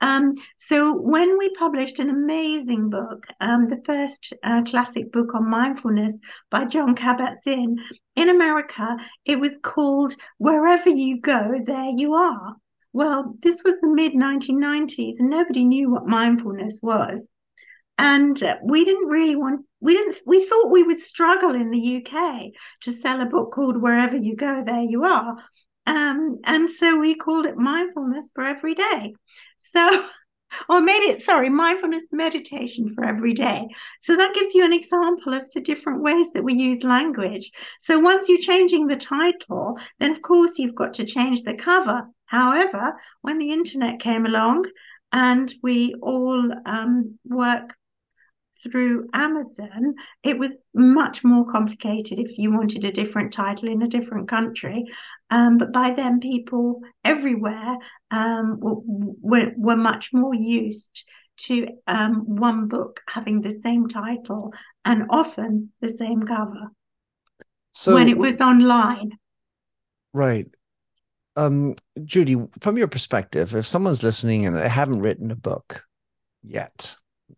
Um, 0.01 0.33
so 0.57 0.95
when 0.99 1.37
we 1.37 1.53
published 1.55 1.99
an 1.99 2.09
amazing 2.09 2.89
book, 2.89 3.25
um, 3.39 3.69
the 3.69 3.81
first 3.85 4.33
uh, 4.43 4.63
classic 4.63 5.11
book 5.11 5.35
on 5.35 5.47
mindfulness 5.47 6.13
by 6.49 6.65
Jon 6.65 6.95
Kabat-Zinn, 6.95 7.77
in 8.15 8.29
America, 8.29 8.97
it 9.25 9.39
was 9.39 9.53
called 9.61 10.15
Wherever 10.39 10.89
You 10.89 11.21
Go, 11.21 11.61
There 11.63 11.91
You 11.95 12.15
Are. 12.15 12.55
Well, 12.93 13.35
this 13.41 13.63
was 13.63 13.75
the 13.79 13.87
mid 13.87 14.13
1990s 14.13 15.19
and 15.19 15.29
nobody 15.29 15.63
knew 15.63 15.91
what 15.91 16.07
mindfulness 16.07 16.79
was. 16.81 17.27
And 18.01 18.57
we 18.63 18.83
didn't 18.83 19.09
really 19.09 19.35
want, 19.35 19.63
we 19.79 19.93
didn't, 19.93 20.17
we 20.25 20.47
thought 20.47 20.71
we 20.71 20.81
would 20.81 20.99
struggle 20.99 21.53
in 21.53 21.69
the 21.69 22.03
UK 22.03 22.45
to 22.81 22.99
sell 22.99 23.21
a 23.21 23.27
book 23.27 23.51
called 23.51 23.79
Wherever 23.79 24.17
You 24.17 24.35
Go, 24.35 24.63
There 24.65 24.81
You 24.81 25.03
Are. 25.03 25.37
Um, 25.85 26.39
and 26.43 26.67
so 26.67 26.97
we 26.97 27.13
called 27.13 27.45
it 27.45 27.57
Mindfulness 27.57 28.25
for 28.33 28.43
Every 28.43 28.73
Day. 28.73 29.13
So, 29.71 30.03
or 30.69 30.81
made 30.81 31.03
it, 31.03 31.21
sorry, 31.21 31.51
mindfulness 31.51 32.01
meditation 32.11 32.91
for 32.95 33.05
every 33.05 33.35
day. 33.35 33.67
So 34.01 34.15
that 34.15 34.33
gives 34.33 34.55
you 34.55 34.65
an 34.65 34.73
example 34.73 35.35
of 35.35 35.47
the 35.53 35.61
different 35.61 36.01
ways 36.01 36.25
that 36.33 36.43
we 36.43 36.55
use 36.55 36.83
language. 36.83 37.51
So 37.81 37.99
once 37.99 38.27
you're 38.27 38.41
changing 38.41 38.87
the 38.87 38.95
title, 38.95 39.77
then 39.99 40.09
of 40.09 40.23
course 40.23 40.57
you've 40.57 40.73
got 40.73 40.95
to 40.95 41.05
change 41.05 41.43
the 41.43 41.53
cover. 41.53 42.07
However, 42.25 42.95
when 43.21 43.37
the 43.37 43.51
internet 43.51 43.99
came 43.99 44.25
along 44.25 44.65
and 45.11 45.53
we 45.61 45.93
all 46.01 46.51
um, 46.65 47.19
work 47.25 47.75
through 48.63 49.09
Amazon, 49.13 49.95
it 50.23 50.37
was 50.37 50.51
much 50.73 51.23
more 51.23 51.45
complicated 51.45 52.19
if 52.19 52.37
you 52.37 52.51
wanted 52.51 52.85
a 52.85 52.91
different 52.91 53.33
title 53.33 53.69
in 53.69 53.81
a 53.81 53.87
different 53.87 54.29
country. 54.29 54.85
Um, 55.29 55.57
but 55.57 55.71
by 55.71 55.93
then, 55.93 56.19
people 56.19 56.81
everywhere 57.03 57.77
um, 58.11 58.57
were, 58.59 59.51
were 59.55 59.77
much 59.77 60.09
more 60.13 60.35
used 60.35 61.05
to 61.37 61.67
um, 61.87 62.35
one 62.35 62.67
book 62.67 63.01
having 63.07 63.41
the 63.41 63.59
same 63.63 63.87
title 63.87 64.53
and 64.85 65.03
often 65.09 65.71
the 65.81 65.95
same 65.97 66.23
cover. 66.23 66.71
So 67.73 67.93
when 67.93 68.09
it 68.09 68.17
was 68.17 68.39
online. 68.41 69.17
Right 70.13 70.47
um, 71.35 71.75
Judy, 72.03 72.37
from 72.59 72.77
your 72.77 72.87
perspective, 72.87 73.55
if 73.55 73.65
someone's 73.65 74.03
listening 74.03 74.45
and 74.45 74.57
they 74.57 74.69
haven't 74.69 75.01
written 75.01 75.31
a 75.31 75.35
book 75.35 75.85
yet, 76.43 76.95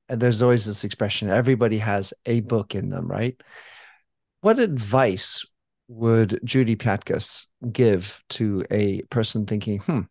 and 0.10 0.22
there's 0.22 0.42
always 0.42 0.66
this 0.66 0.84
expression, 0.84 1.30
everybody 1.30 1.78
has 1.80 2.14
a 2.26 2.42
book 2.42 2.76
in 2.76 2.90
them, 2.90 3.08
right? 3.08 3.42
What 4.42 4.60
advice 4.60 5.46
would 5.88 6.40
Judy 6.44 6.76
Piatkus 6.76 7.48
give 7.72 8.24
to 8.30 8.66
a 8.72 9.02
person 9.04 9.46
thinking, 9.46 9.80
hmm, 9.80 10.02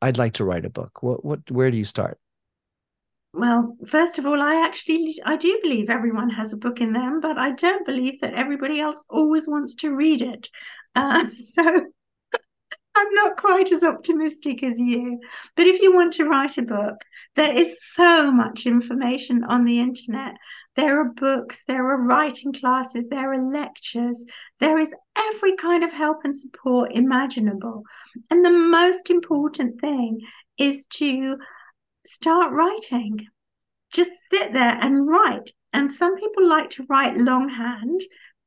I'd 0.00 0.18
like 0.18 0.34
to 0.34 0.44
write 0.44 0.64
a 0.64 0.70
book? 0.70 1.02
What, 1.02 1.24
what, 1.24 1.50
where 1.50 1.70
do 1.70 1.76
you 1.76 1.84
start? 1.84 2.18
Well, 3.34 3.76
first 3.86 4.18
of 4.18 4.26
all, 4.26 4.40
I 4.40 4.64
actually 4.64 5.16
I 5.24 5.36
do 5.36 5.60
believe 5.62 5.90
everyone 5.90 6.30
has 6.30 6.52
a 6.52 6.56
book 6.56 6.80
in 6.80 6.92
them, 6.92 7.20
but 7.20 7.36
I 7.36 7.52
don't 7.52 7.86
believe 7.86 8.20
that 8.22 8.34
everybody 8.34 8.80
else 8.80 9.04
always 9.08 9.46
wants 9.46 9.74
to 9.76 9.94
read 9.94 10.22
it. 10.22 10.48
Uh, 10.96 11.26
so 11.54 11.82
I'm 12.98 13.14
not 13.14 13.36
quite 13.36 13.70
as 13.70 13.84
optimistic 13.84 14.64
as 14.64 14.74
you. 14.76 15.20
But 15.56 15.68
if 15.68 15.80
you 15.80 15.94
want 15.94 16.14
to 16.14 16.24
write 16.24 16.58
a 16.58 16.62
book, 16.62 16.96
there 17.36 17.56
is 17.56 17.76
so 17.94 18.32
much 18.32 18.66
information 18.66 19.44
on 19.44 19.64
the 19.64 19.78
internet. 19.78 20.34
There 20.74 21.00
are 21.00 21.12
books, 21.12 21.62
there 21.68 21.88
are 21.92 22.02
writing 22.02 22.52
classes, 22.52 23.04
there 23.08 23.32
are 23.32 23.52
lectures, 23.52 24.24
there 24.58 24.80
is 24.80 24.92
every 25.16 25.54
kind 25.56 25.84
of 25.84 25.92
help 25.92 26.24
and 26.24 26.36
support 26.36 26.92
imaginable. 26.92 27.84
And 28.30 28.44
the 28.44 28.50
most 28.50 29.10
important 29.10 29.80
thing 29.80 30.20
is 30.58 30.84
to 30.94 31.36
start 32.04 32.52
writing. 32.52 33.26
Just 33.92 34.10
sit 34.32 34.52
there 34.52 34.76
and 34.80 35.06
write. 35.06 35.52
And 35.72 35.92
some 35.92 36.16
people 36.16 36.48
like 36.48 36.70
to 36.70 36.86
write 36.88 37.16
longhand, 37.16 38.00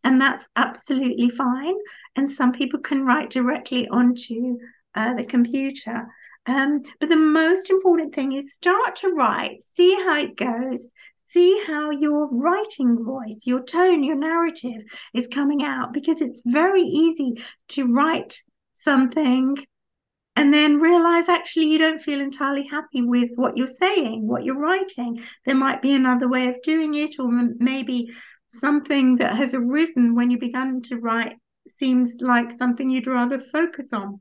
and 0.03 0.19
that's 0.19 0.45
absolutely 0.55 1.29
fine. 1.29 1.75
And 2.15 2.29
some 2.29 2.51
people 2.51 2.79
can 2.79 3.05
write 3.05 3.29
directly 3.29 3.87
onto 3.87 4.57
uh, 4.95 5.15
the 5.15 5.25
computer. 5.25 6.07
Um, 6.45 6.83
but 6.99 7.09
the 7.09 7.17
most 7.17 7.69
important 7.69 8.15
thing 8.15 8.33
is 8.33 8.53
start 8.53 8.95
to 8.97 9.09
write, 9.09 9.63
see 9.77 9.93
how 9.95 10.17
it 10.17 10.35
goes, 10.35 10.85
see 11.29 11.63
how 11.67 11.91
your 11.91 12.27
writing 12.31 13.03
voice, 13.03 13.41
your 13.45 13.63
tone, 13.63 14.03
your 14.03 14.15
narrative 14.15 14.81
is 15.13 15.27
coming 15.27 15.63
out, 15.63 15.93
because 15.93 16.19
it's 16.19 16.41
very 16.45 16.81
easy 16.81 17.43
to 17.69 17.85
write 17.85 18.41
something 18.73 19.55
and 20.35 20.53
then 20.53 20.79
realize 20.79 21.29
actually 21.29 21.67
you 21.67 21.77
don't 21.77 22.01
feel 22.01 22.21
entirely 22.21 22.65
happy 22.65 23.01
with 23.01 23.29
what 23.35 23.57
you're 23.57 23.67
saying, 23.79 24.27
what 24.27 24.43
you're 24.43 24.57
writing. 24.57 25.21
There 25.45 25.55
might 25.55 25.81
be 25.81 25.93
another 25.93 26.27
way 26.27 26.47
of 26.47 26.61
doing 26.63 26.95
it, 26.95 27.19
or 27.19 27.29
maybe 27.59 28.11
something 28.59 29.17
that 29.17 29.35
has 29.35 29.53
arisen 29.53 30.15
when 30.15 30.31
you 30.31 30.37
began 30.37 30.81
to 30.83 30.97
write 30.97 31.37
seems 31.79 32.13
like 32.19 32.57
something 32.57 32.89
you'd 32.89 33.07
rather 33.07 33.39
focus 33.39 33.87
on. 33.93 34.19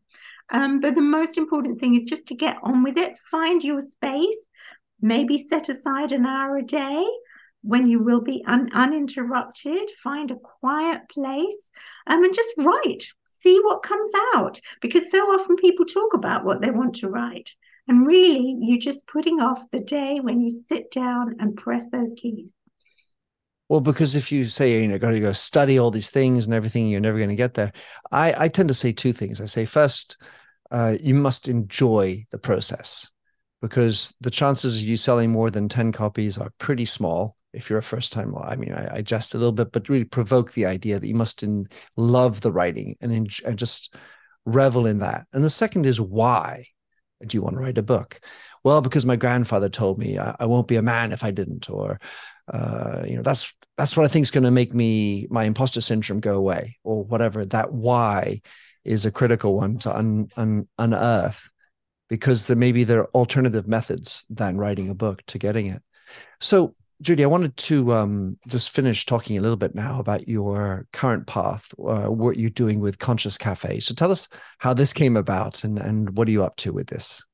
Um, 0.50 0.80
but 0.80 0.94
the 0.94 1.00
most 1.00 1.38
important 1.38 1.80
thing 1.80 1.94
is 1.94 2.02
just 2.02 2.26
to 2.26 2.34
get 2.34 2.58
on 2.62 2.82
with 2.82 2.96
it, 2.96 3.14
find 3.30 3.62
your 3.62 3.82
space, 3.82 4.36
maybe 5.00 5.46
set 5.48 5.68
aside 5.68 6.12
an 6.12 6.26
hour 6.26 6.58
a 6.58 6.62
day 6.62 7.04
when 7.62 7.86
you 7.86 8.02
will 8.02 8.20
be 8.20 8.42
un- 8.46 8.70
uninterrupted, 8.72 9.90
find 10.02 10.30
a 10.30 10.36
quiet 10.36 11.02
place, 11.08 11.70
um, 12.06 12.24
and 12.24 12.34
just 12.34 12.52
write 12.58 13.04
see 13.42 13.58
what 13.62 13.82
comes 13.82 14.10
out 14.34 14.60
because 14.80 15.04
so 15.10 15.18
often 15.32 15.56
people 15.56 15.86
talk 15.86 16.14
about 16.14 16.44
what 16.44 16.60
they 16.60 16.70
want 16.70 16.94
to 16.96 17.08
write 17.08 17.50
and 17.88 18.06
really 18.06 18.56
you're 18.60 18.78
just 18.78 19.06
putting 19.06 19.40
off 19.40 19.64
the 19.72 19.80
day 19.80 20.18
when 20.20 20.40
you 20.40 20.62
sit 20.68 20.90
down 20.90 21.36
and 21.38 21.56
press 21.56 21.86
those 21.90 22.12
keys 22.16 22.52
well 23.70 23.80
because 23.80 24.16
if 24.16 24.30
you 24.30 24.44
say 24.44 24.82
you 24.82 24.88
know 24.88 24.98
got 24.98 25.12
to 25.12 25.20
go 25.20 25.32
study 25.32 25.78
all 25.78 25.92
these 25.92 26.10
things 26.10 26.44
and 26.44 26.52
everything 26.52 26.88
you're 26.88 27.00
never 27.00 27.16
going 27.16 27.30
to 27.30 27.36
get 27.36 27.54
there. 27.54 27.72
I 28.12 28.34
i 28.44 28.48
tend 28.48 28.68
to 28.68 28.74
say 28.74 28.92
two 28.92 29.14
things. 29.14 29.40
I 29.40 29.46
say 29.46 29.64
first 29.64 30.18
uh, 30.70 30.96
you 31.00 31.14
must 31.14 31.48
enjoy 31.48 32.26
the 32.30 32.38
process 32.38 33.10
because 33.62 34.14
the 34.20 34.30
chances 34.30 34.76
of 34.76 34.82
you 34.82 34.96
selling 34.96 35.30
more 35.30 35.50
than 35.50 35.68
10 35.68 35.90
copies 35.92 36.38
are 36.38 36.52
pretty 36.58 36.84
small 36.84 37.36
if 37.52 37.68
you're 37.68 37.80
a 37.80 37.82
first 37.82 38.12
time 38.12 38.32
i 38.36 38.54
mean 38.54 38.72
I, 38.72 38.98
I, 38.98 39.02
jest 39.02 39.34
a 39.34 39.38
little 39.38 39.52
bit 39.52 39.72
but 39.72 39.88
really 39.88 40.04
provoke 40.04 40.52
the 40.52 40.66
idea 40.66 41.00
that 41.00 41.08
you 41.08 41.16
must 41.16 41.42
in, 41.42 41.66
love 41.96 42.40
the 42.40 42.52
writing 42.52 42.96
and, 43.00 43.12
in, 43.12 43.26
and 43.44 43.58
just 43.58 43.96
revel 44.46 44.86
in 44.86 45.00
that. 45.00 45.26
And 45.32 45.44
the 45.44 45.50
second 45.50 45.86
is 45.86 46.00
why 46.00 46.66
do 47.26 47.36
you 47.36 47.42
want 47.42 47.56
to 47.56 47.60
write 47.60 47.78
a 47.78 47.82
book? 47.82 48.20
Well 48.64 48.80
because 48.80 49.04
my 49.04 49.16
grandfather 49.16 49.68
told 49.68 49.98
me 49.98 50.18
i, 50.18 50.36
I 50.38 50.46
won't 50.46 50.68
be 50.68 50.76
a 50.76 50.82
man 50.82 51.12
if 51.12 51.24
i 51.24 51.30
didn't 51.30 51.68
or 51.70 51.98
uh, 52.50 53.02
you 53.06 53.16
know 53.16 53.22
that's 53.22 53.54
that's 53.76 53.96
what 53.96 54.04
i 54.04 54.08
think 54.08 54.22
is 54.22 54.30
going 54.30 54.44
to 54.44 54.50
make 54.50 54.74
me 54.74 55.26
my 55.30 55.44
imposter 55.44 55.80
syndrome 55.80 56.20
go 56.20 56.36
away 56.36 56.78
or 56.84 57.04
whatever 57.04 57.44
that 57.44 57.72
why 57.72 58.40
is 58.84 59.04
a 59.04 59.10
critical 59.10 59.54
one 59.54 59.78
to 59.78 59.96
un, 59.96 60.28
un, 60.36 60.66
unearth 60.78 61.48
because 62.08 62.46
there 62.46 62.56
maybe 62.56 62.84
there 62.84 63.00
are 63.00 63.10
alternative 63.14 63.68
methods 63.68 64.24
than 64.30 64.56
writing 64.56 64.88
a 64.90 64.94
book 64.94 65.22
to 65.26 65.38
getting 65.38 65.66
it 65.66 65.82
so 66.40 66.74
Judy, 67.02 67.24
I 67.24 67.28
wanted 67.28 67.56
to 67.56 67.94
um, 67.94 68.36
just 68.46 68.74
finish 68.74 69.06
talking 69.06 69.38
a 69.38 69.40
little 69.40 69.56
bit 69.56 69.74
now 69.74 70.00
about 70.00 70.28
your 70.28 70.86
current 70.92 71.26
path, 71.26 71.72
uh, 71.78 72.08
what 72.08 72.36
you're 72.36 72.50
doing 72.50 72.78
with 72.78 72.98
Conscious 72.98 73.38
Cafe. 73.38 73.80
So 73.80 73.94
tell 73.94 74.12
us 74.12 74.28
how 74.58 74.74
this 74.74 74.92
came 74.92 75.16
about 75.16 75.64
and, 75.64 75.78
and 75.78 76.14
what 76.18 76.28
are 76.28 76.30
you 76.30 76.44
up 76.44 76.56
to 76.56 76.74
with 76.74 76.88
this? 76.88 77.24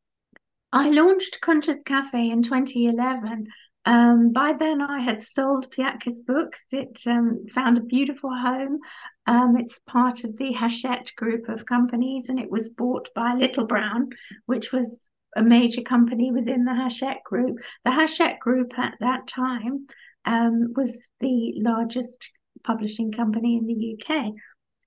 I 0.72 0.90
launched 0.90 1.40
Conscious 1.40 1.78
Cafe 1.84 2.30
in 2.30 2.44
2011. 2.44 3.48
Um, 3.86 4.32
by 4.32 4.52
then, 4.52 4.82
I 4.82 5.00
had 5.00 5.24
sold 5.34 5.70
Piatkus 5.70 6.26
books. 6.26 6.60
It 6.72 7.00
um, 7.06 7.46
found 7.54 7.78
a 7.78 7.82
beautiful 7.82 8.30
home. 8.30 8.80
Um, 9.28 9.56
it's 9.56 9.78
part 9.86 10.24
of 10.24 10.36
the 10.36 10.52
Hachette 10.52 11.12
group 11.16 11.48
of 11.48 11.66
companies, 11.66 12.28
and 12.28 12.40
it 12.40 12.50
was 12.50 12.68
bought 12.68 13.08
by 13.14 13.34
Little 13.34 13.64
Brown, 13.64 14.10
which 14.46 14.72
was 14.72 14.98
a 15.36 15.42
major 15.42 15.82
company 15.82 16.32
within 16.32 16.64
the 16.64 16.74
Hachette 16.74 17.22
Group. 17.24 17.58
The 17.84 17.92
Hachette 17.92 18.40
Group 18.40 18.76
at 18.76 18.94
that 18.98 19.28
time 19.28 19.86
um, 20.24 20.72
was 20.74 20.98
the 21.20 21.54
largest 21.56 22.28
publishing 22.64 23.12
company 23.12 23.56
in 23.56 23.66
the 23.66 23.96
UK. 23.96 24.32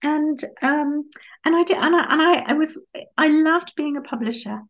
And 0.01 0.43
um, 0.61 1.09
and 1.45 1.55
I 1.55 1.63
did 1.63 1.77
and 1.77 1.95
I, 1.95 2.05
and 2.09 2.21
I, 2.21 2.33
I 2.47 2.53
was 2.53 2.77
I 3.17 3.27
loved 3.27 3.73
being 3.77 3.95
a 3.95 4.01
publisher. 4.01 4.61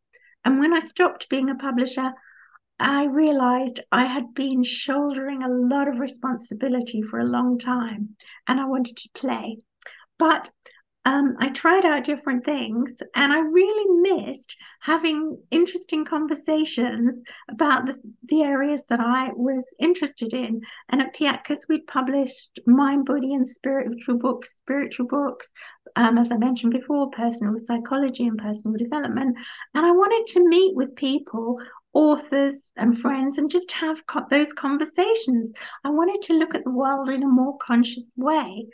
And 0.46 0.60
when 0.60 0.74
I 0.74 0.80
stopped 0.80 1.30
being 1.30 1.50
a 1.50 1.56
publisher, 1.56 2.12
I 2.80 3.06
realized 3.06 3.82
I 3.92 4.06
had 4.06 4.34
been 4.34 4.64
shouldering 4.64 5.44
a 5.44 5.50
lot 5.50 5.88
of 5.88 6.00
responsibility 6.00 7.02
for 7.02 7.20
a 7.20 7.26
long 7.26 7.60
time 7.60 8.16
and 8.48 8.60
I 8.60 8.66
wanted 8.66 8.96
to 8.98 9.10
play. 9.14 9.58
But 10.18 10.50
um, 11.10 11.36
I 11.40 11.50
tried 11.50 11.86
out 11.86 12.04
different 12.04 12.46
things 12.46 12.92
and 13.16 13.34
I 13.34 13.40
really 13.40 14.12
missed 14.12 14.56
having 14.80 15.42
interesting 15.50 16.06
conversations 16.06 17.24
about 17.50 17.88
the, 17.88 17.96
the 18.28 18.44
areas 18.44 18.84
that 18.90 19.00
I 19.00 19.32
was 19.34 19.66
interested 19.80 20.34
in. 20.34 20.62
And 20.90 21.02
at 21.02 21.16
Piatkus, 21.16 21.62
we 21.68 21.82
published 21.82 22.60
mind, 22.68 23.06
body, 23.06 23.34
and 23.34 23.50
spiritual 23.50 24.20
books, 24.20 24.50
spiritual 24.60 25.08
books, 25.08 25.48
um, 25.96 26.20
as 26.20 26.32
I 26.32 26.38
mentioned 26.38 26.74
before, 26.74 27.10
personal 27.10 27.56
psychology 27.66 28.28
and 28.28 28.38
personal 28.38 28.78
development. 28.78 29.36
And 29.74 29.86
I 29.88 29.92
wanted 29.92 30.32
to 30.34 30.48
meet 30.48 30.76
with 30.76 30.96
people 30.96 31.58
authors 31.92 32.54
and 32.78 33.00
friends 33.00 33.40
and 33.40 33.50
just 33.50 33.72
have 33.72 34.06
co- 34.06 34.28
those 34.30 34.54
conversations. 34.54 35.52
I 35.84 35.90
wanted 35.90 36.22
to 36.28 36.34
look 36.34 36.54
at 36.54 36.64
the 36.66 36.70
world 36.70 37.10
in 37.10 37.24
a 37.24 37.28
more 37.28 37.58
conscious 37.58 38.06
way. 38.16 38.68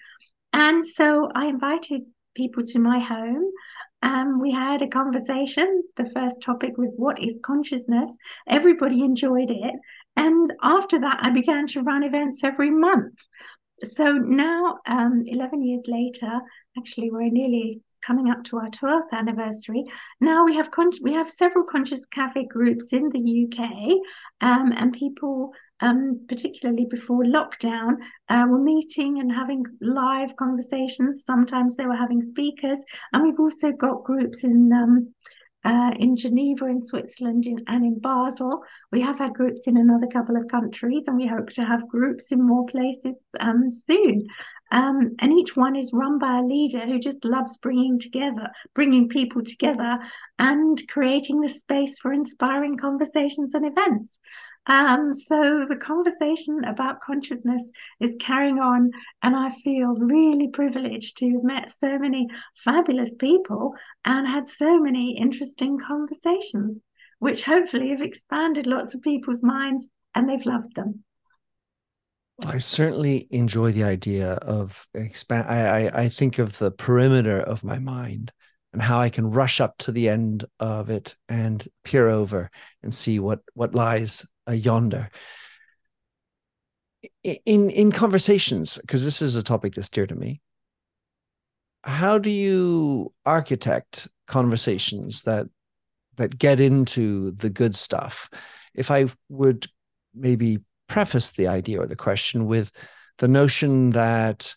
And 0.52 0.86
so 0.86 1.30
I 1.34 1.48
invited 1.48 2.04
people 2.36 2.64
to 2.68 2.80
my 2.80 3.00
home. 3.00 3.52
Um, 4.04 4.40
we 4.40 4.52
had 4.52 4.82
a 4.82 4.88
conversation. 4.88 5.84
The 5.98 6.10
first 6.14 6.42
topic 6.42 6.78
was 6.78 6.94
what 6.96 7.22
is 7.24 7.34
consciousness? 7.44 8.12
Everybody 8.48 9.02
enjoyed 9.02 9.50
it. 9.50 9.74
And 10.16 10.54
after 10.62 11.00
that, 11.00 11.20
I 11.22 11.32
began 11.32 11.66
to 11.68 11.82
run 11.82 12.04
events 12.04 12.44
every 12.44 12.70
month. 12.70 13.16
So 13.96 14.14
now, 14.14 14.78
um, 14.86 15.24
11 15.26 15.64
years 15.64 15.84
later, 15.88 16.40
actually, 16.78 17.12
we're 17.12 17.30
nearly 17.30 17.82
coming 18.06 18.30
up 18.30 18.43
to 18.45 18.58
our 18.58 18.70
12th 18.70 19.12
anniversary. 19.12 19.84
Now 20.22 20.45
we 20.45 20.56
have 20.56 20.72
con- 20.72 20.91
we 21.01 21.14
have 21.14 21.30
several 21.38 21.66
conscious 21.66 22.06
cafe 22.06 22.45
groups 22.45 22.86
in 22.91 23.10
the 23.10 23.45
UK, 23.45 23.97
um, 24.41 24.72
and 24.72 24.93
people 24.93 25.53
um, 25.82 26.26
particularly 26.30 26.86
before 26.89 27.24
lockdown, 27.26 27.97
uh, 28.30 28.45
were 28.47 28.62
meeting 28.62 29.20
and 29.20 29.32
having 29.32 29.64
live 29.82 30.36
conversations. 30.38 31.24
Sometimes 31.26 31.76
they 31.76 31.86
were 31.86 31.95
having 31.95 32.22
speakers, 32.22 32.80
and 33.14 33.24
we've 33.24 33.39
also 33.39 33.72
got 33.72 34.03
groups 34.03 34.43
in 34.43 34.72
um, 34.72 35.14
uh, 35.66 35.91
in 35.99 36.16
Geneva, 36.16 36.66
in 36.68 36.84
Switzerland, 36.84 37.47
in, 37.47 37.63
and 37.68 37.84
in 37.84 37.99
Basel. 37.99 38.63
We 38.91 39.01
have 39.01 39.18
had 39.18 39.34
groups 39.34 39.63
in 39.66 39.78
another 39.78 40.07
couple 40.07 40.38
of 40.38 40.47
countries, 40.47 41.03
and 41.07 41.18
we 41.18 41.28
hope 41.28 41.49
to 41.51 41.66
have 41.66 41.89
groups 41.89 42.32
in 42.32 42.45
more 42.45 42.66
places 42.68 43.16
um, 43.39 43.70
soon. 43.72 44.28
Um, 44.72 45.16
and 45.20 45.34
each 45.34 45.55
one 45.55 45.76
is 45.76 45.91
run 45.93 46.20
by 46.20 46.39
a 46.39 46.43
leader 46.43 46.86
who 46.86 46.99
just 46.99 47.26
loves 47.26 47.57
bringing 47.57 47.99
together, 47.99 48.49
bringing 48.74 49.09
people 49.09 49.43
together, 49.43 49.99
and 50.38 50.82
creating 50.88 51.41
the 51.41 51.49
space 51.49 51.97
for 51.99 52.13
inspiring 52.13 52.78
conversations 52.78 53.53
and 53.53 53.66
events. 53.66 54.20
Um, 54.68 55.13
so 55.13 55.66
the 55.70 55.76
conversation 55.76 56.63
about 56.63 57.01
consciousness 57.01 57.61
is 57.99 58.16
carrying 58.20 58.59
on, 58.59 58.91
and 59.22 59.36
I 59.36 59.51
feel 59.63 59.95
really 59.95 60.47
privileged 60.47 61.18
to 61.18 61.30
have 61.34 61.43
met 61.43 61.74
so 61.80 61.99
many 61.99 62.28
fabulous 62.63 63.11
people 63.20 63.74
and 64.03 64.28
had 64.28 64.49
so 64.49 64.80
many 64.80 65.18
interesting 65.18 65.78
conversations, 65.80 66.80
which 67.20 67.43
hopefully 67.43 67.89
have 67.89 68.01
expanded 68.01 68.66
lots 68.66 68.95
of 68.95 69.01
people's 69.01 69.43
minds 69.43 69.88
and 70.16 70.28
they've 70.28 70.45
loved 70.45 70.76
them. 70.76 71.03
I 72.43 72.57
certainly 72.57 73.28
enjoy 73.32 73.72
the 73.72 73.84
idea 73.84 74.34
of 74.34 74.88
expand. 74.93 75.47
I, 75.47 75.86
I, 75.88 76.01
I 76.01 76.09
think 76.09 76.39
of 76.39 76.57
the 76.57 76.72
perimeter 76.72 77.39
of 77.39 77.63
my 77.63 77.80
mind 77.80 78.34
and 78.74 78.82
how 78.82 78.99
I 78.99 79.09
can 79.09 79.32
rush 79.32 79.61
up 79.61 79.78
to 79.80 79.93
the 79.93 80.09
end 80.09 80.43
of 80.59 80.89
it 80.89 81.16
and 81.30 81.66
peer 81.86 82.09
over 82.09 82.49
and 82.84 82.93
see 82.93 83.20
what 83.20 83.39
what 83.53 83.74
lies 83.74 84.26
yonder. 84.54 85.10
In 87.24 87.70
in 87.70 87.91
conversations, 87.91 88.78
because 88.78 89.04
this 89.04 89.22
is 89.22 89.36
a 89.36 89.43
topic 89.43 89.74
that's 89.74 89.89
dear 89.89 90.08
to 90.08 90.16
me. 90.16 90.41
How 91.84 92.18
do 92.18 92.30
you 92.30 93.14
architect 93.26 94.08
conversations 94.28 95.24
that 95.24 95.48
that 96.18 96.38
get 96.38 96.60
into 96.60 97.32
the 97.32 97.50
good 97.50 97.76
stuff? 97.76 98.30
If 98.74 98.91
I 98.91 99.06
would 99.30 99.68
maybe 100.14 100.60
preface 100.88 101.32
the 101.32 101.48
idea 101.48 101.82
or 101.82 101.88
the 101.88 101.96
question 101.96 102.46
with 102.46 102.72
the 103.18 103.28
notion 103.28 103.91
that 103.91 104.56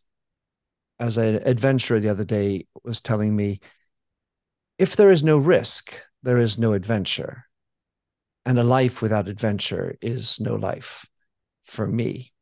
as 0.98 1.16
an 1.16 1.36
adventurer 1.44 2.00
the 2.00 2.08
other 2.08 2.24
day 2.24 2.66
was 2.84 3.00
telling 3.00 3.34
me 3.34 3.60
if 4.78 4.96
there 4.96 5.10
is 5.10 5.22
no 5.22 5.38
risk 5.38 6.00
there 6.22 6.38
is 6.38 6.58
no 6.58 6.72
adventure 6.72 7.44
and 8.48 8.58
a 8.58 8.64
life 8.64 9.02
without 9.02 9.28
adventure 9.28 9.94
is 10.00 10.40
no 10.40 10.54
life 10.54 11.06
for 11.64 11.86
me. 11.86 12.32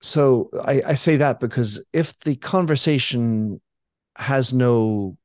So 0.00 0.50
I, 0.60 0.82
I 0.88 0.94
say 0.94 1.14
that 1.18 1.38
because 1.38 1.80
if 1.92 2.18
the 2.18 2.34
conversation 2.34 3.60
has 4.16 4.52
no 4.52 5.16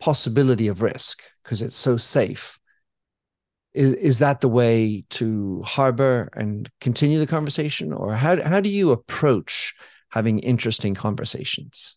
possibility 0.00 0.68
of 0.68 0.80
risk 0.80 1.22
because 1.44 1.60
it's 1.60 1.76
so 1.76 1.98
safe 1.98 2.58
is 3.74 3.92
is 3.94 4.18
that 4.20 4.40
the 4.40 4.48
way 4.48 5.04
to 5.10 5.62
harbor 5.62 6.30
and 6.32 6.70
continue 6.80 7.18
the 7.18 7.26
conversation? 7.26 7.92
Or 7.92 8.14
how 8.14 8.42
how 8.42 8.60
do 8.60 8.70
you 8.70 8.92
approach 8.92 9.74
having 10.08 10.38
interesting 10.38 10.94
conversations? 10.94 11.96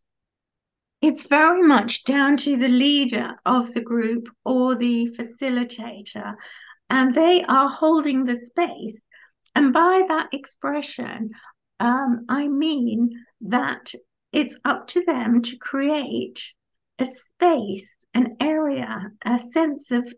It's 1.01 1.25
very 1.27 1.65
much 1.65 2.03
down 2.03 2.35
to 2.37 2.57
the 2.57 2.67
leader 2.67 3.35
of 3.45 3.73
the 3.73 3.79
group 3.79 4.27
or 4.43 4.75
the 4.75 5.07
facilitator 5.17 6.35
and 6.89 7.13
they 7.13 7.43
are 7.43 7.69
holding 7.69 8.25
the 8.25 8.37
space. 8.47 8.99
And 9.55 9.73
by 9.73 10.03
that 10.07 10.29
expression 10.31 11.31
um, 11.79 12.25
i 12.29 12.47
mean 12.47 13.09
that 13.41 13.91
it's 14.31 14.55
up 14.65 14.87
to 14.87 15.03
them 15.05 15.41
to 15.41 15.57
create 15.57 16.43
a 16.99 17.05
space 17.05 17.87
an 18.13 18.35
area 18.39 19.11
a 19.25 19.39
sense 19.51 19.91
of 19.91 20.13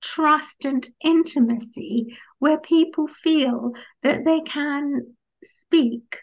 trust 0.00 0.64
and 0.64 0.88
intimacy 1.04 2.16
where 2.38 2.58
people 2.58 3.06
feel 3.22 3.72
that 4.02 4.24
they 4.24 4.40
can 4.40 5.14
speak 5.44 6.18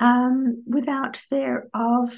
um, 0.00 0.62
without 0.66 1.16
fear 1.16 1.68
of 1.72 2.12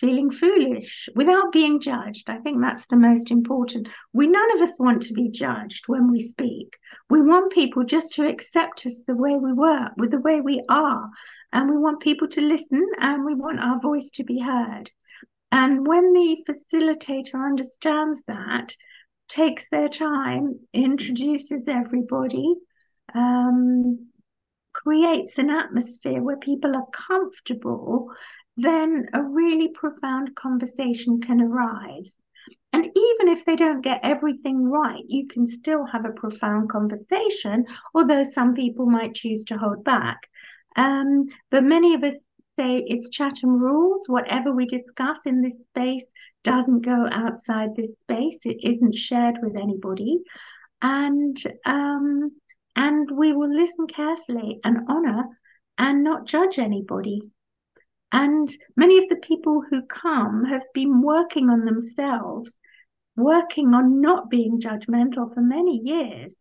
feeling 0.00 0.30
foolish, 0.30 1.08
without 1.14 1.52
being 1.52 1.80
judged. 1.80 2.28
I 2.28 2.38
think 2.38 2.60
that's 2.60 2.86
the 2.86 2.96
most 2.96 3.30
important. 3.30 3.88
We 4.12 4.26
none 4.26 4.52
of 4.56 4.62
us 4.68 4.78
want 4.78 5.02
to 5.02 5.14
be 5.14 5.30
judged 5.30 5.84
when 5.86 6.10
we 6.10 6.28
speak. 6.28 6.76
We 7.10 7.22
want 7.22 7.52
people 7.52 7.84
just 7.84 8.12
to 8.14 8.28
accept 8.28 8.86
us 8.86 9.02
the 9.06 9.14
way 9.14 9.36
we 9.36 9.52
were, 9.52 9.88
with 9.96 10.10
the 10.10 10.20
way 10.20 10.40
we 10.40 10.62
are. 10.68 11.08
And 11.52 11.70
we 11.70 11.76
want 11.76 12.00
people 12.00 12.28
to 12.28 12.40
listen 12.40 12.84
and 12.98 13.24
we 13.24 13.34
want 13.34 13.60
our 13.60 13.80
voice 13.80 14.10
to 14.14 14.24
be 14.24 14.40
heard. 14.40 14.90
And 15.52 15.86
when 15.86 16.12
the 16.12 16.44
facilitator 16.48 17.34
understands 17.34 18.22
that, 18.26 18.74
takes 19.28 19.64
their 19.70 19.88
time, 19.88 20.58
introduces 20.72 21.62
everybody, 21.68 22.54
um, 23.14 24.08
creates 24.72 25.38
an 25.38 25.50
atmosphere 25.50 26.20
where 26.20 26.36
people 26.36 26.74
are 26.74 26.86
comfortable, 26.92 28.10
then 28.56 29.06
a 29.12 29.22
really 29.22 29.68
profound 29.68 30.34
conversation 30.36 31.20
can 31.20 31.40
arise. 31.40 32.14
And 32.72 32.84
even 32.84 33.28
if 33.28 33.44
they 33.44 33.56
don't 33.56 33.82
get 33.82 34.00
everything 34.02 34.68
right, 34.68 35.04
you 35.06 35.26
can 35.28 35.46
still 35.46 35.86
have 35.86 36.04
a 36.04 36.12
profound 36.12 36.68
conversation, 36.68 37.66
although 37.94 38.24
some 38.24 38.54
people 38.54 38.86
might 38.86 39.14
choose 39.14 39.44
to 39.46 39.56
hold 39.56 39.84
back. 39.84 40.28
Um, 40.76 41.26
but 41.50 41.64
many 41.64 41.94
of 41.94 42.02
us 42.02 42.14
say 42.58 42.84
it's 42.86 43.10
Chatham 43.10 43.58
rules. 43.60 44.08
Whatever 44.08 44.52
we 44.52 44.66
discuss 44.66 45.18
in 45.24 45.40
this 45.40 45.56
space 45.70 46.04
doesn't 46.42 46.80
go 46.80 47.08
outside 47.10 47.74
this 47.74 47.90
space. 48.02 48.38
It 48.44 48.58
isn't 48.62 48.96
shared 48.96 49.36
with 49.42 49.56
anybody, 49.56 50.18
and 50.82 51.36
um, 51.64 52.32
and 52.76 53.10
we 53.10 53.32
will 53.32 53.54
listen 53.54 53.86
carefully 53.86 54.60
and 54.64 54.78
honor 54.88 55.24
and 55.78 56.04
not 56.04 56.26
judge 56.26 56.58
anybody. 56.58 57.20
And 58.14 58.48
many 58.76 58.98
of 58.98 59.08
the 59.08 59.16
people 59.16 59.60
who 59.68 59.82
come 59.82 60.44
have 60.44 60.62
been 60.72 61.02
working 61.02 61.50
on 61.50 61.64
themselves, 61.64 62.52
working 63.16 63.74
on 63.74 64.00
not 64.00 64.30
being 64.30 64.60
judgmental 64.60 65.34
for 65.34 65.40
many 65.40 65.80
years. 65.84 66.32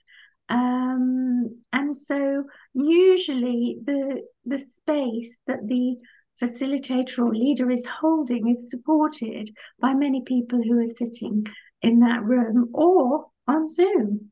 Um, 0.49 1.63
and 1.74 1.97
so 1.97 2.43
usually 2.76 3.80
the 3.84 4.21
the 4.45 4.59
space 4.59 5.36
that 5.47 5.67
the 5.67 5.95
facilitator 6.39 7.17
or 7.17 7.34
leader 7.34 7.71
is 7.71 7.86
holding 7.88 8.49
is 8.49 8.69
supported 8.69 9.49
by 9.80 9.95
many 9.95 10.21
people 10.28 10.61
who 10.61 10.80
are 10.80 10.95
sitting 10.95 11.47
in 11.82 12.01
that 12.01 12.21
room 12.24 12.69
or 12.74 13.26
on 13.47 13.67
Zoom. 13.67 14.32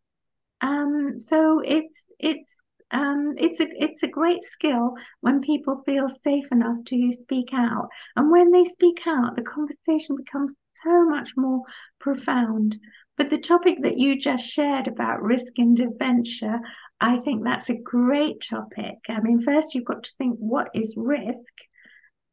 Um, 0.61 1.17
so 1.17 1.59
it's 1.65 2.03
it's 2.19 2.51
um, 2.91 3.33
it's 3.37 3.59
a 3.59 3.67
it's 3.83 4.03
a 4.03 4.07
great 4.07 4.43
skill 4.43 4.95
when 5.21 5.41
people 5.41 5.81
feel 5.85 6.07
safe 6.23 6.45
enough 6.51 6.83
to 6.85 7.13
speak 7.13 7.49
out, 7.53 7.89
and 8.15 8.31
when 8.31 8.51
they 8.51 8.65
speak 8.65 9.01
out, 9.07 9.35
the 9.35 9.41
conversation 9.41 10.15
becomes 10.15 10.53
so 10.83 11.05
much 11.05 11.31
more 11.37 11.61
profound. 11.99 12.77
But 13.17 13.29
the 13.29 13.37
topic 13.37 13.77
that 13.83 13.97
you 13.97 14.19
just 14.19 14.43
shared 14.45 14.87
about 14.87 15.21
risk 15.21 15.53
and 15.57 15.79
adventure, 15.79 16.59
I 16.99 17.17
think 17.19 17.43
that's 17.43 17.69
a 17.69 17.75
great 17.75 18.41
topic. 18.49 18.97
I 19.09 19.19
mean, 19.21 19.41
first 19.41 19.73
you've 19.75 19.85
got 19.85 20.03
to 20.03 20.11
think 20.17 20.37
what 20.39 20.69
is 20.73 20.93
risk? 20.97 21.53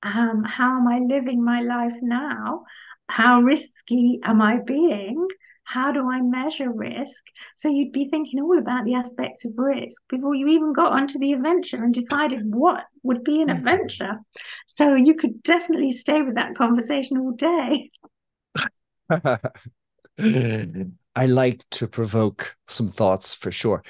Um, 0.03 0.45
how 0.45 0.77
am 0.79 0.87
I 0.89 0.99
living 1.01 1.45
my 1.45 1.61
life 1.61 1.97
now? 2.03 2.65
How 3.09 3.41
risky 3.41 4.21
am 4.23 4.41
I 4.41 4.59
being? 4.59 5.08
How 5.69 5.93
do 5.93 6.11
I 6.11 6.23
measure 6.23 6.73
risk? 6.73 7.27
So 7.59 7.69
you'd 7.69 7.93
be 7.93 8.09
thinking 8.09 8.41
all 8.41 8.59
about 8.59 8.87
the 8.87 8.95
aspects 8.95 9.45
of 9.45 9.53
risk 9.55 10.01
before 10.09 10.35
you 10.35 10.49
even 10.49 10.73
got 10.73 10.93
onto 10.93 11.19
the 11.19 11.35
adventure 11.35 11.77
and 11.77 11.93
decided 11.93 12.41
what 12.43 12.85
would 13.03 13.23
be 13.23 13.43
an 13.43 13.49
mm-hmm. 13.49 13.59
adventure. 13.59 14.15
So 14.67 14.95
you 14.95 15.13
could 15.15 15.43
definitely 15.43 15.93
stay 15.93 16.23
with 16.23 16.37
that 16.37 16.57
conversation 16.57 17.19
all 17.19 17.33
day. 17.33 17.91
I 21.15 21.27
like 21.27 21.65
to 21.73 21.87
provoke 21.87 22.57
some 22.67 22.89
thoughts 22.89 23.35
for 23.35 23.53
sure. 23.53 23.85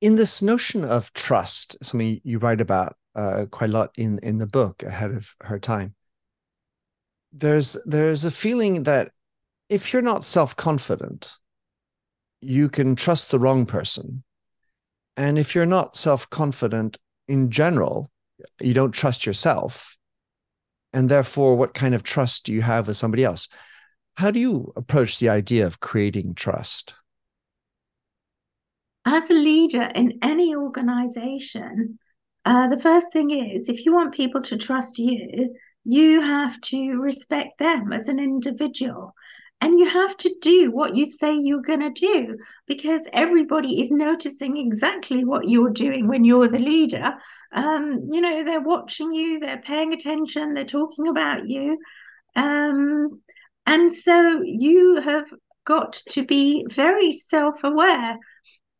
In 0.00 0.14
this 0.14 0.40
notion 0.40 0.84
of 0.84 1.12
trust, 1.14 1.76
something 1.82 2.20
you 2.22 2.38
write 2.38 2.60
about 2.60 2.94
uh, 3.16 3.46
quite 3.50 3.70
a 3.70 3.72
lot 3.72 3.90
in 3.96 4.20
in 4.20 4.38
the 4.38 4.46
book 4.46 4.84
ahead 4.84 5.10
of 5.10 5.34
her 5.40 5.58
time. 5.58 5.96
There's 7.32 7.76
there's 7.84 8.24
a 8.24 8.30
feeling 8.30 8.84
that 8.84 9.10
if 9.68 9.92
you're 9.92 10.02
not 10.02 10.24
self 10.24 10.56
confident, 10.56 11.36
you 12.40 12.68
can 12.68 12.96
trust 12.96 13.30
the 13.30 13.38
wrong 13.38 13.66
person, 13.66 14.24
and 15.16 15.38
if 15.38 15.54
you're 15.54 15.66
not 15.66 15.96
self 15.96 16.28
confident 16.30 16.98
in 17.26 17.50
general, 17.50 18.10
you 18.60 18.74
don't 18.74 18.92
trust 18.92 19.26
yourself, 19.26 19.98
and 20.92 21.08
therefore, 21.08 21.56
what 21.56 21.74
kind 21.74 21.94
of 21.94 22.02
trust 22.02 22.46
do 22.46 22.52
you 22.52 22.62
have 22.62 22.86
with 22.86 22.96
somebody 22.96 23.24
else? 23.24 23.48
How 24.16 24.30
do 24.30 24.40
you 24.40 24.72
approach 24.76 25.18
the 25.18 25.28
idea 25.28 25.66
of 25.66 25.80
creating 25.80 26.34
trust? 26.34 26.94
As 29.04 29.30
a 29.30 29.34
leader 29.34 29.90
in 29.94 30.18
any 30.22 30.54
organization, 30.54 31.98
uh, 32.44 32.68
the 32.68 32.80
first 32.80 33.12
thing 33.12 33.30
is 33.30 33.68
if 33.68 33.84
you 33.84 33.92
want 33.92 34.14
people 34.14 34.42
to 34.42 34.56
trust 34.56 34.98
you, 34.98 35.54
you 35.84 36.20
have 36.20 36.60
to 36.62 36.92
respect 37.00 37.58
them 37.58 37.92
as 37.92 38.08
an 38.08 38.18
individual. 38.18 39.14
And 39.60 39.78
you 39.78 39.88
have 39.88 40.16
to 40.18 40.34
do 40.40 40.70
what 40.70 40.94
you 40.94 41.10
say 41.10 41.36
you're 41.36 41.62
going 41.62 41.80
to 41.80 41.90
do 41.90 42.38
because 42.66 43.00
everybody 43.12 43.80
is 43.80 43.90
noticing 43.90 44.56
exactly 44.56 45.24
what 45.24 45.48
you're 45.48 45.70
doing 45.70 46.06
when 46.06 46.24
you're 46.24 46.48
the 46.48 46.60
leader. 46.60 47.14
Um, 47.52 48.04
you 48.06 48.20
know, 48.20 48.44
they're 48.44 48.60
watching 48.60 49.12
you, 49.12 49.40
they're 49.40 49.62
paying 49.62 49.92
attention, 49.92 50.54
they're 50.54 50.64
talking 50.64 51.08
about 51.08 51.48
you. 51.48 51.78
Um, 52.36 53.20
and 53.66 53.92
so 53.92 54.42
you 54.44 55.00
have 55.00 55.26
got 55.64 55.94
to 56.10 56.24
be 56.24 56.64
very 56.70 57.12
self 57.12 57.56
aware. 57.64 58.16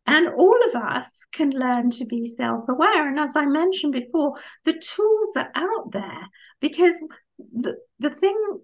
And 0.06 0.28
all 0.28 0.56
of 0.68 0.82
us 0.82 1.08
can 1.32 1.50
learn 1.50 1.90
to 1.90 2.06
be 2.06 2.34
self 2.36 2.68
aware. 2.68 3.08
And 3.08 3.18
as 3.18 3.32
I 3.34 3.46
mentioned 3.46 3.92
before, 3.92 4.34
the 4.64 4.72
tools 4.72 5.36
are 5.36 5.50
out 5.54 5.92
there 5.92 6.22
because 6.60 6.94
the, 7.38 7.76
the 7.98 8.10
thing 8.10 8.60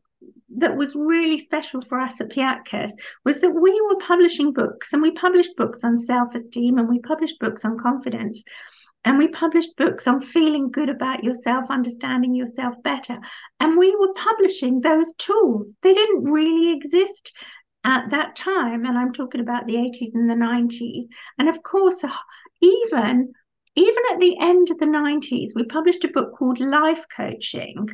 that 0.56 0.76
was 0.76 0.94
really 0.94 1.38
special 1.38 1.80
for 1.82 1.98
us 1.98 2.20
at 2.20 2.30
Piatkus 2.30 2.92
was 3.24 3.40
that 3.40 3.50
we 3.50 3.80
were 3.82 4.06
publishing 4.06 4.52
books 4.52 4.92
and 4.92 5.02
we 5.02 5.10
published 5.12 5.56
books 5.56 5.80
on 5.82 5.98
self 5.98 6.34
esteem 6.34 6.78
and 6.78 6.88
we 6.88 7.00
published 7.00 7.38
books 7.40 7.64
on 7.64 7.78
confidence. 7.78 8.42
And 9.06 9.18
we 9.18 9.28
published 9.28 9.76
books 9.76 10.06
on 10.06 10.22
feeling 10.22 10.70
good 10.70 10.88
about 10.88 11.22
yourself, 11.22 11.66
understanding 11.68 12.34
yourself 12.34 12.74
better. 12.82 13.18
And 13.60 13.76
we 13.76 13.94
were 13.96 14.14
publishing 14.14 14.80
those 14.80 15.12
tools. 15.18 15.74
They 15.82 15.92
didn't 15.92 16.24
really 16.24 16.72
exist 16.72 17.30
at 17.84 18.08
that 18.10 18.34
time. 18.34 18.86
And 18.86 18.96
I'm 18.96 19.12
talking 19.12 19.42
about 19.42 19.66
the 19.66 19.74
80s 19.74 20.14
and 20.14 20.30
the 20.30 20.34
90s. 20.34 21.04
And 21.38 21.50
of 21.50 21.62
course, 21.62 22.02
uh, 22.02 22.08
even 22.62 23.32
even 23.76 24.02
at 24.12 24.20
the 24.20 24.38
end 24.38 24.70
of 24.70 24.78
the 24.78 24.86
90s, 24.86 25.50
we 25.54 25.64
published 25.64 26.04
a 26.04 26.08
book 26.08 26.36
called 26.36 26.60
Life 26.60 27.04
Coaching, 27.14 27.88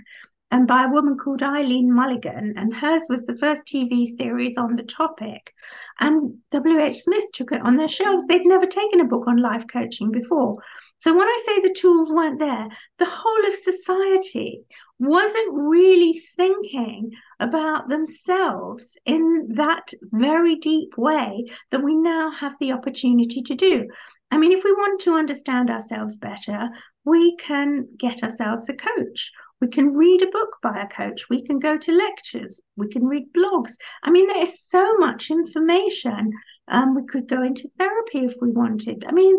and 0.50 0.66
by 0.66 0.84
a 0.84 0.90
woman 0.90 1.16
called 1.16 1.42
Eileen 1.42 1.92
Mulligan, 1.92 2.54
and 2.56 2.74
hers 2.74 3.02
was 3.08 3.24
the 3.24 3.36
first 3.36 3.62
TV 3.66 4.16
series 4.18 4.56
on 4.56 4.74
the 4.74 4.82
topic. 4.82 5.52
And 6.00 6.38
W.H. 6.50 7.02
Smith 7.02 7.24
took 7.32 7.52
it 7.52 7.62
on 7.62 7.76
their 7.76 7.88
shelves. 7.88 8.24
They'd 8.26 8.44
never 8.44 8.66
taken 8.66 9.00
a 9.00 9.06
book 9.06 9.28
on 9.28 9.36
life 9.36 9.64
coaching 9.72 10.10
before. 10.10 10.62
So 10.98 11.14
when 11.14 11.26
I 11.26 11.42
say 11.46 11.60
the 11.60 11.74
tools 11.74 12.10
weren't 12.10 12.38
there, 12.38 12.68
the 12.98 13.06
whole 13.06 13.46
of 13.46 13.54
society 13.54 14.64
wasn't 14.98 15.54
really 15.54 16.22
thinking 16.36 17.12
about 17.38 17.88
themselves 17.88 18.86
in 19.06 19.52
that 19.54 19.92
very 20.12 20.56
deep 20.56 20.98
way 20.98 21.46
that 21.70 21.82
we 21.82 21.94
now 21.94 22.30
have 22.32 22.54
the 22.60 22.72
opportunity 22.72 23.40
to 23.42 23.54
do. 23.54 23.86
I 24.30 24.36
mean, 24.36 24.52
if 24.52 24.62
we 24.62 24.72
want 24.72 25.00
to 25.02 25.14
understand 25.14 25.70
ourselves 25.70 26.16
better, 26.16 26.68
we 27.04 27.36
can 27.36 27.88
get 27.96 28.22
ourselves 28.22 28.68
a 28.68 28.74
coach. 28.74 29.32
We 29.60 29.68
can 29.68 29.94
read 29.94 30.22
a 30.22 30.30
book 30.30 30.56
by 30.62 30.80
a 30.80 30.88
coach. 30.88 31.28
We 31.28 31.42
can 31.42 31.58
go 31.58 31.76
to 31.76 31.92
lectures. 31.92 32.60
We 32.76 32.88
can 32.88 33.06
read 33.06 33.32
blogs. 33.32 33.72
I 34.02 34.10
mean, 34.10 34.26
there 34.26 34.42
is 34.44 34.58
so 34.70 34.96
much 34.96 35.30
information. 35.30 36.32
Um, 36.68 36.94
we 36.94 37.04
could 37.04 37.28
go 37.28 37.42
into 37.42 37.70
therapy 37.78 38.24
if 38.24 38.34
we 38.40 38.50
wanted. 38.50 39.04
I 39.06 39.12
mean, 39.12 39.38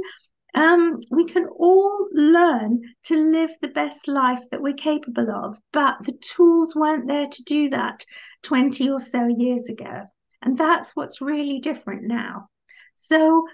um, 0.53 0.99
we 1.09 1.25
can 1.25 1.45
all 1.47 2.07
learn 2.11 2.81
to 3.05 3.17
live 3.17 3.51
the 3.61 3.69
best 3.69 4.07
life 4.07 4.43
that 4.51 4.61
we're 4.61 4.73
capable 4.73 5.31
of, 5.31 5.57
but 5.71 5.97
the 6.03 6.17
tools 6.35 6.75
weren't 6.75 7.07
there 7.07 7.27
to 7.27 7.43
do 7.43 7.69
that 7.69 8.05
20 8.43 8.89
or 8.89 9.01
so 9.01 9.27
years 9.27 9.69
ago. 9.69 10.03
And 10.41 10.57
that's 10.57 10.95
what's 10.95 11.21
really 11.21 11.59
different 11.59 12.03
now. 12.03 12.49
So, 12.95 13.45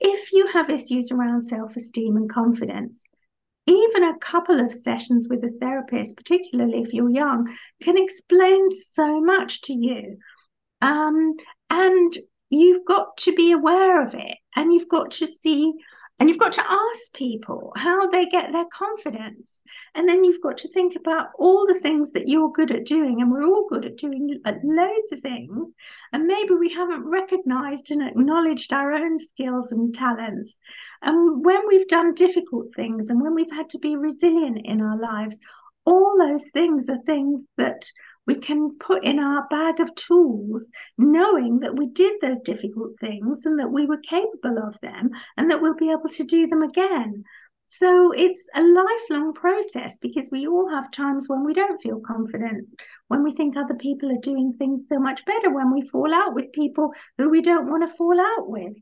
if 0.00 0.32
you 0.32 0.46
have 0.48 0.70
issues 0.70 1.10
around 1.10 1.46
self 1.46 1.76
esteem 1.76 2.16
and 2.16 2.28
confidence, 2.28 3.04
even 3.66 4.04
a 4.04 4.18
couple 4.18 4.60
of 4.60 4.74
sessions 4.74 5.28
with 5.28 5.42
a 5.44 5.50
therapist, 5.60 6.16
particularly 6.16 6.82
if 6.82 6.92
you're 6.92 7.10
young, 7.10 7.56
can 7.82 7.96
explain 7.96 8.70
so 8.70 9.20
much 9.20 9.62
to 9.62 9.72
you. 9.72 10.18
Um, 10.82 11.34
and 11.70 12.16
you've 12.50 12.84
got 12.84 13.16
to 13.18 13.34
be 13.34 13.52
aware 13.52 14.06
of 14.06 14.14
it 14.14 14.36
and 14.54 14.72
you've 14.72 14.88
got 14.88 15.12
to 15.12 15.26
see 15.42 15.72
and 16.20 16.28
you've 16.28 16.38
got 16.38 16.52
to 16.52 16.64
ask 16.64 17.12
people 17.12 17.72
how 17.76 18.06
they 18.06 18.26
get 18.26 18.52
their 18.52 18.66
confidence. 18.72 19.50
And 19.96 20.08
then 20.08 20.22
you've 20.22 20.42
got 20.42 20.58
to 20.58 20.68
think 20.68 20.94
about 20.94 21.30
all 21.38 21.66
the 21.66 21.80
things 21.80 22.12
that 22.12 22.28
you're 22.28 22.52
good 22.52 22.70
at 22.70 22.84
doing. 22.84 23.20
And 23.20 23.32
we're 23.32 23.46
all 23.46 23.66
good 23.68 23.84
at 23.84 23.96
doing 23.96 24.40
loads 24.44 25.12
of 25.12 25.20
things. 25.20 25.72
And 26.12 26.26
maybe 26.26 26.54
we 26.54 26.72
haven't 26.72 27.04
recognized 27.04 27.90
and 27.90 28.02
acknowledged 28.02 28.72
our 28.72 28.92
own 28.92 29.18
skills 29.18 29.72
and 29.72 29.92
talents. 29.92 30.58
And 31.02 31.44
when 31.44 31.66
we've 31.66 31.88
done 31.88 32.14
difficult 32.14 32.74
things 32.76 33.10
and 33.10 33.20
when 33.20 33.34
we've 33.34 33.50
had 33.50 33.70
to 33.70 33.78
be 33.78 33.96
resilient 33.96 34.60
in 34.64 34.80
our 34.80 34.98
lives, 34.98 35.38
all 35.84 36.16
those 36.16 36.44
things 36.50 36.88
are 36.88 37.02
things 37.04 37.44
that 37.56 37.84
we 38.26 38.36
can 38.36 38.76
put 38.78 39.04
in 39.04 39.18
our 39.18 39.46
bag 39.48 39.80
of 39.80 39.94
tools, 39.94 40.70
knowing 40.96 41.60
that 41.60 41.76
we 41.76 41.88
did 41.88 42.20
those 42.20 42.40
difficult 42.42 42.98
things 43.00 43.44
and 43.44 43.58
that 43.58 43.70
we 43.70 43.86
were 43.86 43.98
capable 43.98 44.58
of 44.58 44.76
them 44.80 45.10
and 45.36 45.50
that 45.50 45.60
we'll 45.60 45.74
be 45.74 45.90
able 45.90 46.08
to 46.10 46.24
do 46.24 46.46
them 46.46 46.62
again. 46.62 47.24
So 47.68 48.12
it's 48.12 48.40
a 48.54 48.62
lifelong 48.62 49.34
process 49.34 49.98
because 50.00 50.28
we 50.30 50.46
all 50.46 50.68
have 50.70 50.92
times 50.92 51.28
when 51.28 51.44
we 51.44 51.54
don't 51.54 51.82
feel 51.82 52.00
confident, 52.00 52.68
when 53.08 53.24
we 53.24 53.32
think 53.32 53.56
other 53.56 53.74
people 53.74 54.12
are 54.12 54.20
doing 54.20 54.52
things 54.52 54.82
so 54.88 55.00
much 55.00 55.24
better, 55.24 55.50
when 55.50 55.72
we 55.72 55.88
fall 55.88 56.14
out 56.14 56.34
with 56.34 56.52
people 56.52 56.92
who 57.18 57.30
we 57.30 57.42
don't 57.42 57.68
want 57.68 57.88
to 57.88 57.96
fall 57.96 58.20
out 58.20 58.48
with. 58.48 58.74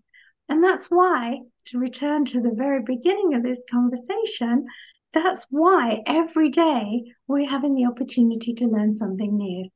And 0.49 0.62
that's 0.62 0.86
why, 0.86 1.38
to 1.66 1.78
return 1.78 2.26
to 2.26 2.40
the 2.43 2.53
very 2.55 2.82
beginning 2.82 3.34
of 3.34 3.43
this 3.43 3.61
conversation, 3.70 4.66
that's 5.12 5.46
why 5.50 6.02
every 6.06 6.48
day 6.48 7.12
we're 7.26 7.48
having 7.48 7.74
the 7.74 7.86
opportunity 7.86 8.54
to 8.54 8.66
learn 8.66 8.94
something 8.94 9.36
new. 9.36 9.68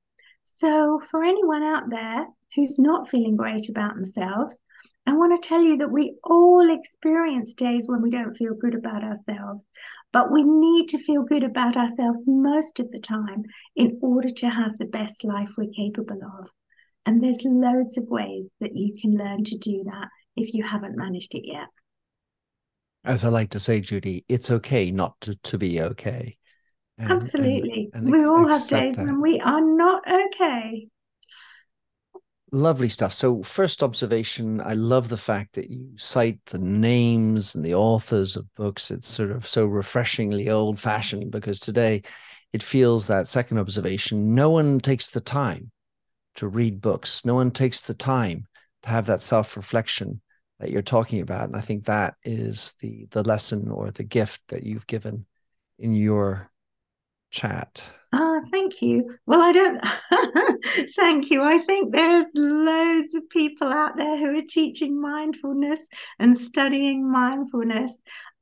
So, 0.58 1.00
for 1.10 1.22
anyone 1.22 1.62
out 1.62 1.90
there 1.90 2.26
who's 2.54 2.78
not 2.78 3.10
feeling 3.10 3.36
great 3.36 3.68
about 3.68 3.94
themselves, 3.94 4.56
I 5.06 5.12
want 5.12 5.40
to 5.40 5.48
tell 5.48 5.62
you 5.62 5.76
that 5.78 5.92
we 5.92 6.16
all 6.24 6.70
experience 6.70 7.52
days 7.52 7.86
when 7.86 8.02
we 8.02 8.10
don't 8.10 8.36
feel 8.36 8.54
good 8.54 8.74
about 8.74 9.04
ourselves, 9.04 9.64
but 10.12 10.32
we 10.32 10.42
need 10.42 10.88
to 10.88 11.04
feel 11.04 11.22
good 11.22 11.44
about 11.44 11.76
ourselves 11.76 12.20
most 12.26 12.80
of 12.80 12.90
the 12.90 13.00
time 13.00 13.44
in 13.76 13.98
order 14.02 14.30
to 14.30 14.48
have 14.48 14.78
the 14.78 14.86
best 14.86 15.22
life 15.22 15.50
we're 15.56 15.70
capable 15.76 16.20
of. 16.40 16.48
And 17.04 17.22
there's 17.22 17.44
loads 17.44 17.96
of 17.98 18.08
ways 18.08 18.48
that 18.60 18.74
you 18.74 18.96
can 19.00 19.12
learn 19.12 19.44
to 19.44 19.58
do 19.58 19.84
that 19.84 20.08
if 20.36 20.54
you 20.54 20.64
haven't 20.64 20.96
managed 20.96 21.34
it 21.34 21.46
yet 21.46 21.68
as 23.06 23.24
I 23.24 23.28
like 23.28 23.50
to 23.50 23.60
say, 23.60 23.80
Judy, 23.80 24.24
it's 24.28 24.50
okay 24.50 24.90
not 24.90 25.18
to, 25.22 25.36
to 25.42 25.58
be 25.58 25.80
okay. 25.80 26.36
And, 26.98 27.10
Absolutely. 27.10 27.90
And, 27.94 28.04
and 28.08 28.12
we 28.12 28.24
all 28.24 28.48
have 28.48 28.66
days 28.66 28.96
that. 28.96 29.06
when 29.06 29.20
we 29.20 29.40
are 29.40 29.60
not 29.60 30.02
okay. 30.06 30.88
Lovely 32.52 32.88
stuff. 32.88 33.12
So, 33.12 33.42
first 33.42 33.82
observation, 33.82 34.60
I 34.60 34.74
love 34.74 35.08
the 35.08 35.16
fact 35.16 35.54
that 35.54 35.70
you 35.70 35.90
cite 35.96 36.44
the 36.46 36.58
names 36.58 37.54
and 37.54 37.64
the 37.64 37.74
authors 37.74 38.36
of 38.36 38.52
books. 38.54 38.90
It's 38.90 39.08
sort 39.08 39.30
of 39.30 39.46
so 39.46 39.66
refreshingly 39.66 40.48
old 40.48 40.80
fashioned 40.80 41.30
because 41.30 41.60
today 41.60 42.02
it 42.52 42.62
feels 42.62 43.06
that 43.06 43.28
second 43.28 43.58
observation, 43.58 44.34
no 44.34 44.50
one 44.50 44.80
takes 44.80 45.10
the 45.10 45.20
time 45.20 45.70
to 46.36 46.48
read 46.48 46.80
books, 46.80 47.24
no 47.24 47.34
one 47.34 47.50
takes 47.50 47.82
the 47.82 47.94
time 47.94 48.46
to 48.82 48.88
have 48.88 49.06
that 49.06 49.22
self 49.22 49.56
reflection 49.56 50.20
that 50.60 50.70
you're 50.70 50.82
talking 50.82 51.20
about 51.20 51.44
and 51.44 51.56
i 51.56 51.60
think 51.60 51.84
that 51.84 52.14
is 52.24 52.74
the 52.80 53.06
the 53.10 53.22
lesson 53.22 53.70
or 53.70 53.90
the 53.90 54.04
gift 54.04 54.40
that 54.48 54.62
you've 54.62 54.86
given 54.86 55.26
in 55.78 55.94
your 55.94 56.50
chat. 57.30 57.82
Ah 58.12 58.40
thank 58.50 58.80
you. 58.80 59.16
Well 59.26 59.42
i 59.42 59.52
don't 59.52 59.80
thank 60.96 61.30
you. 61.30 61.42
I 61.42 61.58
think 61.58 61.92
there's 61.92 62.26
loads 62.34 63.14
of 63.14 63.28
people 63.28 63.68
out 63.68 63.96
there 63.96 64.16
who 64.16 64.38
are 64.38 64.42
teaching 64.48 65.00
mindfulness 65.00 65.80
and 66.18 66.38
studying 66.38 67.10
mindfulness 67.10 67.92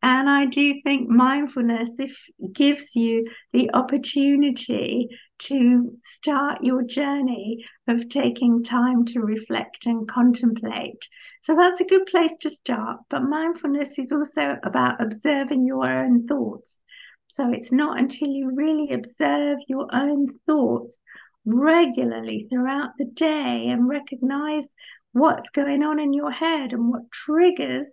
and 0.05 0.28
I 0.28 0.44
do 0.44 0.82
think 0.82 1.09
mindfulness 1.09 1.88
if 1.98 2.14
gives 2.52 2.94
you 2.94 3.26
the 3.55 3.70
opportunity 3.72 5.09
to 5.38 5.96
start 6.18 6.62
your 6.62 6.82
journey 6.82 7.64
of 7.88 8.11
taking 8.11 8.62
time 8.62 9.07
to 9.07 9.20
reflect 9.20 9.86
and 9.86 10.07
contemplate. 10.07 11.09
So 11.44 11.57
that's 11.57 11.80
a 11.80 11.86
good 11.86 12.05
place 12.05 12.34
to 12.42 12.50
start. 12.50 12.98
But 13.09 13.22
mindfulness 13.22 13.98
is 13.98 14.12
also 14.12 14.59
about 14.62 15.00
observing 15.00 15.64
your 15.64 15.86
own 15.86 16.26
thoughts. 16.26 16.82
So 17.28 17.50
it's 17.50 17.72
not 17.72 17.98
until 17.98 18.28
you 18.28 18.50
really 18.55 18.92
observe 18.92 19.57
your 19.68 19.88
own 19.90 20.38
thoughts 20.44 20.98
regularly 21.46 22.46
throughout 22.50 22.90
the 22.98 23.07
day 23.07 23.68
and 23.70 23.88
recognize 23.88 24.66
what's 25.12 25.48
going 25.48 25.82
on 25.82 25.98
in 25.98 26.12
your 26.12 26.30
head 26.30 26.74
and 26.74 26.90
what 26.90 27.11
triggers 27.11 27.88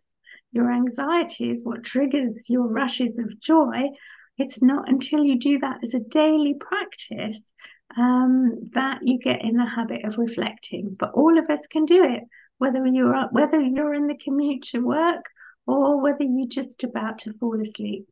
your 0.52 0.72
anxieties, 0.72 1.62
what 1.64 1.84
triggers 1.84 2.50
your 2.50 2.68
rushes 2.68 3.12
of 3.18 3.40
joy, 3.40 3.90
it's 4.38 4.62
not 4.62 4.90
until 4.90 5.24
you 5.24 5.40
do 5.40 5.60
that 5.60 5.80
as 5.84 5.94
a 5.94 6.00
daily 6.00 6.56
practice 6.60 7.42
um, 7.98 8.70
that 8.74 9.00
you 9.04 9.20
get 9.20 9.44
in 9.44 9.56
the 9.56 9.66
habit 9.66 10.06
of 10.06 10.18
reflecting. 10.18 10.96
But 10.98 11.12
all 11.14 11.38
of 11.38 11.50
us 11.50 11.66
can 11.70 11.86
do 11.86 12.04
it, 12.04 12.24
whether 12.58 12.86
you're 12.86 13.28
whether 13.32 13.60
you're 13.60 13.94
in 13.94 14.08
the 14.08 14.18
commute 14.18 14.64
to 14.72 14.80
work 14.80 15.26
or 15.68 16.02
whether 16.02 16.24
you're 16.24 16.48
just 16.48 16.84
about 16.84 17.20
to 17.20 17.34
fall 17.34 17.62
asleep. 17.62 18.08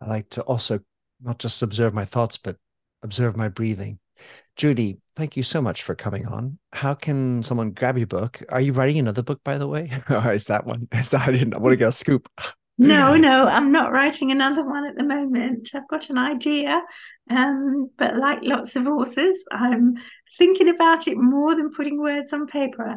I 0.00 0.08
like 0.08 0.30
to 0.30 0.42
also 0.42 0.80
not 1.20 1.38
just 1.38 1.62
observe 1.62 1.92
my 1.92 2.04
thoughts, 2.04 2.38
but 2.38 2.56
observe 3.02 3.36
my 3.36 3.48
breathing. 3.48 3.98
Judy, 4.56 4.98
thank 5.16 5.36
you 5.36 5.42
so 5.42 5.62
much 5.62 5.82
for 5.82 5.94
coming 5.94 6.26
on. 6.26 6.58
How 6.72 6.94
can 6.94 7.42
someone 7.42 7.70
grab 7.70 7.96
your 7.96 8.06
book? 8.06 8.42
Are 8.48 8.60
you 8.60 8.72
writing 8.72 8.98
another 8.98 9.22
book, 9.22 9.40
by 9.44 9.58
the 9.58 9.68
way? 9.68 9.90
is 10.10 10.46
that 10.46 10.66
one? 10.66 10.88
Is 10.92 11.10
that, 11.10 11.28
I 11.28 11.32
didn't 11.32 11.54
I 11.54 11.58
want 11.58 11.72
to 11.72 11.76
get 11.76 11.88
a 11.88 11.92
scoop. 11.92 12.28
no, 12.78 13.16
no, 13.16 13.46
I'm 13.46 13.72
not 13.72 13.92
writing 13.92 14.30
another 14.30 14.64
one 14.64 14.88
at 14.88 14.96
the 14.96 15.04
moment. 15.04 15.70
I've 15.74 15.88
got 15.88 16.10
an 16.10 16.18
idea, 16.18 16.80
um, 17.30 17.90
but 17.98 18.16
like 18.16 18.38
lots 18.42 18.76
of 18.76 18.86
authors, 18.86 19.36
I'm 19.50 19.94
thinking 20.38 20.68
about 20.68 21.08
it 21.08 21.16
more 21.16 21.54
than 21.54 21.72
putting 21.72 22.00
words 22.00 22.32
on 22.32 22.46
paper. 22.46 22.96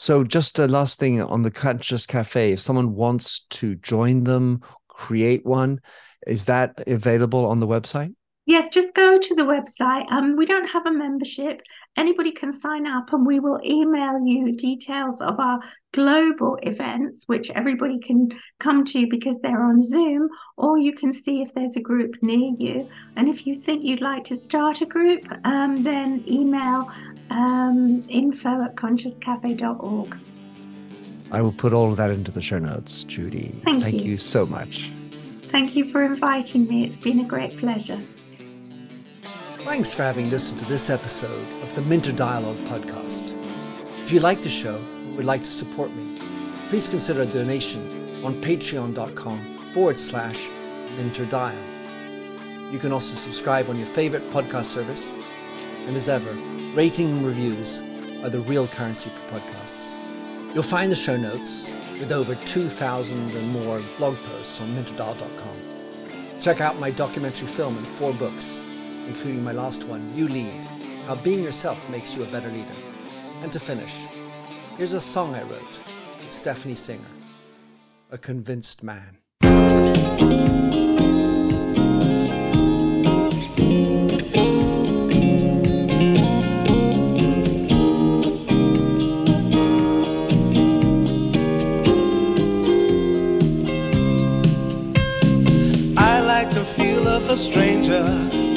So, 0.00 0.22
just 0.22 0.60
a 0.60 0.68
last 0.68 1.00
thing 1.00 1.20
on 1.20 1.42
the 1.42 1.50
Conscious 1.50 2.06
Cafe. 2.06 2.52
If 2.52 2.60
someone 2.60 2.94
wants 2.94 3.40
to 3.50 3.74
join 3.74 4.22
them, 4.22 4.62
create 4.86 5.44
one, 5.44 5.80
is 6.24 6.44
that 6.44 6.82
available 6.86 7.44
on 7.44 7.58
the 7.58 7.66
website? 7.66 8.14
Yes, 8.46 8.68
just 8.70 8.94
go 8.94 9.18
to 9.18 9.34
the 9.34 9.42
website. 9.42 10.10
Um, 10.10 10.36
we 10.36 10.46
don't 10.46 10.68
have 10.68 10.86
a 10.86 10.92
membership. 10.92 11.62
Anybody 11.98 12.30
can 12.30 12.52
sign 12.52 12.86
up, 12.86 13.12
and 13.12 13.26
we 13.26 13.40
will 13.40 13.58
email 13.64 14.24
you 14.24 14.52
details 14.52 15.20
of 15.20 15.40
our 15.40 15.58
global 15.92 16.56
events, 16.62 17.24
which 17.26 17.50
everybody 17.50 17.98
can 17.98 18.30
come 18.60 18.84
to 18.84 19.08
because 19.08 19.36
they're 19.40 19.64
on 19.64 19.82
Zoom, 19.82 20.28
or 20.56 20.78
you 20.78 20.92
can 20.92 21.12
see 21.12 21.42
if 21.42 21.52
there's 21.54 21.74
a 21.74 21.80
group 21.80 22.14
near 22.22 22.54
you. 22.56 22.88
And 23.16 23.28
if 23.28 23.48
you 23.48 23.56
think 23.56 23.82
you'd 23.82 24.00
like 24.00 24.22
to 24.26 24.36
start 24.36 24.80
a 24.80 24.86
group, 24.86 25.24
um, 25.42 25.82
then 25.82 26.22
email 26.28 26.88
um, 27.30 28.04
info 28.08 28.62
at 28.62 28.76
consciouscafe.org. 28.76 30.16
I 31.32 31.42
will 31.42 31.52
put 31.52 31.74
all 31.74 31.90
of 31.90 31.96
that 31.96 32.10
into 32.10 32.30
the 32.30 32.40
show 32.40 32.60
notes, 32.60 33.02
Judy. 33.02 33.48
Thank 33.64 33.82
Thank 33.82 33.96
you. 33.96 34.12
you 34.12 34.18
so 34.18 34.46
much. 34.46 34.88
Thank 35.50 35.74
you 35.74 35.90
for 35.90 36.04
inviting 36.04 36.68
me. 36.68 36.84
It's 36.84 37.02
been 37.02 37.18
a 37.18 37.24
great 37.24 37.56
pleasure. 37.58 37.98
Thanks 39.68 39.92
for 39.92 40.02
having 40.02 40.30
listened 40.30 40.58
to 40.60 40.66
this 40.66 40.88
episode 40.88 41.46
of 41.62 41.74
the 41.74 41.82
Minter 41.82 42.10
Dialogue 42.10 42.56
podcast. 42.68 43.32
If 44.02 44.10
you 44.10 44.18
like 44.18 44.40
the 44.40 44.48
show 44.48 44.76
and 44.76 45.14
would 45.14 45.26
like 45.26 45.42
to 45.42 45.50
support 45.50 45.90
me, 45.90 46.18
please 46.70 46.88
consider 46.88 47.20
a 47.20 47.26
donation 47.26 47.82
on 48.24 48.40
patreon.com 48.40 49.44
forward 49.74 50.00
slash 50.00 50.48
minterdial. 50.96 51.52
You 52.72 52.78
can 52.78 52.92
also 52.92 53.14
subscribe 53.14 53.68
on 53.68 53.76
your 53.76 53.86
favorite 53.86 54.22
podcast 54.30 54.64
service. 54.64 55.12
And 55.86 55.94
as 55.94 56.08
ever, 56.08 56.32
rating 56.74 57.18
and 57.18 57.26
reviews 57.26 57.78
are 58.24 58.30
the 58.30 58.40
real 58.40 58.68
currency 58.68 59.10
for 59.10 59.38
podcasts. 59.38 59.92
You'll 60.54 60.62
find 60.62 60.90
the 60.90 60.96
show 60.96 61.18
notes 61.18 61.70
with 62.00 62.10
over 62.10 62.34
2,000 62.34 63.36
and 63.36 63.48
more 63.50 63.82
blog 63.98 64.16
posts 64.16 64.62
on 64.62 64.68
minterdial.com. 64.68 66.40
Check 66.40 66.62
out 66.62 66.80
my 66.80 66.90
documentary 66.90 67.48
film 67.48 67.76
and 67.76 67.86
four 67.86 68.14
books, 68.14 68.62
including 69.08 69.42
my 69.42 69.52
last 69.52 69.84
one, 69.84 70.12
You 70.14 70.28
Lead 70.28 70.66
How 71.06 71.16
Being 71.16 71.42
Yourself 71.42 71.88
Makes 71.90 72.14
You 72.14 72.22
a 72.24 72.26
Better 72.26 72.50
Leader. 72.50 72.76
And 73.42 73.52
to 73.52 73.58
finish, 73.58 73.96
here's 74.76 74.92
a 74.92 75.00
song 75.00 75.34
I 75.34 75.42
wrote 75.42 75.72
with 76.18 76.30
Stephanie 76.30 76.74
Singer, 76.74 77.00
A 78.10 78.18
Convinced 78.18 78.82
Man. 78.82 79.16
I 95.96 96.20